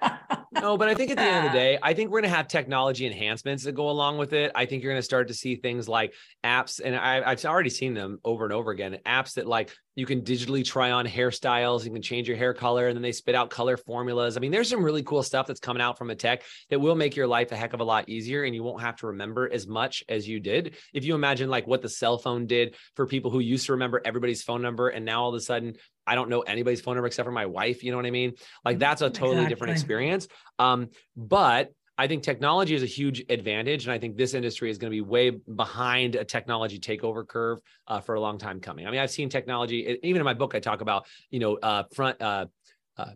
No, 0.65 0.78
but 0.78 0.88
I 0.88 0.95
think 0.95 1.12
at 1.12 1.17
the 1.17 1.23
end 1.23 1.45
of 1.45 1.51
the 1.51 1.58
day, 1.58 1.78
I 1.84 1.93
think 1.93 2.10
we're 2.10 2.21
going 2.21 2.32
to 2.32 2.36
have 2.36 2.47
technology 2.47 3.06
enhancements 3.06 3.63
that 3.65 3.73
go 3.73 3.91
along 3.91 4.17
with 4.17 4.34
it. 4.34 4.51
I 4.56 4.65
think 4.65 4.82
you're 4.82 4.91
going 4.91 4.99
to 4.99 5.06
start 5.06 5.28
to 5.28 5.34
see 5.34 5.56
things 5.56 5.88
like 5.88 6.15
apps, 6.43 6.82
and 6.84 6.95
I, 6.95 7.30
have 7.30 7.45
already 7.45 7.69
seen 7.69 7.93
them 7.93 8.19
over 8.25 8.45
and 8.45 8.54
over 8.54 8.71
again. 8.71 8.97
Apps 9.06 9.36
that 9.36 9.45
like 9.45 9.71
you 9.96 10.06
can 10.06 10.22
digitally 10.22 10.64
try 10.64 10.92
on 10.92 11.06
hairstyles, 11.06 11.86
you 11.86 11.92
can 11.92 12.02
change 12.02 12.28
your 12.28 12.38
hair 12.38 12.54
color, 12.54 12.88
and 12.88 12.96
then 12.96 13.02
they 13.02 13.12
spit 13.12 13.36
out 13.36 13.50
color 13.50 13.78
formulas. 13.78 14.38
I 14.38 14.40
mean, 14.40 14.52
there's 14.52 14.70
some 14.70 14.84
really 14.84 15.04
cool 15.04 15.24
stuff 15.24 15.48
that's 15.48 15.60
coming 15.60 15.82
out 15.82 15.98
from 15.98 16.10
a 16.10 16.16
tech 16.16 16.44
that 16.70 16.80
will 16.80 16.96
make 16.96 17.16
your 17.16 17.28
life 17.28 17.52
a 17.52 17.56
heck 17.56 17.74
of 17.74 17.80
a 17.80 17.84
lot 17.84 18.10
easier, 18.10 18.44
and 18.44 18.54
you 18.54 18.64
won't 18.64 18.82
have 18.82 18.98
to 18.98 19.08
remember 19.08 19.50
as 19.52 19.68
much 19.68 20.04
as 20.10 20.28
you 20.28 20.40
did. 20.40 20.76
If 20.94 21.06
you 21.06 21.16
imagine 21.16 21.50
like 21.50 21.66
what 21.68 21.82
the 21.82 21.90
cell 21.90 22.18
phone 22.18 22.46
did 22.46 22.76
for 22.96 23.08
people 23.08 23.32
who 23.32 23.40
used 23.40 23.66
to 23.68 23.74
remember 23.74 24.02
everybody's 24.04 24.44
phone 24.44 24.62
number, 24.62 24.90
and 24.90 25.06
now 25.06 25.24
all 25.24 25.30
of 25.30 25.36
a 25.36 25.42
sudden 25.42 25.76
I 26.08 26.16
don't 26.16 26.30
know 26.30 26.42
anybody's 26.42 26.82
phone 26.82 26.96
number 26.96 27.08
except 27.08 27.26
for 27.26 27.32
my 27.32 27.46
wife. 27.46 27.84
You 27.84 27.92
know 27.92 27.98
what 27.98 28.06
I 28.06 28.12
mean? 28.12 28.34
Like 28.64 28.80
that's 28.80 29.02
a 29.02 29.10
totally 29.10 29.38
exactly. 29.38 29.50
different 29.50 29.72
experience. 29.74 30.28
Um, 30.60 30.90
but 31.16 31.72
I 31.98 32.08
think 32.08 32.24
technology 32.24 32.76
is 32.76 32.84
a 32.84 32.88
huge 32.88 33.24
advantage, 33.30 33.86
and 33.86 33.94
I 33.94 33.98
think 33.98 34.18
this 34.18 34.34
industry 34.34 34.70
is 34.70 34.78
going 34.78 34.92
to 34.92 34.96
be 34.96 35.02
way 35.02 35.30
behind 35.30 36.16
a 36.16 36.26
technology 36.26 36.80
takeover 36.80 37.26
curve 37.26 37.60
uh, 37.88 38.02
for 38.02 38.16
a 38.16 38.20
long 38.20 38.38
time 38.38 38.60
coming. 38.60 38.86
I 38.86 38.92
mean, 38.92 39.00
I've 39.00 39.12
seen 39.12 39.30
technology. 39.30 39.98
Even 40.04 40.20
in 40.20 40.26
my 40.26 40.34
book, 40.34 40.56
I 40.56 40.60
talk 40.60 40.82
about 40.82 41.08
you 41.30 41.40
know 41.40 41.56
uh, 41.56 41.84
front 41.94 42.22
uh, 42.22 42.48
uh, 42.98 43.12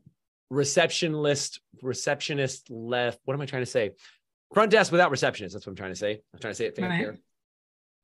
receptionist, 0.49 1.59
receptionist 1.81 2.69
left. 2.69 3.19
What 3.25 3.33
am 3.33 3.41
I 3.41 3.45
trying 3.45 3.63
to 3.63 3.71
say? 3.71 3.91
Front 4.53 4.71
desk 4.71 4.91
without 4.91 5.11
receptionist. 5.11 5.53
That's 5.53 5.65
what 5.65 5.71
I'm 5.71 5.77
trying 5.77 5.91
to 5.91 5.99
say. 5.99 6.21
I'm 6.33 6.39
trying 6.39 6.51
to 6.51 6.55
say 6.55 6.65
it 6.65 6.77
right. 6.79 6.97
here 6.97 7.19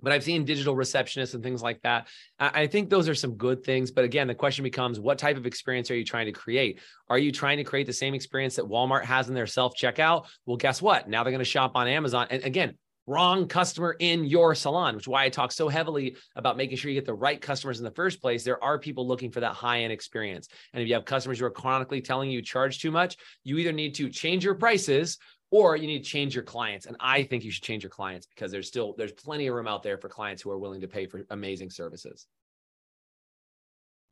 but 0.01 0.11
I've 0.11 0.23
seen 0.23 0.45
digital 0.45 0.75
receptionists 0.75 1.33
and 1.33 1.43
things 1.43 1.61
like 1.61 1.81
that. 1.81 2.07
I 2.39 2.67
think 2.67 2.89
those 2.89 3.09
are 3.09 3.15
some 3.15 3.35
good 3.35 3.63
things. 3.63 3.91
But 3.91 4.03
again, 4.03 4.27
the 4.27 4.35
question 4.35 4.63
becomes 4.63 4.99
what 4.99 5.17
type 5.17 5.37
of 5.37 5.45
experience 5.45 5.89
are 5.91 5.95
you 5.95 6.05
trying 6.05 6.27
to 6.27 6.31
create? 6.31 6.79
Are 7.09 7.17
you 7.17 7.31
trying 7.31 7.57
to 7.57 7.63
create 7.63 7.87
the 7.87 7.93
same 7.93 8.13
experience 8.13 8.55
that 8.55 8.65
Walmart 8.65 9.05
has 9.05 9.29
in 9.29 9.35
their 9.35 9.47
self 9.47 9.73
checkout? 9.75 10.25
Well, 10.45 10.57
guess 10.57 10.81
what? 10.81 11.09
Now 11.09 11.23
they're 11.23 11.31
going 11.31 11.39
to 11.39 11.45
shop 11.45 11.71
on 11.75 11.87
Amazon. 11.87 12.27
And 12.29 12.43
again, 12.43 12.75
wrong 13.07 13.47
customer 13.47 13.95
in 13.99 14.25
your 14.25 14.55
salon, 14.55 14.95
which 14.95 15.03
is 15.03 15.07
why 15.07 15.23
I 15.23 15.29
talk 15.29 15.51
so 15.51 15.69
heavily 15.69 16.17
about 16.35 16.57
making 16.57 16.77
sure 16.77 16.89
you 16.89 16.99
get 16.99 17.05
the 17.05 17.13
right 17.13 17.39
customers 17.39 17.77
in 17.77 17.85
the 17.85 17.91
first 17.91 18.21
place. 18.21 18.43
There 18.43 18.63
are 18.63 18.79
people 18.79 19.07
looking 19.07 19.31
for 19.31 19.41
that 19.41 19.53
high 19.53 19.81
end 19.81 19.93
experience. 19.93 20.47
And 20.73 20.81
if 20.81 20.87
you 20.87 20.95
have 20.95 21.05
customers 21.05 21.39
who 21.39 21.45
are 21.45 21.51
chronically 21.51 22.01
telling 22.01 22.31
you 22.31 22.41
charge 22.41 22.79
too 22.79 22.91
much, 22.91 23.17
you 23.43 23.57
either 23.57 23.71
need 23.71 23.95
to 23.95 24.09
change 24.09 24.43
your 24.43 24.55
prices 24.55 25.17
or 25.51 25.75
you 25.75 25.87
need 25.87 26.03
to 26.03 26.09
change 26.09 26.35
your 26.35 26.43
clients. 26.43 26.85
And 26.85 26.95
i 26.99 27.23
think 27.23 27.43
you 27.43 27.51
should 27.51 27.63
change 27.63 27.83
your 27.83 27.89
clients 27.89 28.27
because 28.27 28.51
there's 28.51 28.67
still 28.67 28.93
there's 28.97 29.11
plenty 29.11 29.47
of 29.47 29.55
room 29.55 29.67
out 29.67 29.83
there 29.83 29.97
for 29.97 30.09
clients 30.09 30.41
who 30.41 30.51
are 30.51 30.57
willing 30.57 30.81
to 30.81 30.87
pay 30.87 31.05
for 31.05 31.25
amazing 31.29 31.69
services. 31.69 32.27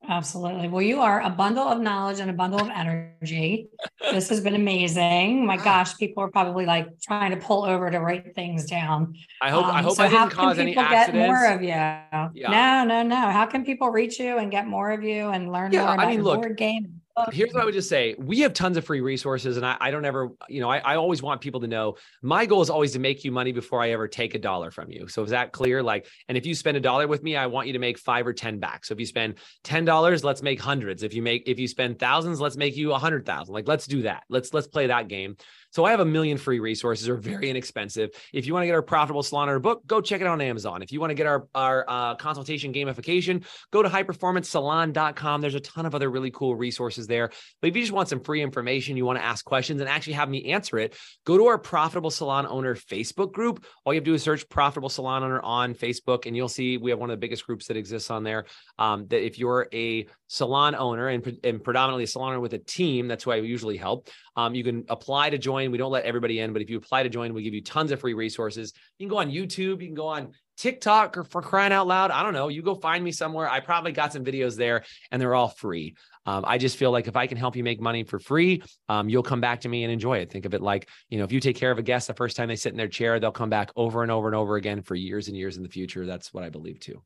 Absolutely. 0.08 0.68
Well 0.68 0.82
you 0.82 1.00
are 1.00 1.22
a 1.22 1.30
bundle 1.30 1.64
of 1.64 1.80
knowledge 1.80 2.20
and 2.20 2.30
a 2.30 2.34
bundle 2.34 2.62
of 2.62 2.70
energy. 2.70 3.70
This 4.12 4.28
has 4.30 4.42
been 4.42 4.54
amazing. 4.54 5.46
My 5.46 5.56
gosh 5.56 5.98
people 5.98 6.24
are 6.24 6.30
probably 6.30 6.66
like 6.66 6.88
trying 7.02 7.32
to 7.32 7.38
pull 7.38 7.64
over 7.64 7.90
to 7.90 8.00
write 8.00 8.36
things 8.36 8.66
down. 8.66 9.16
I 9.42 9.50
hope 9.50 9.66
um, 9.66 9.76
i 9.76 9.82
hope 9.82 9.96
so 9.96 10.04
i 10.04 10.10
didn't 10.10 10.30
cause 10.30 10.60
any 10.60 10.74
get 10.74 11.16
more 11.16 11.46
of 11.46 11.62
you? 11.62 11.70
Yeah. 11.70 12.28
no 12.36 12.84
no 12.84 13.02
no. 13.02 13.16
How 13.16 13.46
can 13.46 13.64
people 13.64 13.90
reach 13.90 14.20
you 14.20 14.40
and 14.40 14.52
get 14.52 14.68
more 14.68 14.92
of 14.92 15.04
you 15.04 15.30
and 15.30 15.52
learn 15.54 15.72
yeah, 15.72 15.86
more 15.86 15.94
about 15.94 16.06
I 16.06 16.10
mean, 16.10 16.16
your 16.18 16.26
look, 16.26 16.42
board 16.42 16.58
game 16.58 17.02
Uh, 17.16 17.30
here's 17.32 17.54
what 17.54 17.62
I 17.62 17.66
would 17.66 17.76
just 17.76 17.90
say. 17.90 18.16
We 18.18 18.40
have 18.40 18.54
tons 18.54 18.76
of 18.76 18.86
free 18.86 19.02
resources, 19.02 19.58
and 19.58 19.66
I, 19.66 19.78
I 19.80 19.92
don't 19.92 20.04
ever, 20.04 20.30
you 20.50 20.62
know, 20.62 20.70
I, 20.70 20.80
I 20.80 20.96
always 20.96 21.22
want 21.22 21.42
people 21.42 21.62
to 21.62 21.68
know 21.68 21.98
my 22.24 22.48
goal 22.48 22.64
is 22.64 22.72
always 22.72 22.94
to 22.94 23.00
make 23.00 23.24
you 23.24 23.32
money 23.32 23.52
before 23.52 23.84
I 23.84 23.92
ever 23.92 24.08
take 24.08 24.34
a 24.34 24.40
dollar 24.40 24.72
from 24.72 24.90
you. 24.90 25.08
So 25.08 25.22
is 25.24 25.30
that 25.30 25.52
clear? 25.52 25.84
Like, 25.84 26.08
and 26.28 26.36
if 26.36 26.46
you 26.46 26.56
spend 26.56 26.76
a 26.76 26.80
dollar 26.80 27.08
with 27.08 27.22
me, 27.22 27.36
I 27.36 27.46
want 27.46 27.68
you 27.68 27.74
to 27.74 27.80
make 27.80 28.00
five 28.00 28.26
or 28.26 28.34
10 28.34 28.58
back. 28.58 28.84
So 28.84 28.94
if 28.94 29.00
you 29.00 29.06
spend 29.06 29.36
$10, 29.64 30.24
let's 30.24 30.42
make 30.42 30.60
hundreds. 30.60 31.04
If 31.04 31.14
you 31.14 31.22
make, 31.22 31.44
if 31.46 31.60
you 31.60 31.68
spend 31.68 32.00
thousands, 32.00 32.42
let's 32.42 32.58
make 32.58 32.76
you 32.76 32.94
a 32.94 32.98
hundred 32.98 33.28
thousand. 33.28 33.54
Like, 33.54 33.68
let's 33.68 33.86
do 33.86 34.02
that. 34.04 34.24
Let's, 34.28 34.52
let's 34.52 34.68
play 34.68 34.88
that 34.88 35.08
game. 35.08 35.38
So 35.74 35.86
I 35.86 35.92
have 35.92 36.02
a 36.02 36.06
million 36.06 36.38
free 36.38 36.60
resources, 36.60 37.10
are 37.10 37.18
very 37.18 37.50
inexpensive. 37.50 38.12
If 38.32 38.46
you 38.46 38.54
want 38.54 38.62
to 38.62 38.68
get 38.68 38.76
our 38.76 38.84
profitable 38.84 39.24
salon 39.24 39.50
owner 39.50 39.58
book, 39.58 39.82
go 39.88 40.02
check 40.02 40.22
it 40.22 40.28
out 40.28 40.34
on 40.34 40.42
Amazon. 40.42 40.84
If 40.84 40.92
you 40.92 41.00
want 41.00 41.10
to 41.10 41.16
get 41.16 41.26
our 41.26 41.48
our 41.56 41.84
uh, 41.88 42.16
consultation 42.16 42.72
gamification, 42.72 43.44
go 43.72 43.82
to 43.82 43.90
highperformancesalon.com. 43.90 45.42
There's 45.42 45.56
a 45.56 45.60
ton 45.60 45.88
of 45.88 45.96
other 45.96 46.12
really 46.12 46.30
cool 46.30 46.56
resources 46.56 47.08
there. 47.08 47.32
But 47.60 47.70
if 47.70 47.76
you 47.76 47.82
just 47.82 47.92
want 47.92 48.08
some 48.08 48.20
free 48.20 48.44
information, 48.44 48.98
you 48.98 49.06
want 49.06 49.18
to 49.18 49.26
ask 49.26 49.44
questions 49.44 49.82
and 49.82 49.90
actually 49.90 50.14
have 50.14 50.30
me 50.30 50.52
answer 50.52 50.78
it, 50.78 50.96
go 51.26 51.40
to 51.40 51.48
our 51.48 51.58
profitable 51.58 52.12
salon 52.12 52.46
owner 52.48 52.76
Facebook 52.76 53.32
group. 53.32 53.66
All 53.84 53.94
you 53.94 53.98
have 53.98 54.04
to 54.04 54.12
do 54.12 54.14
is 54.14 54.22
search 54.22 54.48
profitable 54.50 54.90
salon 54.90 55.24
owner 55.24 55.42
on 55.42 55.74
Facebook, 55.74 56.28
and 56.28 56.36
you'll 56.36 56.50
see 56.50 56.78
we 56.78 56.92
have 56.92 57.00
one 57.00 57.10
of 57.10 57.16
the 57.16 57.22
biggest 57.22 57.48
groups 57.48 57.66
that 57.70 57.78
exists 57.78 58.12
on 58.12 58.24
there. 58.24 58.46
Um, 58.78 59.08
that 59.08 59.26
if 59.26 59.40
you're 59.40 59.68
a 59.74 60.06
salon 60.28 60.76
owner 60.76 61.08
and, 61.08 61.40
and 61.44 61.64
predominantly 61.64 62.04
a 62.04 62.08
salon 62.08 62.34
owner 62.34 62.42
with 62.42 62.54
a 62.54 62.60
team, 62.60 63.08
that's 63.08 63.24
who 63.24 63.32
I 63.32 63.38
usually 63.38 63.78
help. 63.78 64.10
Um, 64.36 64.54
you 64.54 64.64
can 64.64 64.86
apply 64.88 65.32
to 65.32 65.40
join. 65.40 65.63
We 65.72 65.78
don't 65.78 65.92
let 65.92 66.06
everybody 66.06 66.40
in, 66.40 66.54
but 66.54 66.62
if 66.62 66.70
you 66.70 66.78
apply 66.78 67.04
to 67.04 67.10
join, 67.10 67.34
we 67.34 67.44
give 67.44 67.54
you 67.54 67.64
tons 67.64 67.92
of 67.92 68.00
free 68.00 68.14
resources. 68.14 68.74
You 68.98 69.08
can 69.08 69.12
go 69.12 69.20
on 69.20 69.30
YouTube, 69.30 69.82
you 69.82 69.88
can 69.88 69.96
go 69.96 70.08
on 70.08 70.34
TikTok 70.58 71.18
or 71.18 71.24
for 71.24 71.42
crying 71.42 71.74
out 71.74 71.88
loud. 71.88 72.12
I 72.12 72.24
don't 72.24 72.34
know. 72.34 72.48
You 72.48 72.62
go 72.62 72.76
find 72.76 73.04
me 73.04 73.12
somewhere. 73.12 73.50
I 73.50 73.60
probably 73.60 73.92
got 73.92 74.14
some 74.14 74.24
videos 74.24 74.56
there 74.56 74.84
and 75.12 75.22
they're 75.22 75.36
all 75.36 75.50
free. 75.50 75.96
Um, 76.26 76.44
I 76.48 76.58
just 76.58 76.78
feel 76.78 76.92
like 76.92 77.08
if 77.08 77.16
I 77.16 77.28
can 77.28 77.38
help 77.38 77.56
you 77.56 77.64
make 77.64 77.82
money 77.82 78.04
for 78.04 78.20
free, 78.20 78.64
um, 78.88 79.10
you'll 79.10 79.24
come 79.24 79.42
back 79.42 79.62
to 79.62 79.70
me 79.70 79.84
and 79.84 79.92
enjoy 79.92 80.20
it. 80.20 80.32
Think 80.32 80.46
of 80.46 80.54
it 80.54 80.62
like, 80.62 80.88
you 81.10 81.18
know, 81.18 81.24
if 81.24 81.32
you 81.32 81.40
take 81.40 81.56
care 81.56 81.72
of 81.72 81.80
a 81.80 81.84
guest 81.84 82.08
the 82.08 82.14
first 82.14 82.38
time 82.38 82.48
they 82.48 82.56
sit 82.56 82.72
in 82.72 82.78
their 82.78 82.88
chair, 82.88 83.20
they'll 83.20 83.32
come 83.32 83.50
back 83.50 83.72
over 83.76 84.04
and 84.04 84.12
over 84.12 84.28
and 84.28 84.36
over 84.36 84.56
again 84.56 84.82
for 84.82 84.96
years 84.96 85.28
and 85.28 85.36
years 85.36 85.58
in 85.58 85.64
the 85.64 85.70
future. 85.70 86.06
That's 86.06 86.34
what 86.34 86.44
I 86.44 86.50
believe 86.50 86.80
too. 86.80 87.02